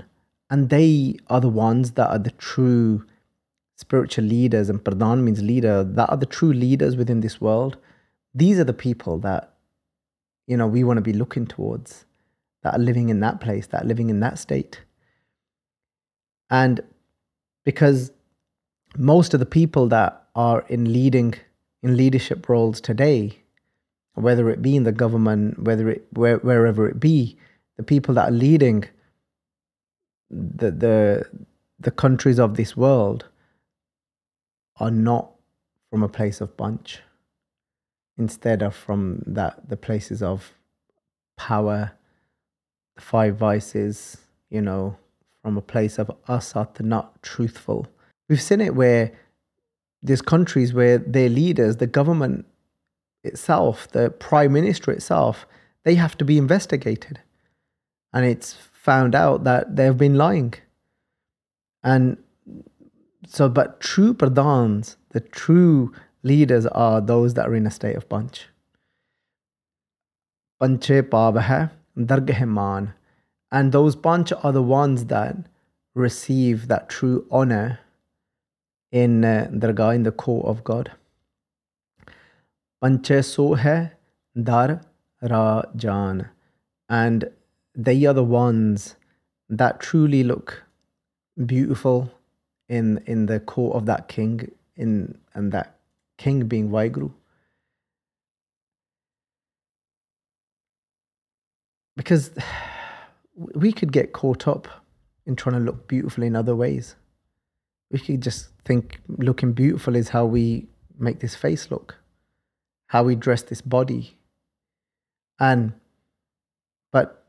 and 0.51 0.71
they 0.71 1.17
are 1.33 1.41
the 1.47 1.57
ones 1.67 1.93
that 1.93 2.09
are 2.09 2.23
the 2.27 2.37
true 2.51 3.05
spiritual 3.77 4.25
leaders, 4.25 4.71
and 4.71 4.83
Pradhan 4.83 5.23
means 5.23 5.43
leader, 5.43 5.85
that 5.99 6.09
are 6.11 6.17
the 6.17 6.35
true 6.37 6.53
leaders 6.53 6.97
within 6.97 7.21
this 7.21 7.41
world. 7.47 7.77
These 8.43 8.59
are 8.59 8.71
the 8.73 8.81
people 8.87 9.19
that, 9.19 9.43
you 10.47 10.57
know, 10.57 10.67
we 10.67 10.83
want 10.83 10.97
to 10.97 11.03
be 11.11 11.13
looking 11.13 11.47
towards, 11.47 12.07
that 12.63 12.75
are 12.77 12.85
living 12.91 13.11
in 13.11 13.21
that 13.21 13.41
place, 13.41 13.67
that 13.67 13.83
are 13.83 13.93
living 13.93 14.09
in 14.09 14.21
that 14.21 14.39
state. 14.39 14.81
And 16.49 16.81
because 17.65 18.13
most 18.97 19.35
of 19.35 19.41
the 19.41 19.53
people 19.61 19.89
that 19.89 20.13
are 20.35 20.65
in 20.69 20.93
leading 20.93 21.35
in 21.83 21.97
leadership 21.99 22.49
roles 22.49 22.81
today, 22.81 23.41
whether 24.15 24.49
it 24.49 24.63
be 24.63 24.75
in 24.77 24.85
the 24.85 24.93
government, 25.05 25.65
whether 25.69 25.91
it 25.91 26.07
where, 26.13 26.39
wherever 26.39 26.89
it 26.89 26.99
be, 26.99 27.37
the 27.77 27.83
people 27.83 28.15
that 28.15 28.29
are 28.29 28.37
leading 28.37 28.85
the 30.31 30.71
the 30.71 31.25
the 31.79 31.91
countries 31.91 32.39
of 32.39 32.57
this 32.57 32.77
world 32.77 33.27
are 34.77 34.91
not 34.91 35.31
from 35.91 36.03
a 36.03 36.09
place 36.09 36.41
of 36.41 36.57
panch. 36.57 37.01
Instead 38.17 38.63
of 38.63 38.75
from 38.75 39.23
that 39.27 39.69
the 39.69 39.77
places 39.77 40.23
of 40.23 40.53
power, 41.37 41.93
the 42.97 43.03
five 43.03 43.37
vices, 43.37 44.19
you 44.51 44.61
know, 44.61 44.97
from 45.43 45.57
a 45.57 45.63
place 45.63 45.99
of 45.99 46.11
asat, 46.29 46.81
not 46.81 47.23
truthful. 47.23 47.87
We've 48.29 48.41
seen 48.41 48.61
it 48.61 48.75
where 48.75 49.13
there's 50.03 50.23
countries 50.23 50.73
where 50.73 50.99
their 50.99 51.29
leaders, 51.29 51.77
the 51.77 51.87
government 51.87 52.47
itself, 53.25 53.89
the 53.89 54.11
prime 54.11 54.53
minister 54.53 54.93
itself, 54.93 55.47
they 55.83 55.97
have 55.97 56.17
to 56.19 56.25
be 56.25 56.39
investigated. 56.39 57.21
And 58.15 58.25
it's 58.25 58.55
found 58.73 59.15
out 59.15 59.45
that 59.45 59.77
they've 59.77 59.97
been 59.97 60.15
lying. 60.15 60.55
And 61.83 62.17
so, 63.27 63.49
but 63.49 63.81
true 63.81 64.15
pradhans, 64.15 64.97
the 65.11 65.21
true 65.21 65.93
leaders 66.23 66.67
are 66.67 67.01
those 67.01 67.35
that 67.35 67.49
are 67.49 67.55
in 67.55 67.67
a 67.67 67.71
state 67.71 67.97
of 67.97 68.09
panch. 68.09 68.47
Panche 70.61 71.03
pavaha, 71.13 71.71
dargah 71.99 72.49
man. 72.49 72.95
And 73.51 73.73
those 73.73 73.97
panch 73.97 74.33
are 74.43 74.53
the 74.53 74.63
ones 74.63 75.07
that 75.07 75.37
receive 75.95 76.69
that 76.69 76.89
true 76.89 77.27
honor 77.31 77.81
in 78.91 79.25
uh, 79.25 79.49
in 79.51 80.03
the 80.05 80.13
court 80.13 80.47
of 80.47 80.65
God. 80.65 80.93
Panche 82.83 83.25
so 83.25 83.57
dar 84.41 84.81
rajan. 85.23 86.29
And 86.89 87.31
they 87.75 88.05
are 88.05 88.13
the 88.13 88.25
ones 88.25 88.97
that 89.49 89.81
truly 89.81 90.23
look 90.23 90.65
beautiful 91.47 92.11
in 92.69 92.99
in 93.07 93.27
the 93.27 93.41
court 93.41 93.77
of 93.77 93.87
that 93.87 94.09
king 94.09 94.51
in 94.77 95.19
and 95.35 95.53
that 95.53 95.79
king 96.17 96.47
being 96.47 96.71
Waheguru. 96.71 97.13
Because 101.97 102.31
we 103.37 103.73
could 103.73 103.93
get 103.93 104.13
caught 104.13 104.47
up 104.47 104.69
in 105.27 105.37
trying 105.37 105.55
to 105.55 105.61
look 105.61 105.89
beautiful 105.89 106.23
in 106.23 106.37
other 106.37 106.55
ways. 106.55 106.97
We 107.91 107.99
could 107.99 108.23
just 108.23 108.49
think 108.65 109.01
looking 109.09 109.53
beautiful 109.53 109.97
is 109.97 110.11
how 110.11 110.25
we 110.25 110.69
make 110.99 111.21
this 111.21 111.35
face 111.35 111.71
look, 111.71 111.97
how 112.89 113.03
we 113.05 113.15
dress 113.15 113.43
this 113.43 113.61
body. 113.61 114.17
And 115.39 115.73
but 116.93 117.24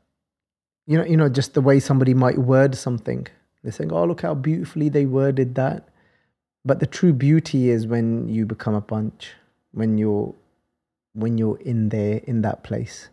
you 0.86 0.98
know, 0.98 1.04
you 1.04 1.16
know, 1.16 1.28
just 1.28 1.54
the 1.54 1.60
way 1.60 1.80
somebody 1.80 2.14
might 2.14 2.38
word 2.38 2.74
something. 2.74 3.26
They're 3.62 3.72
saying, 3.72 3.92
"Oh, 3.92 4.04
look 4.04 4.22
how 4.22 4.34
beautifully 4.34 4.88
they 4.88 5.06
worded 5.06 5.54
that." 5.56 5.88
But 6.64 6.80
the 6.80 6.86
true 6.86 7.12
beauty 7.12 7.70
is 7.70 7.86
when 7.86 8.28
you 8.28 8.46
become 8.46 8.74
a 8.74 8.80
panch, 8.80 9.34
when 9.72 9.98
you're 9.98 10.34
when 11.12 11.38
you're 11.38 11.58
in 11.58 11.88
there 11.88 12.20
in 12.24 12.42
that 12.42 12.62
place. 12.62 13.08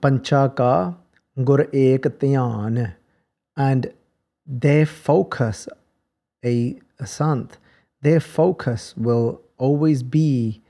Pancha 0.00 0.52
ka 0.54 0.94
gur 1.44 1.68
ek 1.72 2.06
and 3.56 3.92
their 4.46 4.86
focus, 4.86 5.68
a, 6.44 6.78
a 6.98 7.06
sant, 7.06 7.58
their 8.02 8.20
focus 8.20 8.94
will 8.96 9.40
always 9.58 10.02
be 10.02 10.62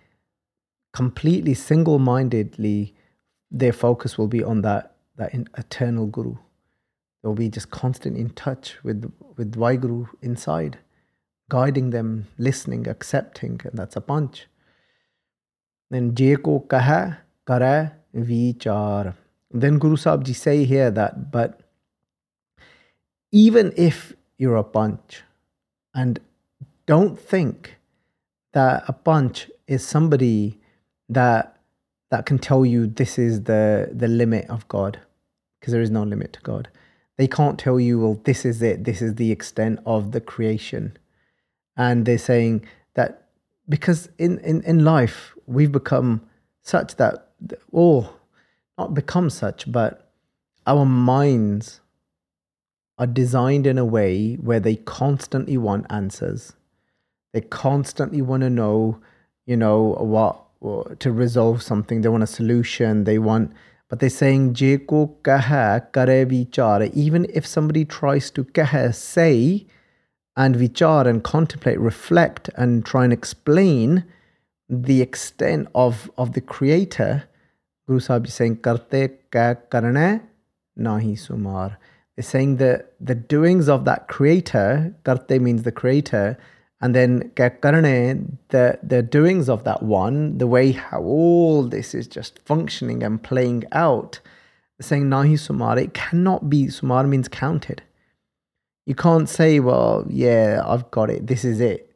completely 0.92 1.54
single-mindedly. 1.54 2.94
Their 3.50 3.72
focus 3.72 4.18
will 4.18 4.26
be 4.26 4.42
on 4.42 4.62
that 4.62 4.89
that 5.20 5.34
eternal 5.62 6.06
guru. 6.06 6.34
They'll 7.22 7.34
be 7.34 7.50
just 7.50 7.70
constant 7.70 8.16
in 8.16 8.30
touch 8.30 8.82
with 8.82 9.12
with 9.36 9.52
Waheguru 9.54 10.08
inside, 10.22 10.78
guiding 11.50 11.90
them, 11.90 12.26
listening, 12.38 12.88
accepting, 12.88 13.60
and 13.64 13.74
that's 13.78 13.96
a 13.96 14.00
panch. 14.00 14.46
Then 15.90 16.14
je 16.14 16.36
ko 16.36 16.60
kaha 16.60 17.18
kare 17.46 17.98
vichar. 18.14 19.14
Then 19.50 19.78
Guru 19.78 19.96
Sahib 19.96 20.24
Ji 20.24 20.32
say 20.32 20.64
here 20.64 20.90
that, 20.90 21.30
but 21.30 21.60
even 23.32 23.72
if 23.76 24.14
you're 24.38 24.56
a 24.56 24.64
panch, 24.64 25.22
and 25.94 26.20
don't 26.86 27.18
think 27.18 27.76
that 28.52 28.84
a 28.88 28.92
panch 28.92 29.50
is 29.66 29.86
somebody 29.86 30.58
that 31.08 31.56
that 32.10 32.26
can 32.26 32.38
tell 32.38 32.64
you 32.64 32.86
this 32.86 33.18
is 33.18 33.44
the 33.44 33.90
the 33.92 34.08
limit 34.08 34.48
of 34.48 34.66
God, 34.68 35.00
because 35.60 35.72
there 35.72 35.82
is 35.82 35.90
no 35.90 36.02
limit 36.02 36.32
to 36.32 36.40
God. 36.40 36.68
They 37.16 37.28
can't 37.28 37.58
tell 37.58 37.78
you, 37.78 38.00
well, 38.00 38.20
this 38.24 38.44
is 38.44 38.62
it, 38.62 38.84
this 38.84 39.02
is 39.02 39.16
the 39.16 39.30
extent 39.30 39.80
of 39.84 40.12
the 40.12 40.20
creation. 40.20 40.96
And 41.76 42.06
they're 42.06 42.18
saying 42.18 42.64
that 42.94 43.28
because 43.68 44.08
in, 44.18 44.38
in, 44.38 44.62
in 44.62 44.84
life 44.84 45.34
we've 45.46 45.70
become 45.70 46.22
such 46.62 46.96
that 46.96 47.28
or 47.70 48.10
not 48.78 48.94
become 48.94 49.30
such, 49.30 49.70
but 49.70 50.10
our 50.66 50.84
minds 50.84 51.80
are 52.98 53.06
designed 53.06 53.66
in 53.66 53.78
a 53.78 53.84
way 53.84 54.34
where 54.34 54.60
they 54.60 54.76
constantly 54.76 55.56
want 55.56 55.86
answers. 55.90 56.52
They 57.32 57.40
constantly 57.40 58.22
want 58.22 58.42
to 58.42 58.50
know, 58.50 59.00
you 59.46 59.56
know, 59.56 59.94
what 59.98 60.98
to 60.98 61.10
resolve 61.10 61.62
something. 61.62 62.02
They 62.02 62.08
want 62.08 62.22
a 62.22 62.26
solution. 62.26 63.04
They 63.04 63.18
want, 63.18 63.52
but 63.90 63.98
they're 63.98 64.08
saying 64.08 64.54
je 64.54 64.78
ko 64.78 65.16
kaha 65.22 65.92
kare 65.92 66.24
vichar. 66.24 66.90
Even 66.94 67.26
if 67.34 67.44
somebody 67.44 67.84
tries 67.84 68.30
to 68.30 68.44
kaha 68.44 68.94
say 68.94 69.66
and 70.36 70.54
vichar 70.54 71.06
and 71.06 71.24
contemplate, 71.24 71.78
reflect 71.78 72.48
and 72.54 72.86
try 72.86 73.02
and 73.04 73.12
explain 73.12 74.04
the 74.68 75.02
extent 75.02 75.68
of 75.74 76.08
of 76.16 76.32
the 76.34 76.40
creator, 76.40 77.24
Guru 77.88 77.98
Sahib 77.98 78.26
is 78.26 78.34
saying 78.34 78.58
karte 78.58 79.10
ka 79.32 79.54
karna 79.68 80.22
nahi 80.78 81.18
sumar. 81.26 81.76
They're 82.14 82.22
saying 82.22 82.56
that 82.58 82.92
the 83.00 83.16
doings 83.16 83.68
of 83.68 83.84
that 83.86 84.06
creator, 84.06 84.94
karte 85.04 85.40
means 85.40 85.64
the 85.64 85.72
creator, 85.72 86.38
and 86.80 86.94
then 86.94 87.30
karne, 87.36 88.38
the, 88.48 88.78
the 88.82 89.02
doings 89.02 89.48
of 89.48 89.64
that 89.64 89.82
one, 89.82 90.38
the 90.38 90.46
way 90.46 90.72
how 90.72 91.02
all 91.02 91.62
this 91.62 91.94
is 91.94 92.06
just 92.06 92.38
functioning 92.40 93.02
and 93.02 93.22
playing 93.22 93.64
out, 93.72 94.20
saying 94.80 95.04
nahi 95.04 95.34
sumar, 95.34 95.80
it 95.80 95.92
cannot 95.92 96.48
be, 96.48 96.66
sumar 96.66 97.06
means 97.06 97.28
counted. 97.28 97.82
You 98.86 98.94
can't 98.94 99.28
say, 99.28 99.60
well, 99.60 100.06
yeah, 100.08 100.62
I've 100.64 100.90
got 100.90 101.10
it, 101.10 101.26
this 101.26 101.44
is 101.44 101.60
it. 101.60 101.94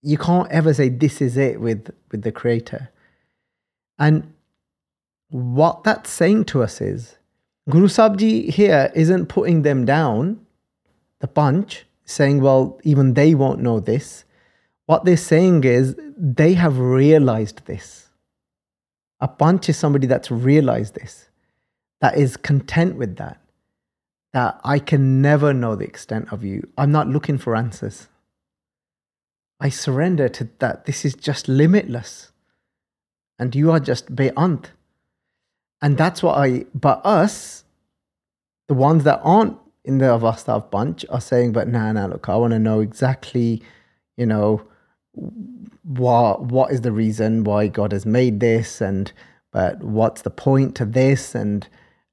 You 0.00 0.16
can't 0.16 0.50
ever 0.50 0.72
say 0.72 0.88
this 0.88 1.20
is 1.20 1.36
it 1.36 1.60
with, 1.60 1.94
with 2.10 2.22
the 2.22 2.32
creator. 2.32 2.90
And 3.98 4.32
what 5.28 5.84
that's 5.84 6.10
saying 6.10 6.46
to 6.46 6.62
us 6.62 6.80
is 6.80 7.16
Guru 7.68 7.88
Sabji 7.88 8.48
here 8.48 8.90
isn't 8.94 9.26
putting 9.26 9.62
them 9.62 9.84
down, 9.84 10.44
the 11.20 11.28
panch, 11.28 11.84
saying, 12.04 12.40
well, 12.40 12.80
even 12.84 13.14
they 13.14 13.34
won't 13.34 13.60
know 13.60 13.80
this. 13.80 14.24
What 14.86 15.04
they're 15.04 15.16
saying 15.16 15.64
is 15.64 15.96
they 16.16 16.54
have 16.54 16.78
realized 16.78 17.64
this. 17.66 18.08
A 19.20 19.28
panch 19.28 19.68
is 19.68 19.76
somebody 19.76 20.06
that's 20.06 20.30
realized 20.30 20.94
this, 20.94 21.28
that 22.00 22.18
is 22.18 22.36
content 22.36 22.96
with 22.96 23.16
that, 23.16 23.40
that 24.32 24.60
I 24.64 24.80
can 24.80 25.22
never 25.22 25.54
know 25.54 25.76
the 25.76 25.84
extent 25.84 26.32
of 26.32 26.42
you. 26.42 26.68
I'm 26.76 26.90
not 26.90 27.06
looking 27.06 27.38
for 27.38 27.54
answers. 27.54 28.08
I 29.60 29.68
surrender 29.68 30.28
to 30.28 30.48
that. 30.58 30.86
This 30.86 31.04
is 31.04 31.14
just 31.14 31.46
limitless. 31.46 32.32
And 33.38 33.54
you 33.54 33.70
are 33.70 33.80
just 33.80 34.14
beyond. 34.14 34.70
And 35.80 35.96
that's 35.96 36.22
what 36.22 36.36
I, 36.36 36.66
but 36.74 37.00
us, 37.04 37.64
the 38.66 38.74
ones 38.74 39.04
that 39.04 39.20
aren't 39.22 39.56
in 39.84 39.98
the 39.98 40.06
Avastav 40.06 40.70
panch 40.70 41.04
are 41.10 41.20
saying, 41.20 41.52
but 41.52 41.68
nah, 41.68 41.92
nah, 41.92 42.06
look, 42.06 42.28
I 42.28 42.36
want 42.36 42.52
to 42.52 42.58
know 42.58 42.80
exactly, 42.80 43.62
you 44.16 44.26
know, 44.26 44.62
what 45.82 46.42
what 46.42 46.72
is 46.72 46.82
the 46.82 46.92
reason 46.92 47.44
why 47.44 47.66
God 47.66 47.92
has 47.92 48.06
made 48.06 48.40
this, 48.40 48.80
and 48.80 49.12
but 49.52 49.82
what's 49.82 50.22
the 50.22 50.30
point 50.30 50.74
to 50.76 50.84
this, 50.84 51.34
and 51.34 51.66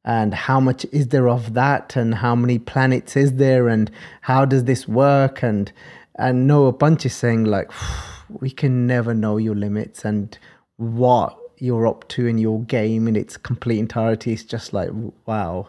and 0.03 0.34
how 0.34 0.59
much 0.59 0.86
is 0.91 1.09
there 1.09 1.30
of 1.30 1.53
that, 1.53 1.95
and 1.95 2.15
how 2.15 2.36
many 2.36 2.59
planets 2.59 3.15
is 3.15 3.36
there, 3.36 3.67
and 3.67 3.91
how 4.22 4.45
does 4.45 4.65
this 4.65 4.88
work, 4.88 5.43
and 5.43 5.72
and 6.15 6.47
no, 6.47 6.65
a 6.65 6.74
panch 6.74 7.05
is 7.05 7.15
saying 7.15 7.45
like, 7.45 7.72
we 8.30 8.49
can 8.49 8.86
never 8.86 9.13
know 9.13 9.38
your 9.38 9.55
limits 9.55 10.03
and 10.03 10.38
what 10.78 11.38
you're 11.57 11.88
up 11.88 12.07
to 12.09 12.26
in 12.26 12.38
your 12.38 12.61
game 12.63 13.07
in 13.07 13.15
its 13.15 13.38
complete 13.38 13.80
entirety. 13.80 14.34
It's 14.34 14.43
just 14.43 14.74
like, 14.74 14.89
wow, 15.26 15.67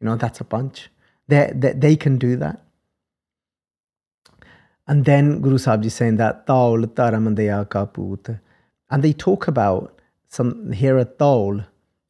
you 0.00 0.06
know, 0.06 0.16
that's 0.16 0.40
a 0.40 0.44
panch. 0.44 0.90
They, 1.30 1.52
they, 1.54 1.72
they 1.72 1.96
can 1.96 2.18
do 2.18 2.36
that. 2.36 2.60
And 4.86 5.04
then 5.04 5.40
Guru 5.40 5.58
Sahib 5.58 5.84
is 5.84 5.94
saying 5.94 6.16
that 6.16 6.46
Taul 6.48 6.82
Kaput. 6.86 8.40
And 8.90 9.04
they 9.04 9.12
talk 9.12 9.46
about 9.46 10.00
some 10.28 10.72
here 10.72 10.98
at 10.98 11.18
Taul, 11.18 11.62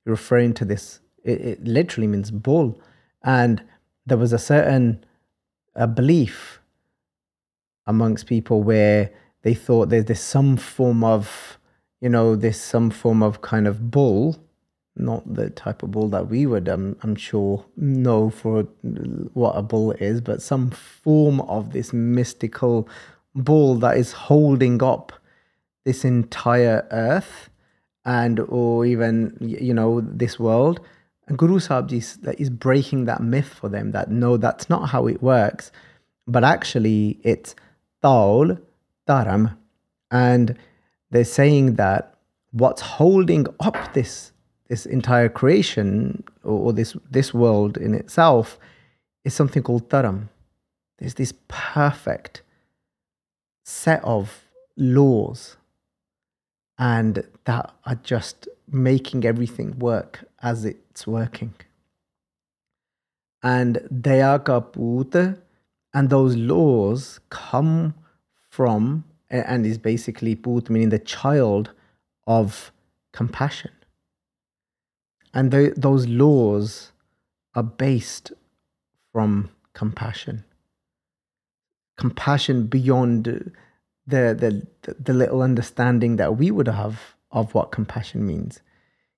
referring 0.06 0.54
to 0.54 0.64
this, 0.64 1.00
it, 1.22 1.40
it, 1.40 1.64
literally 1.64 2.06
means 2.06 2.30
bull. 2.30 2.80
And 3.22 3.62
there 4.06 4.16
was 4.16 4.32
a 4.32 4.38
certain 4.38 5.04
a 5.74 5.86
belief 5.86 6.60
amongst 7.86 8.26
people 8.26 8.62
where 8.62 9.10
they 9.42 9.54
thought 9.54 9.90
there's, 9.90 10.06
there's 10.06 10.20
some 10.20 10.56
form 10.56 11.04
of, 11.04 11.58
you 12.00 12.08
know, 12.08 12.34
this 12.34 12.60
some 12.60 12.88
form 12.90 13.22
of 13.22 13.42
kind 13.42 13.66
of 13.66 13.90
bull 13.90 14.38
not 15.00 15.34
the 15.34 15.50
type 15.50 15.82
of 15.82 15.90
bull 15.90 16.08
that 16.08 16.28
we 16.28 16.46
would, 16.46 16.68
I'm 16.68 17.16
sure, 17.16 17.64
know 17.76 18.30
for 18.30 18.62
what 19.34 19.52
a 19.52 19.62
bull 19.62 19.92
is, 19.92 20.20
but 20.20 20.42
some 20.42 20.70
form 20.70 21.40
of 21.42 21.72
this 21.72 21.92
mystical 21.92 22.88
bull 23.34 23.76
that 23.76 23.96
is 23.96 24.12
holding 24.12 24.82
up 24.82 25.12
this 25.84 26.04
entire 26.04 26.86
earth 26.90 27.48
and 28.04 28.40
or 28.40 28.86
even 28.86 29.36
you 29.40 29.74
know 29.74 30.00
this 30.00 30.38
world. 30.38 30.80
And 31.26 31.38
guru 31.38 31.60
sahib 31.60 31.92
is, 31.92 32.18
is 32.38 32.50
breaking 32.50 33.04
that 33.04 33.22
myth 33.22 33.46
for 33.48 33.68
them 33.68 33.92
that 33.92 34.10
no 34.10 34.36
that's 34.36 34.68
not 34.68 34.88
how 34.90 35.06
it 35.06 35.22
works. 35.22 35.70
But 36.26 36.44
actually 36.44 37.20
it's 37.22 37.54
taul 38.02 38.56
dharam. 39.08 39.56
And 40.10 40.56
they're 41.10 41.24
saying 41.24 41.76
that 41.76 42.14
what's 42.52 42.82
holding 42.82 43.46
up 43.60 43.94
this 43.94 44.32
this 44.70 44.86
entire 44.86 45.28
creation 45.28 46.22
or, 46.44 46.58
or 46.66 46.72
this 46.72 46.96
this 47.10 47.34
world 47.34 47.76
in 47.76 47.92
itself 47.92 48.58
is 49.24 49.34
something 49.34 49.62
called 49.62 49.90
dharam. 49.90 50.28
There's 50.98 51.14
this 51.14 51.34
perfect 51.48 52.42
set 53.64 54.02
of 54.04 54.44
laws 54.76 55.56
and 56.78 57.26
that 57.44 57.74
are 57.84 57.96
just 57.96 58.48
making 58.70 59.24
everything 59.24 59.78
work 59.78 60.24
as 60.40 60.64
it's 60.64 61.06
working. 61.06 61.54
And 63.42 63.76
Daya 63.92 64.38
Kaput, 64.38 65.38
and 65.92 66.10
those 66.10 66.36
laws 66.36 67.20
come 67.30 67.94
from, 68.50 69.04
and 69.30 69.66
is 69.66 69.78
basically 69.78 70.34
Put 70.36 70.70
meaning 70.70 70.90
the 70.90 70.98
child 70.98 71.70
of 72.26 72.70
compassion. 73.12 73.72
And 75.32 75.50
th- 75.50 75.74
those 75.76 76.06
laws 76.06 76.92
are 77.54 77.62
based 77.62 78.32
from 79.12 79.50
compassion. 79.74 80.44
Compassion 81.96 82.66
beyond 82.66 83.52
the, 84.06 84.66
the, 84.82 84.94
the 84.98 85.12
little 85.12 85.42
understanding 85.42 86.16
that 86.16 86.36
we 86.36 86.50
would 86.50 86.68
have 86.68 87.14
of 87.30 87.54
what 87.54 87.70
compassion 87.70 88.26
means. 88.26 88.60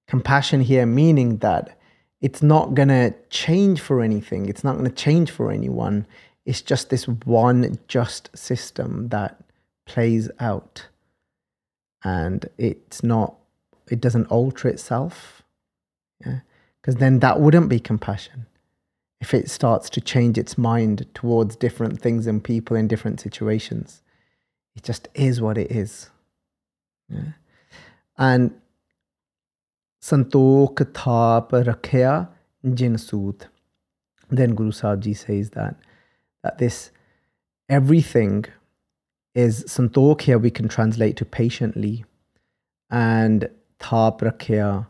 Compassion 0.06 0.60
here 0.60 0.86
meaning 0.86 1.38
that 1.38 1.78
it's 2.20 2.42
not 2.42 2.74
going 2.74 2.88
to 2.88 3.14
change 3.30 3.80
for 3.80 4.00
anything, 4.00 4.48
it's 4.48 4.64
not 4.64 4.76
going 4.76 4.88
to 4.88 4.94
change 4.94 5.30
for 5.30 5.50
anyone. 5.50 6.06
It's 6.44 6.60
just 6.60 6.90
this 6.90 7.06
one 7.06 7.78
just 7.86 8.36
system 8.36 9.08
that 9.08 9.40
plays 9.86 10.28
out. 10.40 10.88
And 12.04 12.48
it's 12.58 13.02
not, 13.02 13.36
it 13.88 14.00
doesn't 14.00 14.26
alter 14.26 14.68
itself 14.68 15.41
yeah? 16.24 16.40
Because 16.80 16.96
then 16.96 17.20
that 17.20 17.40
wouldn't 17.40 17.68
be 17.68 17.78
compassion. 17.78 18.46
If 19.20 19.34
it 19.34 19.48
starts 19.48 19.88
to 19.90 20.00
change 20.00 20.36
its 20.36 20.58
mind 20.58 21.06
towards 21.14 21.54
different 21.54 22.00
things 22.00 22.26
and 22.26 22.42
people 22.42 22.76
in 22.76 22.88
different 22.88 23.20
situations, 23.20 24.02
it 24.74 24.82
just 24.82 25.08
is 25.14 25.40
what 25.40 25.58
it 25.58 25.70
is. 25.70 26.10
Yeah? 27.08 27.32
And 28.18 28.52
Santok 30.02 30.78
Thap 30.92 31.50
Rakhya. 31.50 32.28
Then 34.30 34.54
Guru 34.54 34.72
Sahib 34.72 35.02
Ji 35.02 35.14
says 35.14 35.50
that 35.50 35.76
that 36.42 36.58
this 36.58 36.90
everything 37.68 38.44
is 39.34 39.64
Santok 39.64 40.22
here 40.22 40.38
we 40.38 40.50
can 40.50 40.68
translate 40.68 41.16
to 41.16 41.24
patiently 41.24 42.04
and 42.90 43.48
Thap 43.78 44.20
Rakhya 44.20 44.86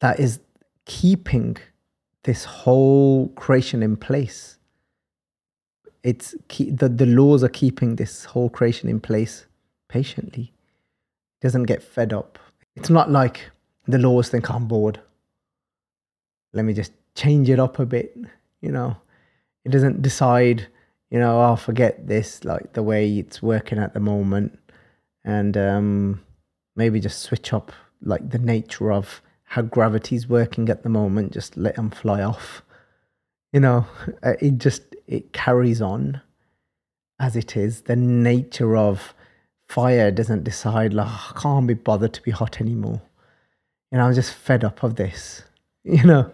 that 0.00 0.20
is 0.20 0.40
keeping 0.84 1.56
this 2.24 2.44
whole 2.44 3.28
creation 3.30 3.82
in 3.82 3.96
place. 3.96 4.58
It's 6.02 6.34
the, 6.48 6.88
the 6.88 7.06
laws 7.06 7.42
are 7.42 7.48
keeping 7.48 7.96
this 7.96 8.24
whole 8.26 8.48
creation 8.48 8.88
in 8.88 9.00
place 9.00 9.46
patiently. 9.88 10.52
It 11.40 11.46
doesn't 11.46 11.64
get 11.64 11.82
fed 11.82 12.12
up. 12.12 12.38
It's 12.76 12.90
not 12.90 13.10
like 13.10 13.50
the 13.86 13.98
laws 13.98 14.28
think 14.28 14.50
I'm 14.50 14.66
bored. 14.66 15.00
Let 16.52 16.64
me 16.64 16.72
just 16.72 16.92
change 17.14 17.50
it 17.50 17.58
up 17.58 17.78
a 17.78 17.86
bit. 17.86 18.16
You 18.60 18.72
know, 18.72 18.96
it 19.64 19.70
doesn't 19.70 20.02
decide, 20.02 20.68
you 21.10 21.18
know, 21.18 21.40
I'll 21.40 21.52
oh, 21.52 21.56
forget 21.56 22.06
this, 22.06 22.44
like 22.44 22.72
the 22.72 22.82
way 22.82 23.18
it's 23.18 23.42
working 23.42 23.78
at 23.78 23.94
the 23.94 24.00
moment, 24.00 24.58
and 25.24 25.56
um, 25.56 26.20
maybe 26.76 27.00
just 27.00 27.20
switch 27.22 27.52
up 27.52 27.72
like 28.00 28.30
the 28.30 28.38
nature 28.38 28.92
of 28.92 29.20
how 29.48 29.62
gravity's 29.62 30.28
working 30.28 30.68
at 30.68 30.82
the 30.82 30.88
moment, 30.88 31.32
just 31.32 31.56
let 31.56 31.76
them 31.76 31.90
fly 31.90 32.22
off. 32.22 32.62
You 33.52 33.60
know, 33.60 33.86
uh, 34.22 34.34
it 34.40 34.58
just 34.58 34.82
it 35.06 35.32
carries 35.32 35.80
on 35.80 36.20
as 37.18 37.34
it 37.34 37.56
is. 37.56 37.82
The 37.82 37.96
nature 37.96 38.76
of 38.76 39.14
fire 39.68 40.10
doesn't 40.10 40.44
decide 40.44 40.92
like 40.92 41.08
oh, 41.08 41.32
I 41.34 41.40
can't 41.40 41.66
be 41.66 41.74
bothered 41.74 42.12
to 42.14 42.22
be 42.22 42.30
hot 42.30 42.60
anymore. 42.60 43.00
You 43.90 43.98
know, 43.98 44.04
I'm 44.04 44.14
just 44.14 44.34
fed 44.34 44.64
up 44.64 44.82
of 44.82 44.96
this. 44.96 45.42
You 45.84 46.04
know. 46.04 46.30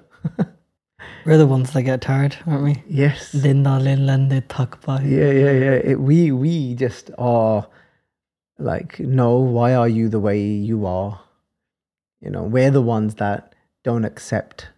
We're 1.24 1.38
the 1.38 1.46
ones 1.46 1.72
that 1.72 1.82
get 1.82 2.00
tired, 2.00 2.36
aren't 2.46 2.64
we? 2.64 2.82
Yes. 2.88 3.30
Yeah, 5.04 5.30
yeah, 5.30 5.52
yeah. 5.52 5.72
It, 5.92 6.00
we 6.00 6.32
we 6.32 6.74
just 6.74 7.10
are 7.18 7.68
like, 8.58 8.98
no, 8.98 9.36
why 9.36 9.74
are 9.74 9.88
you 9.88 10.08
the 10.08 10.18
way 10.18 10.40
you 10.40 10.86
are? 10.86 11.20
You 12.24 12.30
know, 12.30 12.44
we're 12.44 12.70
the 12.70 12.82
ones 12.82 13.16
that 13.16 13.54
don't 13.84 14.06
accept 14.06 14.70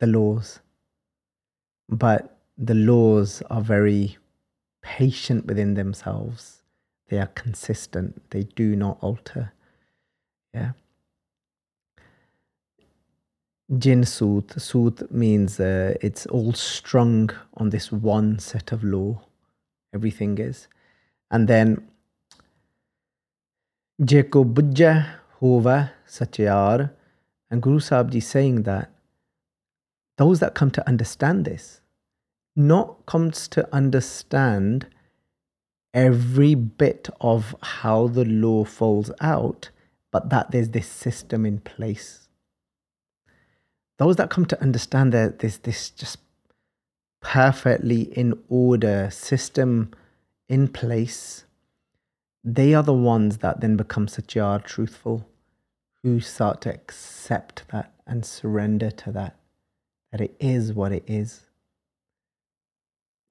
the 0.00 0.06
laws. 0.06 0.60
but 1.88 2.32
the 2.58 2.74
laws 2.74 3.42
are 3.50 3.60
very 3.60 4.16
patient 4.82 5.46
within 5.46 5.74
themselves. 5.74 6.62
They 7.08 7.18
are 7.18 7.28
consistent. 7.28 8.30
They 8.30 8.44
do 8.44 8.74
not 8.74 8.98
alter. 9.02 9.52
Yeah. 10.54 10.72
Jin 13.78 14.04
Sooth. 14.04 14.60
Sooth 14.60 15.10
means 15.10 15.60
uh, 15.60 15.94
it's 16.00 16.26
all 16.26 16.52
strung 16.54 17.30
on 17.58 17.70
this 17.70 17.92
one 17.92 18.38
set 18.38 18.72
of 18.72 18.82
law. 18.82 19.20
Everything 19.94 20.38
is. 20.38 20.68
And 21.30 21.48
then 21.48 21.86
Jeko 24.00 24.44
Bujja 24.54 25.06
Hova 25.40 25.92
Satyar. 26.08 26.90
And 27.50 27.62
Guru 27.62 27.78
Sahib 27.78 28.10
Ji 28.10 28.20
saying 28.20 28.62
that 28.62 28.90
those 30.16 30.40
that 30.40 30.54
come 30.54 30.70
to 30.72 30.88
understand 30.88 31.44
this, 31.44 31.80
not 32.54 33.04
comes 33.06 33.46
to 33.48 33.68
understand 33.74 34.86
every 35.92 36.54
bit 36.54 37.08
of 37.20 37.54
how 37.62 38.06
the 38.06 38.24
law 38.24 38.64
folds 38.64 39.10
out, 39.20 39.70
but 40.10 40.30
that 40.30 40.50
there's 40.50 40.70
this 40.70 40.88
system 40.88 41.44
in 41.44 41.58
place. 41.60 42.28
Those 43.98 44.16
that 44.16 44.30
come 44.30 44.46
to 44.46 44.60
understand 44.60 45.12
that 45.12 45.38
there's 45.38 45.58
this 45.58 45.90
just 45.90 46.18
perfectly 47.20 48.02
in 48.02 48.38
order 48.48 49.08
system 49.10 49.90
in 50.48 50.68
place, 50.68 51.44
they 52.44 52.74
are 52.74 52.82
the 52.82 52.92
ones 52.92 53.38
that 53.38 53.60
then 53.60 53.76
become 53.76 54.06
satyar, 54.06 54.62
truthful, 54.62 55.28
who 56.02 56.20
start 56.20 56.60
to 56.62 56.72
accept 56.72 57.68
that 57.72 57.92
and 58.06 58.24
surrender 58.24 58.90
to 58.90 59.12
that, 59.12 59.36
that 60.12 60.20
it 60.20 60.36
is 60.38 60.72
what 60.72 60.92
it 60.92 61.04
is. 61.06 61.42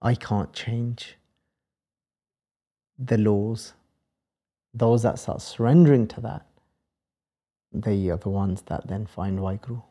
I 0.01 0.16
can't 0.16 0.53
change 0.53 1.18
the 2.97 3.18
laws. 3.18 3.74
Those 4.74 5.03
that 5.03 5.20
start 5.20 5.41
surrendering 5.41 6.07
to 6.07 6.22
that, 6.22 6.45
they 7.72 8.09
are 8.09 8.18
the 8.18 8.30
ones 8.30 8.63
that 8.63 8.88
then 8.88 9.05
find 9.05 9.39
Waheguru. 9.39 9.84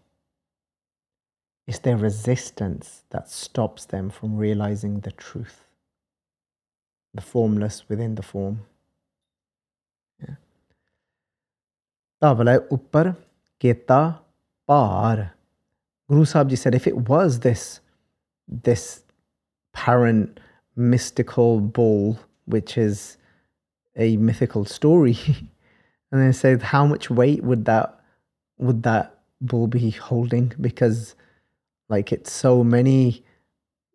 It's 1.67 1.79
their 1.79 1.97
resistance 1.97 3.05
that 3.11 3.31
stops 3.31 3.87
them 3.87 4.11
from 4.11 4.37
realizing 4.37 5.01
the 5.01 5.13
truth, 5.13 5.65
the 7.15 7.23
formless 7.23 7.89
within 7.89 8.17
the 8.17 8.23
form. 8.23 8.67
Er 12.25 12.67
Upar 12.71 13.17
Keta 13.61 14.21
Par. 14.67 15.35
Guru 16.09 16.25
Sahib 16.25 16.57
said, 16.57 16.75
if 16.75 16.87
it 16.87 16.97
was 16.97 17.41
this, 17.41 17.81
this 18.49 19.03
apparent 19.75 20.41
mystical 20.75 21.61
ball, 21.61 22.19
which 22.47 22.79
is 22.79 23.19
a 23.97 24.17
mythical 24.17 24.65
story, 24.65 25.19
and 26.13 26.23
then 26.23 26.33
say 26.33 26.57
how 26.57 26.87
much 26.87 27.11
weight 27.11 27.43
would 27.45 27.67
that 27.67 28.01
would 28.57 28.85
that 28.85 29.19
ball 29.43 29.67
be 29.67 29.91
holding? 29.91 30.53
Because 30.59 31.15
like 31.91 32.11
it's 32.11 32.33
so 32.33 32.65
many. 32.65 33.23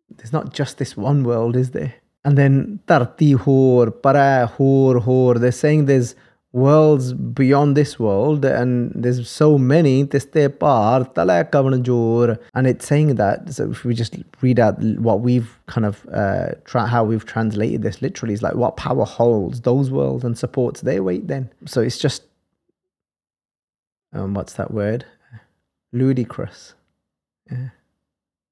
There's 0.08 0.32
not 0.32 0.52
just 0.52 0.78
this 0.78 0.96
one 0.96 1.24
world, 1.24 1.56
is 1.56 1.70
there? 1.70 1.94
And 2.24 2.38
then 2.38 2.80
tarti 2.86 3.32
hor, 3.32 3.90
para 3.90 4.46
hor 4.46 5.00
hor. 5.00 5.34
They're 5.34 5.52
saying 5.52 5.86
there's 5.86 6.14
worlds 6.52 7.12
beyond 7.12 7.76
this 7.76 7.96
world 7.98 8.44
and 8.44 8.90
there's 8.92 9.28
so 9.30 9.56
many 9.56 10.00
and 10.00 10.12
it's 12.66 12.86
saying 12.86 13.14
that 13.14 13.52
so 13.52 13.70
if 13.70 13.84
we 13.84 13.94
just 13.94 14.16
read 14.40 14.58
out 14.58 14.76
what 14.98 15.20
we've 15.20 15.60
kind 15.66 15.86
of 15.86 16.04
uh, 16.12 16.48
tra- 16.64 16.86
how 16.86 17.04
we've 17.04 17.24
translated 17.24 17.82
this 17.82 18.02
literally 18.02 18.34
is 18.34 18.42
like 18.42 18.56
what 18.56 18.76
power 18.76 19.04
holds 19.04 19.60
those 19.60 19.92
worlds 19.92 20.24
and 20.24 20.36
supports 20.36 20.80
their 20.80 21.04
weight 21.04 21.28
then? 21.28 21.48
So 21.66 21.80
it's 21.80 21.98
just 21.98 22.24
um, 24.12 24.34
what's 24.34 24.54
that 24.54 24.72
word? 24.72 25.04
Ludicrous. 25.92 26.74
Yeah. 27.50 27.68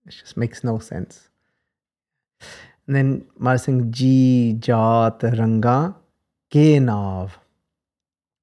It 0.07 0.11
just 0.11 0.36
makes 0.36 0.62
no 0.62 0.78
sense. 0.78 1.28
And 2.86 2.94
then 2.94 3.26
Marsing 3.36 3.90
Ji 3.90 4.55
Jat 4.55 5.18
Ranga 5.22 5.96
Ke 6.51 6.80
Nav 6.80 7.38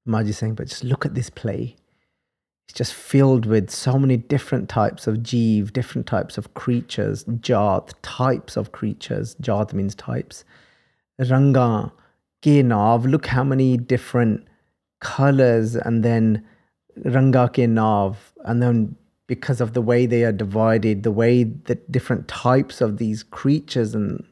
Maji 0.06 0.34
saying, 0.34 0.54
but 0.54 0.68
just 0.68 0.84
look 0.84 1.04
at 1.04 1.14
this 1.14 1.30
play. 1.30 1.76
It's 2.68 2.76
just 2.76 2.94
filled 2.94 3.46
with 3.46 3.70
so 3.70 3.98
many 3.98 4.16
different 4.16 4.68
types 4.68 5.06
of 5.06 5.18
jeev, 5.18 5.72
different 5.72 6.06
types 6.06 6.36
of 6.36 6.54
creatures, 6.54 7.24
jat, 7.40 7.94
types 8.02 8.56
of 8.56 8.72
creatures. 8.72 9.36
Jat 9.40 9.72
means 9.72 9.94
types. 9.94 10.44
Ranga, 11.18 11.92
Kenav, 12.42 13.04
look 13.10 13.26
how 13.26 13.44
many 13.44 13.76
different 13.76 14.46
colors, 15.00 15.76
and 15.76 16.02
then 16.02 16.44
Ranga 17.04 17.50
Kenav, 17.52 18.16
and 18.44 18.62
then 18.62 18.96
because 19.26 19.60
of 19.60 19.72
the 19.72 19.82
way 19.82 20.06
they 20.06 20.24
are 20.24 20.32
divided, 20.32 21.02
the 21.02 21.10
way 21.10 21.44
that 21.44 21.90
different 21.90 22.28
types 22.28 22.80
of 22.80 22.98
these 22.98 23.22
creatures 23.22 23.94
and 23.94 24.24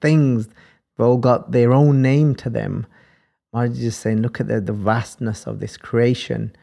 things 0.00 0.46
have 0.96 1.06
all 1.06 1.18
got 1.18 1.52
their 1.52 1.72
own 1.72 2.02
name 2.02 2.34
to 2.36 2.50
them. 2.50 2.86
I'm 3.52 3.74
just 3.74 4.00
saying, 4.00 4.22
look 4.22 4.40
at 4.40 4.48
the, 4.48 4.60
the 4.60 4.72
vastness 4.72 5.46
of 5.46 5.60
this 5.60 5.76
creation. 5.76 6.56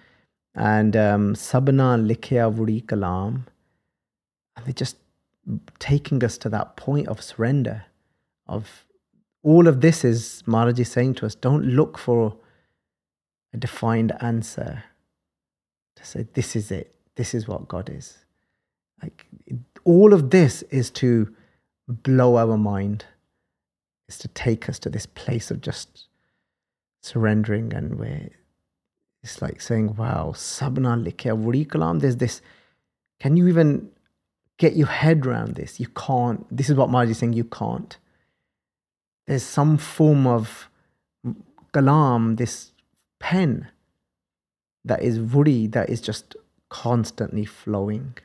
And 0.55 0.95
um, 0.95 1.35
Sabna 1.35 2.03
Likhya 2.03 2.51
Vuri 2.51 2.81
Kalam. 2.81 3.45
And 4.55 4.65
they're 4.65 4.73
just 4.73 4.97
taking 5.77 6.23
us 6.23 6.37
to 6.39 6.49
that 6.49 6.75
point 6.75 7.07
of 7.07 7.21
surrender. 7.21 7.85
Of 8.47 8.85
all 9.43 9.67
of 9.67 9.81
this 9.81 10.03
is 10.03 10.43
Maharaji 10.47 10.85
saying 10.85 11.15
to 11.15 11.25
us, 11.25 11.35
don't 11.35 11.63
look 11.63 11.97
for 11.97 12.35
a 13.53 13.57
defined 13.57 14.11
answer. 14.19 14.83
To 15.95 16.05
say, 16.05 16.27
this 16.33 16.55
is 16.55 16.71
it. 16.71 16.95
This 17.15 17.33
is 17.33 17.47
what 17.47 17.67
God 17.67 17.89
is. 17.89 18.17
Like 19.01 19.27
all 19.83 20.13
of 20.13 20.31
this 20.31 20.63
is 20.63 20.89
to 20.91 21.33
blow 21.87 22.37
our 22.37 22.57
mind, 22.57 23.05
is 24.07 24.17
to 24.19 24.27
take 24.29 24.67
us 24.67 24.79
to 24.79 24.89
this 24.89 25.05
place 25.05 25.51
of 25.51 25.61
just 25.61 26.08
surrendering 27.01 27.73
and 27.73 27.97
we're 27.99 28.29
it's 29.21 29.41
like 29.41 29.61
saying, 29.61 29.95
wow, 29.95 30.31
sabna 30.33 30.95
likya 31.03 31.35
kalam. 31.67 31.99
There's 31.99 32.17
this, 32.17 32.41
can 33.19 33.35
you 33.35 33.47
even 33.47 33.89
get 34.57 34.75
your 34.75 34.87
head 34.87 35.25
around 35.25 35.55
this? 35.55 35.79
You 35.79 35.87
can't. 35.87 36.45
This 36.55 36.69
is 36.69 36.75
what 36.75 36.89
Maharaji 36.89 37.09
is 37.09 37.17
saying, 37.17 37.33
you 37.33 37.43
can't. 37.43 37.97
There's 39.27 39.43
some 39.43 39.77
form 39.77 40.25
of 40.25 40.69
kalam, 41.73 42.37
this 42.37 42.71
pen 43.19 43.67
that 44.85 45.01
is 45.01 45.17
vuri, 45.17 45.67
that 45.67 45.89
is 45.89 45.99
just 46.01 46.35
constantly 46.69 47.45
flowing. 47.45 48.17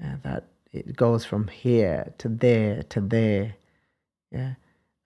Yeah, 0.00 0.16
that 0.22 0.44
it 0.70 0.94
goes 0.94 1.24
from 1.24 1.48
here 1.48 2.12
to 2.18 2.28
there 2.28 2.84
to 2.84 3.00
there. 3.00 3.56
Yeah. 4.30 4.54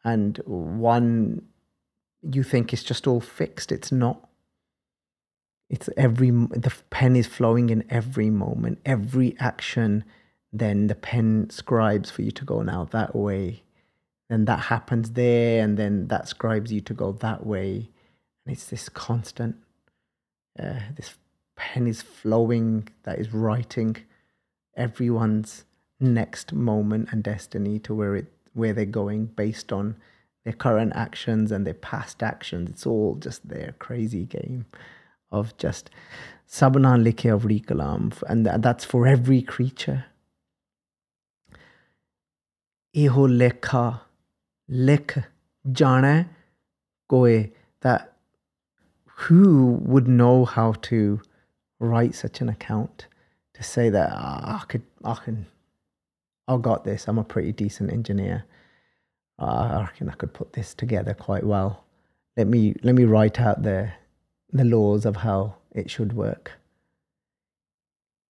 And 0.05 0.39
one 0.45 1.43
you 2.23 2.43
think 2.43 2.73
it's 2.73 2.83
just 2.83 3.07
all 3.07 3.21
fixed. 3.21 3.73
It's 3.73 3.93
not. 3.93 4.29
It's 5.69 5.89
every 5.97 6.31
the 6.31 6.73
pen 6.91 7.17
is 7.17 7.27
flowing 7.27 7.71
in 7.71 7.85
every 7.91 8.31
moment, 8.31 8.79
every 8.85 9.37
action. 9.39 10.05
Then 10.53 10.87
the 10.87 10.95
pen 10.95 11.49
scribes 11.51 12.11
for 12.11 12.23
you 12.23 12.31
to 12.33 12.45
go 12.45 12.63
now 12.63 12.85
that 12.93 13.17
way. 13.17 13.63
Then 14.29 14.45
that 14.45 14.61
happens 14.61 15.13
there, 15.13 15.65
and 15.65 15.79
then 15.79 16.09
that 16.09 16.29
scribes 16.29 16.73
you 16.73 16.81
to 16.83 16.95
go 16.95 17.13
that 17.13 17.47
way. 17.47 17.91
And 18.45 18.55
it's 18.55 18.67
this 18.67 18.89
constant. 18.89 19.57
Uh, 20.59 20.81
this 20.95 21.15
pen 21.57 21.87
is 21.87 22.03
flowing 22.03 22.89
that 23.05 23.19
is 23.19 23.33
writing 23.33 23.97
everyone's 24.77 25.65
next 26.01 26.53
moment 26.53 27.09
and 27.13 27.23
destiny 27.23 27.79
to 27.79 27.95
where 27.95 28.17
it 28.17 28.27
where 28.55 28.73
they're 28.73 28.85
going 28.85 29.27
based 29.27 29.73
on 29.73 29.97
their 30.45 30.53
current 30.53 30.93
actions 30.95 31.53
and 31.53 31.67
their 31.67 31.75
past 31.75 32.23
actions. 32.23 32.71
It's 32.71 32.87
all 32.87 33.15
just 33.17 33.49
their 33.49 33.75
crazy 33.79 34.25
game 34.25 34.67
of 35.31 35.57
just 35.57 35.91
sabna 36.49 37.03
likhe 37.03 37.33
of 37.33 37.45
kalam, 37.45 38.23
and 38.29 38.47
that's 38.63 38.85
for 38.85 39.07
every 39.07 39.43
creature. 39.43 40.07
Eho 42.95 43.27
lekha, 43.27 44.01
lek 44.69 45.17
jana 45.71 46.29
koe, 47.09 47.49
that 47.81 48.13
who 49.07 49.79
would 49.83 50.09
know 50.09 50.45
how 50.45 50.73
to 50.83 51.21
write 51.79 52.15
such 52.15 52.41
an 52.41 52.49
account 52.49 53.07
to 53.55 53.63
say 53.63 53.89
that 53.89 54.11
oh, 54.13 54.17
I 54.17 54.65
could, 54.69 54.83
I 55.05 55.15
can, 55.15 55.47
I 56.49 56.57
got 56.57 56.85
this. 56.85 57.09
I'm 57.09 57.19
a 57.19 57.25
pretty 57.25 57.53
decent 57.53 57.93
engineer 57.93 58.45
uh, 59.39 59.45
I 59.45 59.81
reckon 59.83 60.09
I 60.09 60.15
could 60.15 60.35
put 60.35 60.53
this 60.53 60.75
together 60.75 61.15
quite 61.15 61.45
well. 61.45 61.85
Let 62.37 62.47
me 62.47 62.75
let 62.83 62.95
me 62.95 63.05
write 63.05 63.41
out 63.41 63.63
the 63.63 63.93
the 64.53 64.65
laws 64.65 65.07
of 65.07 65.17
how 65.17 65.57
it 65.73 65.91
should 65.91 66.13
work. 66.13 66.53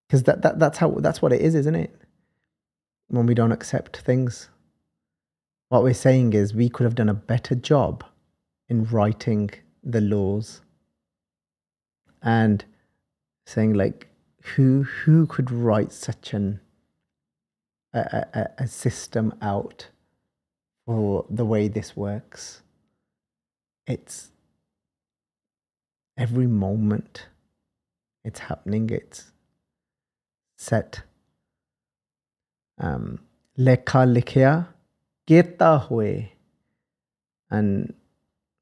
Because 0.09 0.24
that, 0.24 0.42
that 0.42 0.59
that's 0.59 0.78
how 0.78 0.90
that's 0.90 1.22
what 1.22 1.32
it 1.32 1.40
is, 1.40 1.55
isn't 1.55 1.74
it? 1.74 2.03
when 3.12 3.26
we 3.26 3.34
don't 3.34 3.53
accept 3.53 3.98
things. 3.98 4.48
What 5.68 5.82
we're 5.82 5.94
saying 5.94 6.32
is 6.32 6.55
we 6.55 6.70
could 6.70 6.84
have 6.84 6.94
done 6.94 7.11
a 7.11 7.14
better 7.14 7.55
job 7.55 8.05
in 8.68 8.84
writing 8.84 9.50
the 9.84 10.00
laws 10.00 10.62
and 12.22 12.64
saying 13.46 13.74
like 13.74 14.09
who 14.55 14.84
who 14.84 15.26
could 15.26 15.50
write 15.50 15.92
such 15.92 16.32
an 16.32 16.61
a, 17.92 18.24
a, 18.32 18.50
a 18.59 18.66
system 18.66 19.34
out 19.42 19.88
for 20.87 21.24
the 21.30 21.45
way 21.45 21.68
this 21.68 21.97
works. 21.97 22.62
It's 23.87 24.30
every 26.16 26.47
moment 26.47 27.26
it's 28.24 28.39
happening 28.39 28.89
it's 28.91 29.33
set 30.57 31.03
um 32.78 33.18
lekha 33.59 34.03
likhya 34.07 34.68
keta 35.26 35.89
hue 35.89 36.28
and 37.51 37.95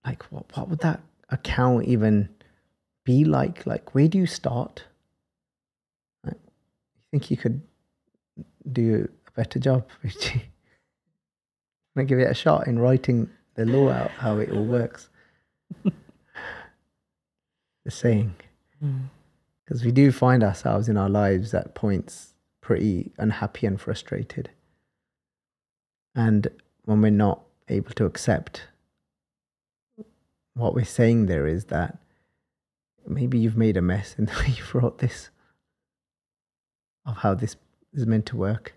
like 0.04 0.22
what, 0.30 0.44
what 0.56 0.68
would 0.68 0.78
that 0.80 1.00
account 1.28 1.84
even 1.84 2.28
be 3.04 3.24
like? 3.24 3.66
Like 3.66 3.94
where 3.94 4.08
do 4.08 4.18
you 4.18 4.26
start? 4.26 4.84
You 6.24 6.32
think 7.12 7.30
you 7.30 7.36
could 7.36 7.60
do 8.72 9.08
a 9.28 9.30
better 9.32 9.58
job 9.58 9.88
Richie? 10.02 10.50
I'm 11.96 12.00
gonna 12.00 12.08
give 12.08 12.18
it 12.18 12.30
a 12.30 12.34
shot 12.34 12.66
in 12.66 12.78
writing 12.78 13.28
the 13.54 13.66
law 13.66 13.90
out 13.90 14.10
how 14.10 14.38
it 14.38 14.50
all 14.50 14.64
works 14.64 15.08
the 17.84 17.90
saying 17.90 18.34
hmm. 18.80 18.98
because 19.64 19.84
we 19.84 19.90
do 19.90 20.12
find 20.12 20.42
ourselves 20.42 20.88
in 20.88 20.96
our 20.96 21.08
lives 21.08 21.52
at 21.54 21.74
points 21.74 22.34
pretty 22.60 23.12
unhappy 23.18 23.66
and 23.66 23.80
frustrated 23.80 24.50
and 26.14 26.48
when 26.84 27.00
we're 27.00 27.10
not 27.10 27.42
able 27.68 27.90
to 27.92 28.04
accept 28.04 28.68
what 30.54 30.74
we're 30.74 30.84
saying 30.84 31.26
there 31.26 31.46
is 31.46 31.66
that 31.66 31.98
maybe 33.06 33.38
you've 33.38 33.56
made 33.56 33.76
a 33.76 33.82
mess 33.82 34.14
in 34.18 34.26
the 34.26 34.32
way 34.40 34.46
you've 34.48 34.74
wrote 34.74 34.98
this 34.98 35.30
of 37.06 37.18
how 37.18 37.34
this 37.34 37.56
is 37.92 38.06
meant 38.06 38.26
to 38.26 38.36
work. 38.36 38.74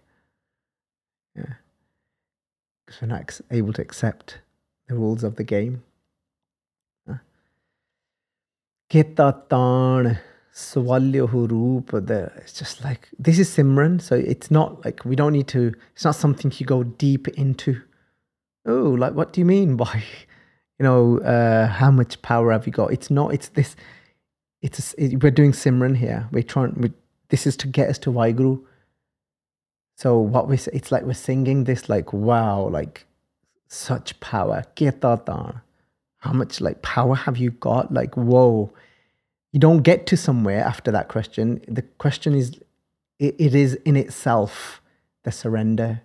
Yeah. 1.36 1.54
Because 3.00 3.02
we're 3.02 3.16
not 3.16 3.42
able 3.52 3.74
to 3.74 3.82
accept 3.82 4.40
the 4.88 4.96
rules 4.96 5.24
of 5.24 5.36
the 5.36 5.44
game. 5.44 5.84
Swalyo 10.54 11.28
hurup. 11.28 12.06
The 12.06 12.32
it's 12.38 12.54
just 12.54 12.84
like 12.84 13.10
this 13.18 13.40
is 13.40 13.50
Simran, 13.50 14.00
so 14.00 14.16
it's 14.16 14.52
not 14.52 14.86
like 14.86 15.04
we 15.04 15.16
don't 15.16 15.34
need 15.34 15.48
to. 15.48 15.74
It's 15.96 16.06
not 16.06 16.16
something 16.16 16.52
you 16.58 16.66
go 16.66 16.84
deep 16.84 17.28
into. 17.30 17.82
Oh, 18.66 18.92
like 18.92 19.14
what 19.14 19.34
do 19.34 19.42
you 19.42 19.46
mean 19.46 19.76
by, 19.76 20.04
you 20.80 20.84
know, 20.84 21.20
uh, 21.20 21.68
how 21.68 21.90
much 21.90 22.22
power 22.22 22.52
have 22.52 22.68
you 22.68 22.72
got? 22.72 22.94
It's 22.94 23.10
not. 23.10 23.34
It's 23.34 23.50
this. 23.50 23.76
It's 24.62 24.94
it, 24.94 25.24
we're 25.24 25.32
doing 25.32 25.54
Simran 25.54 25.98
here. 25.98 26.30
We're 26.32 26.44
trying. 26.44 26.76
We, 26.76 26.92
this 27.30 27.48
is 27.48 27.58
to 27.58 27.68
get 27.68 27.90
us 27.90 27.98
to 28.00 28.12
Waheguru. 28.12 28.64
So 29.96 30.18
what 30.18 30.48
we 30.48 30.58
say—it's 30.58 30.92
like 30.92 31.04
we're 31.04 31.14
singing 31.14 31.66
this 31.66 31.90
like 31.90 32.14
wow 32.14 32.68
like 32.68 33.06
such 33.68 34.20
power. 34.20 34.64
How 36.18 36.34
much 36.34 36.62
like 36.62 36.82
power 36.82 37.16
have 37.16 37.38
you 37.38 37.52
got? 37.52 37.94
Like 37.94 38.16
whoa. 38.16 38.72
You 39.52 39.60
don't 39.60 39.84
get 39.84 40.08
to 40.08 40.18
somewhere 40.18 40.64
after 40.64 40.92
that 40.92 41.10
question. 41.10 41.62
The 41.68 41.84
question 41.84 42.34
is 42.34 42.60
it, 43.20 43.36
it 43.38 43.54
is 43.54 43.76
in 43.86 43.96
itself 43.96 44.82
the 45.24 45.32
surrender. 45.32 46.02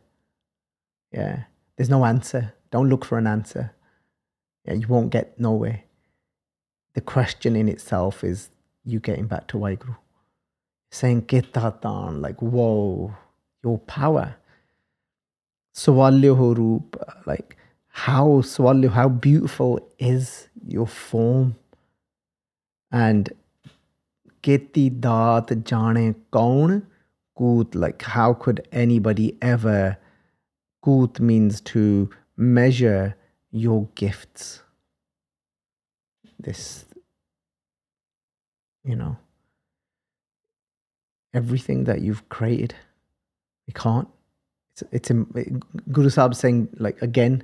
Yeah. 1.12 1.44
There's 1.76 1.88
no 1.88 2.04
answer. 2.04 2.52
Don't 2.70 2.88
look 2.88 3.04
for 3.04 3.16
an 3.18 3.26
answer. 3.26 3.72
Yeah, 4.64 4.74
you 4.74 4.88
won't 4.88 5.10
get 5.10 5.38
nowhere. 5.40 5.84
The 6.94 7.00
question 7.00 7.56
in 7.56 7.68
itself 7.68 8.24
is 8.24 8.50
you 8.84 9.00
getting 9.00 9.26
back 9.26 9.46
to 9.48 9.56
Waheguru. 9.56 9.96
Saying 10.90 11.22
Ketatan, 11.22 12.20
like 12.20 12.42
whoa, 12.42 13.14
your 13.62 13.78
power. 13.78 14.36
Swalyo 15.74 16.36
Horup, 16.36 17.26
like 17.26 17.56
how 17.88 18.42
Swalyo, 18.42 18.90
how 18.90 19.08
beautiful 19.08 19.80
is 19.98 20.48
your 20.66 20.86
form. 20.86 21.56
And 22.90 23.32
Keti 24.42 24.90
Daat 25.00 25.64
Jane 25.64 26.14
Kaun 26.32 26.86
Koot, 27.38 27.74
like 27.74 28.02
how 28.02 28.34
could 28.34 28.66
anybody 28.72 29.36
ever 29.40 29.98
Koot 30.84 31.20
means 31.20 31.60
to 31.60 32.08
measure 32.36 33.16
your 33.50 33.88
gifts. 33.94 34.62
This 36.38 36.84
you 38.84 38.94
know 38.94 39.16
everything 41.34 41.84
that 41.84 42.00
you've 42.00 42.28
created 42.28 42.74
we 43.68 43.72
can't. 43.72 44.08
It's 44.72 44.82
it's 44.90 45.10
guru 45.92 46.10
sahib 46.10 46.34
saying 46.34 46.68
like 46.78 47.02
again 47.02 47.42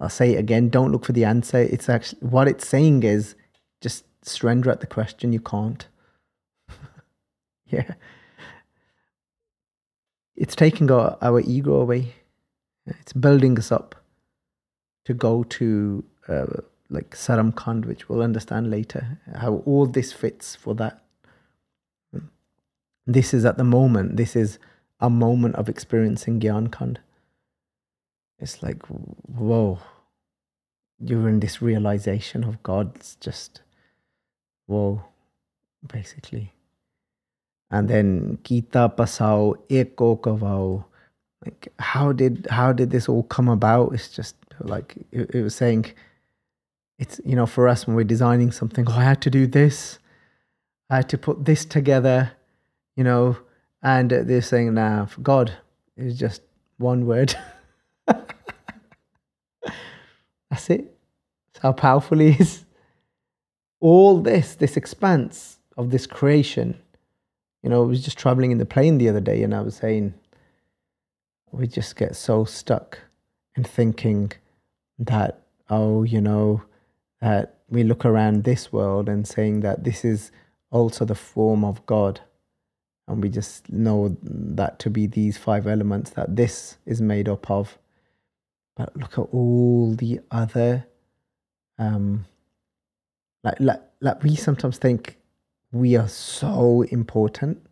i'll 0.00 0.08
say 0.08 0.34
it 0.34 0.38
again 0.38 0.68
don't 0.68 0.92
look 0.92 1.04
for 1.04 1.12
the 1.12 1.24
answer. 1.24 1.58
It's 1.58 1.88
actually 1.88 2.20
what 2.20 2.46
it's 2.46 2.68
saying 2.68 3.02
is 3.02 3.34
just 3.80 4.04
surrender 4.22 4.70
at 4.70 4.80
the 4.80 4.86
question 4.86 5.32
you 5.32 5.40
can't. 5.40 5.88
Yeah. 7.68 7.94
It's 10.36 10.54
taking 10.54 10.88
our, 10.92 11.18
our 11.20 11.40
ego 11.40 11.80
away. 11.80 12.14
It's 12.86 13.12
building 13.12 13.58
us 13.58 13.72
up 13.72 13.96
to 15.04 15.14
go 15.14 15.42
to 15.42 16.04
uh, 16.28 16.46
like 16.90 17.10
Saram 17.16 17.52
Khand, 17.52 17.86
which 17.86 18.08
we'll 18.08 18.22
understand 18.22 18.70
later, 18.70 19.18
how 19.34 19.62
all 19.66 19.86
this 19.86 20.12
fits 20.12 20.54
for 20.54 20.76
that. 20.76 21.02
This 23.04 23.34
is 23.34 23.44
at 23.44 23.56
the 23.56 23.64
moment, 23.64 24.16
this 24.16 24.36
is 24.36 24.60
a 25.00 25.10
moment 25.10 25.56
of 25.56 25.68
experiencing 25.68 26.40
Gyan. 26.40 26.96
It's 28.38 28.62
like, 28.62 28.82
whoa, 28.86 29.78
you're 30.98 31.28
in 31.28 31.40
this 31.40 31.62
realization 31.62 32.44
of 32.44 32.62
God. 32.62 32.96
It's 32.96 33.16
just, 33.16 33.62
whoa, 34.66 35.02
basically. 35.86 36.52
And 37.70 37.88
then 37.88 38.38
Kita 38.42 38.94
Pasau 38.94 39.56
Eko 39.68 40.20
Kavau. 40.20 40.84
Like 41.44 41.72
how 41.78 42.12
did 42.12 42.46
how 42.50 42.72
did 42.72 42.90
this 42.90 43.08
all 43.08 43.22
come 43.24 43.48
about? 43.48 43.92
It's 43.92 44.08
just 44.08 44.36
like 44.60 44.96
it, 45.12 45.34
it 45.34 45.42
was 45.42 45.54
saying 45.54 45.92
it's 46.98 47.20
you 47.24 47.36
know 47.36 47.46
for 47.46 47.68
us 47.68 47.86
when 47.86 47.96
we're 47.96 48.04
designing 48.04 48.50
something 48.50 48.86
oh, 48.88 48.92
i 48.92 49.04
had 49.04 49.20
to 49.20 49.30
do 49.30 49.46
this 49.46 49.98
i 50.90 50.96
had 50.96 51.08
to 51.08 51.18
put 51.18 51.44
this 51.44 51.64
together 51.64 52.32
you 52.96 53.04
know 53.04 53.36
and 53.82 54.10
they're 54.10 54.42
saying 54.42 54.74
now 54.74 55.00
nah, 55.00 55.06
for 55.06 55.20
god 55.20 55.52
is 55.96 56.18
just 56.18 56.42
one 56.78 57.06
word. 57.06 57.34
That's 58.06 58.34
it. 60.68 60.94
That's 61.52 61.62
how 61.62 61.72
powerful 61.72 62.18
he 62.18 62.30
is. 62.30 62.64
All 63.80 64.20
this 64.20 64.56
this 64.56 64.76
expanse 64.76 65.58
of 65.76 65.90
this 65.90 66.06
creation 66.06 66.78
you 67.62 67.68
know 67.68 67.82
i 67.82 67.86
was 67.86 68.02
just 68.02 68.16
traveling 68.16 68.50
in 68.50 68.56
the 68.56 68.64
plane 68.64 68.96
the 68.96 69.10
other 69.10 69.20
day 69.20 69.42
and 69.42 69.54
i 69.54 69.60
was 69.60 69.76
saying 69.76 70.14
we 71.52 71.66
just 71.66 71.96
get 71.96 72.16
so 72.16 72.46
stuck 72.46 72.98
in 73.56 73.62
thinking 73.62 74.32
that 74.98 75.42
oh 75.68 76.02
you 76.02 76.20
know 76.20 76.62
that 77.20 77.56
we 77.68 77.82
look 77.82 78.04
around 78.04 78.44
this 78.44 78.72
world 78.72 79.08
and 79.08 79.26
saying 79.26 79.60
that 79.60 79.84
this 79.84 80.04
is 80.04 80.30
also 80.70 81.04
the 81.04 81.14
form 81.14 81.64
of 81.64 81.84
God. 81.86 82.20
And 83.08 83.22
we 83.22 83.28
just 83.28 83.70
know 83.70 84.16
that 84.22 84.78
to 84.80 84.90
be 84.90 85.06
these 85.06 85.38
five 85.38 85.66
elements 85.66 86.10
that 86.10 86.34
this 86.34 86.78
is 86.86 87.00
made 87.00 87.28
up 87.28 87.50
of. 87.50 87.78
But 88.76 88.96
look 88.96 89.12
at 89.12 89.28
all 89.32 89.94
the 89.94 90.20
other, 90.30 90.86
um, 91.78 92.26
like, 93.44 93.60
like, 93.60 93.80
like 94.00 94.22
we 94.22 94.34
sometimes 94.34 94.78
think 94.78 95.18
we 95.70 95.96
are 95.96 96.08
so 96.08 96.82
important. 96.82 97.64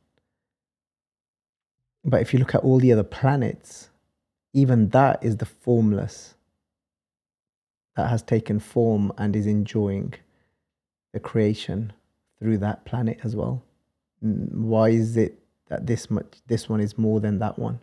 But 2.05 2.21
if 2.21 2.33
you 2.33 2.39
look 2.39 2.55
at 2.55 2.63
all 2.63 2.79
the 2.79 2.93
other 2.93 3.03
planets, 3.03 3.91
even 4.53 4.91
that 4.91 5.23
is 5.25 5.39
the 5.39 5.47
formless 5.47 6.35
that 7.97 8.09
has 8.09 8.23
taken 8.23 8.61
form 8.61 9.13
and 9.19 9.35
is 9.35 9.47
enjoying 9.47 10.15
the 11.13 11.21
creation 11.21 11.93
through 12.39 12.59
that 12.59 12.85
planet 12.85 13.21
as 13.25 13.35
well. 13.35 13.63
Why 14.25 14.89
is 14.89 15.17
it 15.17 15.39
that 15.69 15.87
this 15.87 16.11
much 16.11 16.41
this 16.47 16.69
one 16.69 16.81
is 16.81 16.97
more 16.97 17.21
than 17.21 17.39
that 17.41 17.59
one? 17.59 17.81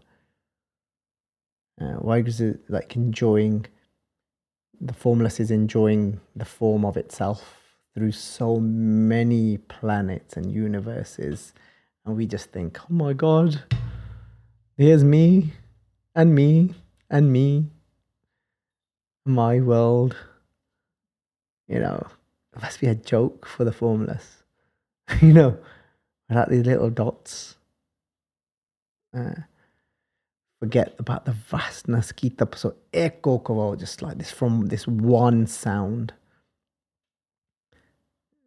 Uh, 1.79 1.93
why 1.93 2.19
is 2.19 2.41
it 2.41 2.59
like 2.69 2.95
enjoying 2.95 3.65
the 4.81 4.93
formless 4.93 5.39
is 5.39 5.51
enjoying 5.51 6.19
the 6.35 6.45
form 6.45 6.83
of 6.83 6.97
itself 6.97 7.59
through 7.93 8.11
so 8.11 8.59
many 8.59 9.57
planets 9.57 10.35
and 10.35 10.51
universes, 10.51 11.53
and 12.05 12.17
we 12.17 12.25
just 12.25 12.51
think, 12.51 12.79
oh 12.81 12.93
my 12.93 13.13
god, 13.13 13.63
here's 14.77 15.03
me 15.03 15.53
and 16.15 16.33
me 16.33 16.73
and 17.09 17.31
me, 17.31 17.67
my 19.25 19.59
world. 19.59 20.15
You 21.67 21.79
know, 21.79 22.07
it 22.55 22.61
must 22.61 22.81
be 22.81 22.87
a 22.87 22.95
joke 22.95 23.45
for 23.45 23.63
the 23.63 23.71
formless. 23.71 24.43
you 25.21 25.33
know, 25.33 25.57
without 26.31 26.49
these 26.49 26.65
little 26.65 26.89
dots. 26.89 27.57
Uh, 29.13 29.41
forget 30.61 30.95
about 30.97 31.25
the 31.25 31.33
vastness. 31.33 32.13
Kita 32.13 32.57
so 32.57 32.73
echo 32.93 33.39
ko 33.39 33.75
just 33.75 34.01
like 34.01 34.17
this 34.17 34.31
from 34.31 34.67
this 34.67 34.87
one 34.87 35.45
sound. 35.45 36.13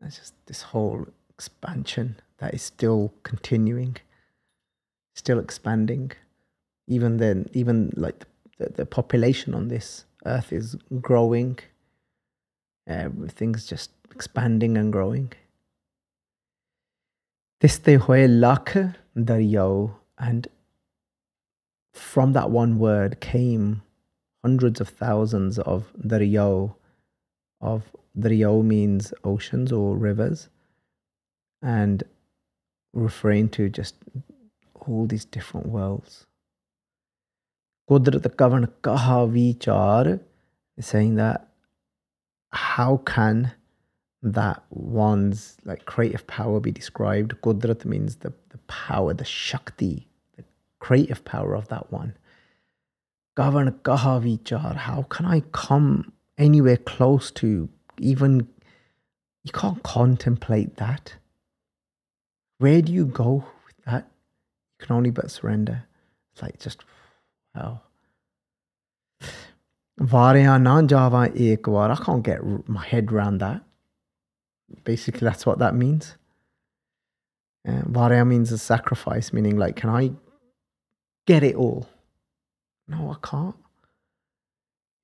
It's 0.01 0.16
just 0.18 0.35
this 0.47 0.62
whole 0.62 1.07
expansion 1.28 2.16
that 2.39 2.55
is 2.55 2.62
still 2.62 3.12
continuing, 3.22 3.97
still 5.14 5.39
expanding. 5.39 6.12
Even 6.89 7.18
then, 7.18 7.51
even 7.53 7.93
like 7.97 8.24
the, 8.59 8.70
the 8.70 8.87
population 8.87 9.55
on 9.55 9.68
this 9.68 10.07
earth 10.24 10.55
is 10.55 10.74
growing. 11.03 11.59
Everything's 12.87 13.66
just 13.66 13.91
expanding 14.11 14.78
and 14.78 14.91
growing. 14.91 15.32
Tiste 17.61 17.98
hoye 17.98 18.26
lakh 18.28 18.76
daryao 19.16 19.94
and 20.18 20.48
from 21.92 22.32
that 22.32 22.50
one 22.50 22.78
word 22.78 23.20
came 23.20 23.82
hundreds 24.42 24.80
of 24.80 24.88
thousands 24.88 25.59
of 25.59 25.92
daryao 26.07 26.74
of 27.61 27.84
daryao 28.18 28.62
means 28.62 29.14
oceans 29.24 29.72
or 29.72 29.96
rivers 29.96 30.48
and 31.62 32.02
referring 32.92 33.48
to 33.48 33.68
just 33.68 33.94
all 34.86 35.07
these 35.07 35.24
different 35.24 35.66
worlds. 35.66 36.26
Qudrat 37.88 38.22
kavan 38.36 38.68
kaha 38.82 39.26
vichar 39.28 40.20
is 40.76 40.86
saying 40.86 41.14
that 41.16 41.48
how 42.52 42.98
can 42.98 43.52
that 44.25 44.62
one's 44.70 45.57
like 45.64 45.85
creative 45.85 46.27
power 46.27 46.61
be 46.61 46.72
described? 46.72 47.41
Qudrat 47.43 47.85
means 47.85 48.16
the, 48.16 48.33
the 48.51 48.59
power, 48.66 49.14
the 49.14 49.25
shakti, 49.25 50.07
the 50.37 50.45
creative 50.81 51.25
power 51.25 51.55
of 51.55 51.68
that 51.68 51.93
one. 51.93 52.16
Govern 53.37 53.70
kaha 53.83 54.20
vichar, 54.22 54.77
how 54.77 55.03
can 55.03 55.27
I 55.27 55.41
come 55.53 56.12
anywhere 56.39 56.77
close 56.77 57.31
to 57.31 57.68
even 57.99 58.49
you 59.45 59.53
can't 59.53 59.83
contemplate 59.83 60.77
that 60.77 61.14
where 62.59 62.81
do 62.83 62.93
you 62.93 63.05
go 63.05 63.45
with 63.66 63.85
that? 63.85 64.09
You 64.79 64.87
can 64.87 64.97
only 64.97 65.11
but 65.11 65.31
surrender. 65.31 65.85
It's 66.33 66.43
like 66.43 66.59
just 66.59 66.85
wow. 67.55 67.81
Varya 69.99 70.49
ekvar. 70.49 71.91
I 71.91 72.05
can't 72.05 72.22
get 72.22 72.68
my 72.68 72.85
head 72.85 73.12
around 73.12 73.39
that. 73.39 73.62
Basically, 74.84 75.24
that's 75.24 75.46
what 75.46 75.58
that 75.58 75.74
means. 75.74 76.16
Uh, 77.66 77.82
Varya 77.86 78.24
means 78.24 78.52
a 78.52 78.58
sacrifice, 78.58 79.32
meaning 79.32 79.56
like, 79.56 79.76
can 79.76 79.90
I 79.90 80.12
get 81.26 81.42
it 81.42 81.54
all? 81.54 81.88
No, 82.88 83.10
I 83.10 83.26
can't. 83.26 83.56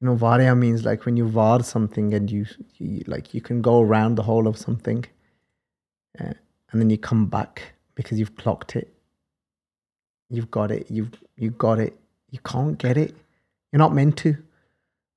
You 0.00 0.08
know, 0.08 0.14
Varya 0.14 0.54
means 0.54 0.84
like 0.84 1.04
when 1.04 1.16
you 1.16 1.26
var 1.28 1.62
something 1.62 2.14
and 2.14 2.30
you, 2.30 2.46
you 2.78 3.02
like 3.06 3.34
you 3.34 3.40
can 3.40 3.60
go 3.60 3.80
around 3.80 4.14
the 4.14 4.22
whole 4.22 4.46
of 4.46 4.56
something. 4.58 5.04
Uh, 6.18 6.32
and 6.72 6.80
then 6.80 6.90
you 6.90 6.98
come 6.98 7.26
back 7.26 7.74
because 7.94 8.18
you've 8.18 8.36
clocked 8.36 8.76
it. 8.76 8.92
You've 10.30 10.50
got 10.50 10.70
it. 10.70 10.90
You've 10.90 11.10
you 11.36 11.50
got 11.50 11.78
it. 11.78 11.98
You 12.30 12.38
can't 12.44 12.78
get 12.78 12.96
it. 12.96 13.14
You're 13.72 13.78
not 13.78 13.94
meant 13.94 14.16
to. 14.18 14.36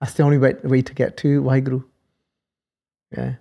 That's 0.02 0.14
the 0.14 0.24
only 0.24 0.38
way, 0.38 0.56
way 0.64 0.82
to 0.82 0.94
get 0.94 1.16
to 1.18 1.42
Waheguru. 1.42 1.84
Yeah. 3.16 3.36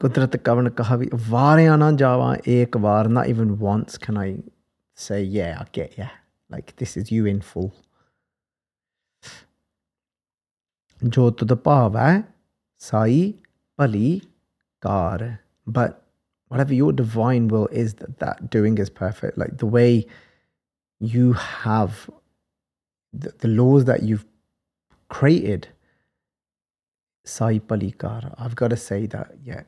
Kudrat 0.00 0.36
kavan 0.42 0.68
kahavi 0.70 1.10
varayana 1.10 1.96
java 1.96 2.38
ek 2.44 2.74
var. 2.74 3.08
Not 3.08 3.28
even 3.28 3.58
once 3.58 3.98
can 3.98 4.18
I 4.18 4.38
say, 4.94 5.22
yeah, 5.22 5.58
I 5.60 5.66
get 5.72 5.96
ya. 5.98 6.08
Like 6.50 6.76
this 6.76 6.96
is 6.96 7.10
you 7.10 7.26
in 7.26 7.40
full. 7.40 7.74
To 11.10 11.30
the 11.30 11.56
pava 11.56 12.26
sai 12.78 13.34
pali 13.76 14.22
kar. 14.80 15.40
But 15.66 16.06
whatever 16.48 16.74
your 16.74 16.92
divine 16.92 17.48
will 17.48 17.66
is 17.68 17.94
that 17.94 18.18
that 18.18 18.50
doing 18.50 18.78
is 18.78 18.90
perfect 18.90 19.36
like 19.38 19.58
the 19.58 19.66
way 19.66 20.06
you 21.00 21.32
have 21.32 22.08
the, 23.12 23.32
the 23.38 23.48
laws 23.48 23.84
that 23.84 24.02
you've 24.02 24.24
created 25.08 25.68
sai 27.24 27.58
palikar 27.58 28.34
i've 28.38 28.54
got 28.54 28.68
to 28.68 28.76
say 28.76 29.06
that 29.06 29.32
yeah 29.42 29.62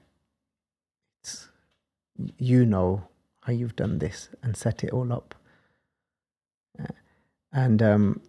it's 1.21 1.49
you 2.39 2.65
know 2.65 3.09
how 3.43 3.53
you've 3.53 3.77
done 3.77 3.99
this 3.99 4.29
and 4.43 4.57
set 4.57 4.85
it 4.85 4.91
all 4.91 5.13
up. 5.13 5.35
And 7.53 7.83
um 7.83 8.21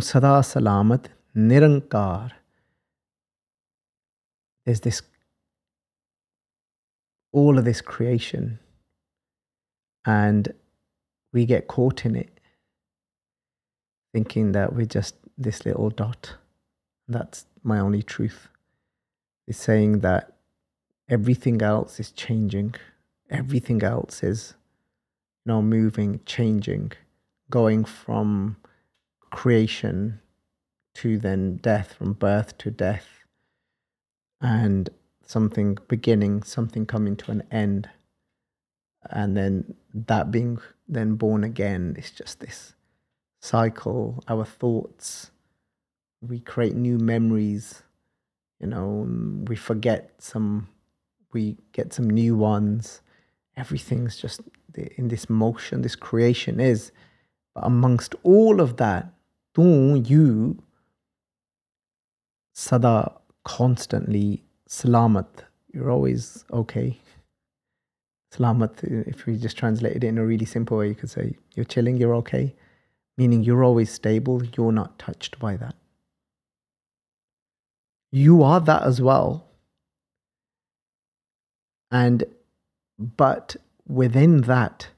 sada 0.00 0.42
salamat 0.42 1.06
nirankar. 1.34 2.32
There's 4.64 4.80
this 4.80 5.02
all 7.32 7.58
of 7.58 7.64
this 7.64 7.80
creation. 7.80 8.58
And 10.04 10.52
we 11.32 11.44
get 11.44 11.68
caught 11.68 12.04
in 12.06 12.16
it 12.16 12.40
thinking 14.12 14.52
that 14.52 14.72
we're 14.72 14.86
just 14.86 15.14
this 15.36 15.64
little 15.66 15.90
dot. 15.90 16.34
That's 17.06 17.46
my 17.62 17.78
only 17.78 18.02
truth. 18.02 18.48
Is 19.46 19.56
saying 19.56 20.00
that 20.00 20.37
everything 21.08 21.62
else 21.62 21.98
is 22.00 22.10
changing 22.12 22.74
everything 23.30 23.82
else 23.82 24.22
is 24.22 24.54
you 25.44 25.52
know 25.52 25.62
moving 25.62 26.20
changing 26.26 26.92
going 27.50 27.84
from 27.84 28.56
creation 29.30 30.20
to 30.94 31.18
then 31.18 31.56
death 31.56 31.94
from 31.94 32.12
birth 32.12 32.56
to 32.58 32.70
death 32.70 33.18
and 34.40 34.90
something 35.28 35.76
beginning, 35.88 36.42
something 36.42 36.86
coming 36.86 37.14
to 37.16 37.30
an 37.30 37.42
end, 37.50 37.88
and 39.10 39.36
then 39.36 39.74
that 39.92 40.30
being 40.30 40.58
then 40.88 41.14
born 41.14 41.44
again 41.44 41.94
is 41.98 42.10
just 42.10 42.40
this 42.40 42.74
cycle. 43.40 44.22
Our 44.26 44.44
thoughts, 44.44 45.30
we 46.20 46.40
create 46.40 46.74
new 46.74 46.98
memories, 46.98 47.82
you 48.58 48.68
know, 48.68 49.06
we 49.46 49.54
forget 49.54 50.14
some, 50.18 50.68
we 51.32 51.56
get 51.72 51.92
some 51.92 52.08
new 52.08 52.36
ones. 52.36 53.00
Everything's 53.56 54.16
just 54.16 54.40
in 54.96 55.08
this 55.08 55.28
motion, 55.28 55.82
this 55.82 55.96
creation 55.96 56.60
is. 56.60 56.92
But 57.54 57.64
amongst 57.64 58.14
all 58.22 58.60
of 58.60 58.76
that, 58.76 59.12
do 59.54 60.02
you 60.06 60.62
sada 62.54 63.12
constantly 63.44 64.44
salamat, 64.68 65.44
you're 65.72 65.90
always 65.90 66.44
okay. 66.52 66.98
Salamat, 68.34 68.84
if 69.08 69.26
we 69.26 69.38
just 69.38 69.56
translate 69.56 69.96
it 69.96 70.04
in 70.04 70.18
a 70.18 70.26
really 70.26 70.44
simple 70.44 70.76
way, 70.76 70.88
you 70.88 70.94
could 70.94 71.10
say, 71.10 71.36
you're 71.54 71.64
chilling, 71.64 71.96
you're 71.96 72.14
okay. 72.16 72.54
Meaning 73.16 73.42
you're 73.42 73.64
always 73.64 73.90
stable, 73.90 74.42
you're 74.56 74.72
not 74.72 74.98
touched 74.98 75.38
by 75.38 75.56
that. 75.56 75.74
You 78.12 78.42
are 78.42 78.60
that 78.60 78.82
as 78.82 79.00
well. 79.00 79.47
And, 81.90 82.24
but 82.98 83.56
within 83.86 84.42
that, 84.42 84.88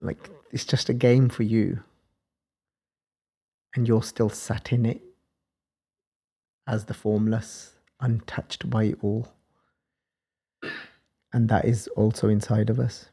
like, 0.00 0.30
it's 0.52 0.64
just 0.64 0.88
a 0.88 0.94
game 0.94 1.28
for 1.28 1.42
you. 1.42 1.82
And 3.74 3.88
you're 3.88 4.02
still 4.02 4.28
sat 4.28 4.72
in 4.72 4.86
it 4.86 5.02
as 6.66 6.84
the 6.84 6.94
formless 6.94 7.72
untouched 8.00 8.68
by 8.70 8.84
it 8.84 8.98
all. 9.02 9.28
And 11.32 11.48
that 11.48 11.64
is 11.64 11.88
also 11.96 12.28
inside 12.28 12.70
of 12.70 12.78
us. 12.78 13.06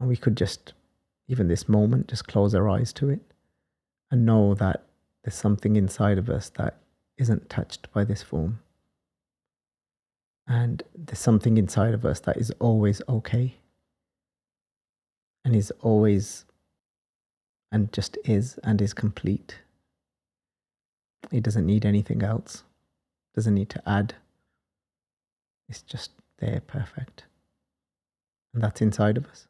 And 0.00 0.08
we 0.08 0.16
could 0.16 0.36
just, 0.36 0.72
even 1.28 1.48
this 1.48 1.68
moment, 1.68 2.08
just 2.08 2.26
close 2.26 2.54
our 2.54 2.68
eyes 2.68 2.92
to 2.94 3.10
it 3.10 3.20
and 4.10 4.24
know 4.24 4.54
that 4.54 4.84
there's 5.24 5.34
something 5.34 5.76
inside 5.76 6.18
of 6.18 6.30
us 6.30 6.50
that 6.50 6.78
isn't 7.18 7.50
touched 7.50 7.92
by 7.92 8.04
this 8.04 8.22
form. 8.22 8.60
And 10.46 10.82
there's 10.94 11.18
something 11.18 11.56
inside 11.56 11.94
of 11.94 12.04
us 12.04 12.20
that 12.20 12.36
is 12.36 12.52
always 12.60 13.02
okay 13.08 13.56
and 15.44 15.56
is 15.56 15.72
always 15.80 16.44
and 17.72 17.92
just 17.92 18.16
is 18.24 18.58
and 18.62 18.80
is 18.80 18.94
complete. 18.94 19.58
It 21.32 21.42
doesn't 21.42 21.66
need 21.66 21.84
anything 21.84 22.22
else 22.22 22.62
doesn't 23.36 23.54
need 23.54 23.68
to 23.68 23.82
add. 23.86 24.14
It's 25.68 25.82
just 25.82 26.10
there, 26.38 26.60
perfect. 26.66 27.24
And 28.54 28.62
that's 28.62 28.80
inside 28.80 29.18
of 29.18 29.26
us. 29.26 29.46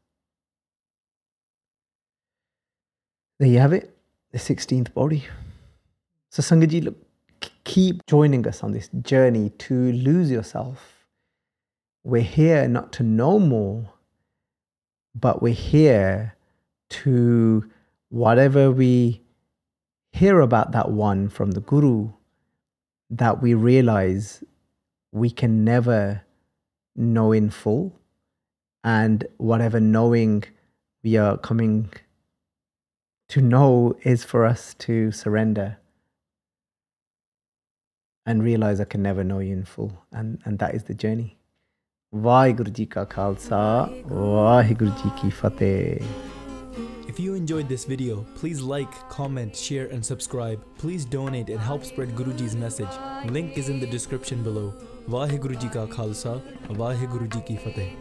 there 3.39 3.49
you 3.49 3.59
have 3.59 3.75
it, 3.75 3.97
the 4.33 4.39
16th 4.39 4.93
pauri. 4.95 5.25
So, 6.31 6.43
Sangaji, 6.43 6.83
look, 6.85 6.97
keep 7.65 8.07
joining 8.07 8.47
us 8.47 8.63
on 8.63 8.73
this 8.73 8.89
journey 9.03 9.51
to 9.59 9.93
lose 9.93 10.31
yourself. 10.31 11.07
We're 12.05 12.23
here 12.23 12.69
not 12.69 12.93
to 12.95 13.03
know 13.03 13.39
more, 13.39 13.93
but 15.15 15.43
we're 15.43 15.55
here 15.55 16.37
to 16.91 17.69
whatever 18.09 18.71
we 18.71 19.23
hear 20.13 20.41
about 20.41 20.73
that 20.73 20.91
one 20.91 21.29
from 21.29 21.51
the 21.53 21.61
Guru, 21.61 22.13
that 23.11 23.43
we 23.43 23.55
realize 23.55 24.43
we 25.13 25.31
can 25.31 25.65
never 25.65 26.23
know 26.95 27.33
in 27.33 27.51
full. 27.51 27.99
And 28.85 29.27
whatever 29.39 29.81
knowing 29.81 30.45
we 31.03 31.17
are 31.17 31.37
coming 31.37 31.93
to 33.29 33.41
know 33.41 33.97
is 34.03 34.23
for 34.23 34.47
us 34.47 34.75
to 34.75 35.11
surrender 35.11 35.79
and 38.27 38.43
realize 38.43 38.81
I 38.81 38.85
can 38.85 39.03
never 39.03 39.25
know 39.25 39.39
you 39.39 39.53
in 39.53 39.65
full. 39.65 39.93
And, 40.13 40.41
and 40.45 40.59
that 40.59 40.75
is 40.75 40.85
the 40.85 40.95
journey. 40.95 41.39
Ka 42.13 43.05
Khalsa, 43.07 43.89
Ki 45.17 45.31
Fateh. 45.31 46.03
If 47.09 47.21
you 47.21 47.35
enjoyed 47.35 47.69
this 47.69 47.85
video, 47.85 48.27
please 48.35 48.61
like, 48.61 49.09
comment, 49.09 49.57
share 49.57 49.87
and 49.87 50.05
subscribe. 50.05 50.63
Please 50.77 51.05
donate 51.05 51.49
and 51.49 51.59
help 51.59 51.85
spread 51.85 52.11
Guruji's 52.11 52.55
message. 52.55 52.95
Link 53.31 53.57
is 53.57 53.69
in 53.69 53.81
the 53.81 53.87
description 53.87 54.43
below. 54.43 54.75
Vaheguru 55.09 55.59
Ka 55.73 55.87
Khalsa, 55.87 56.43
Vaheguru 56.69 57.47
Ki 57.47 57.57
Fateh. 57.57 57.97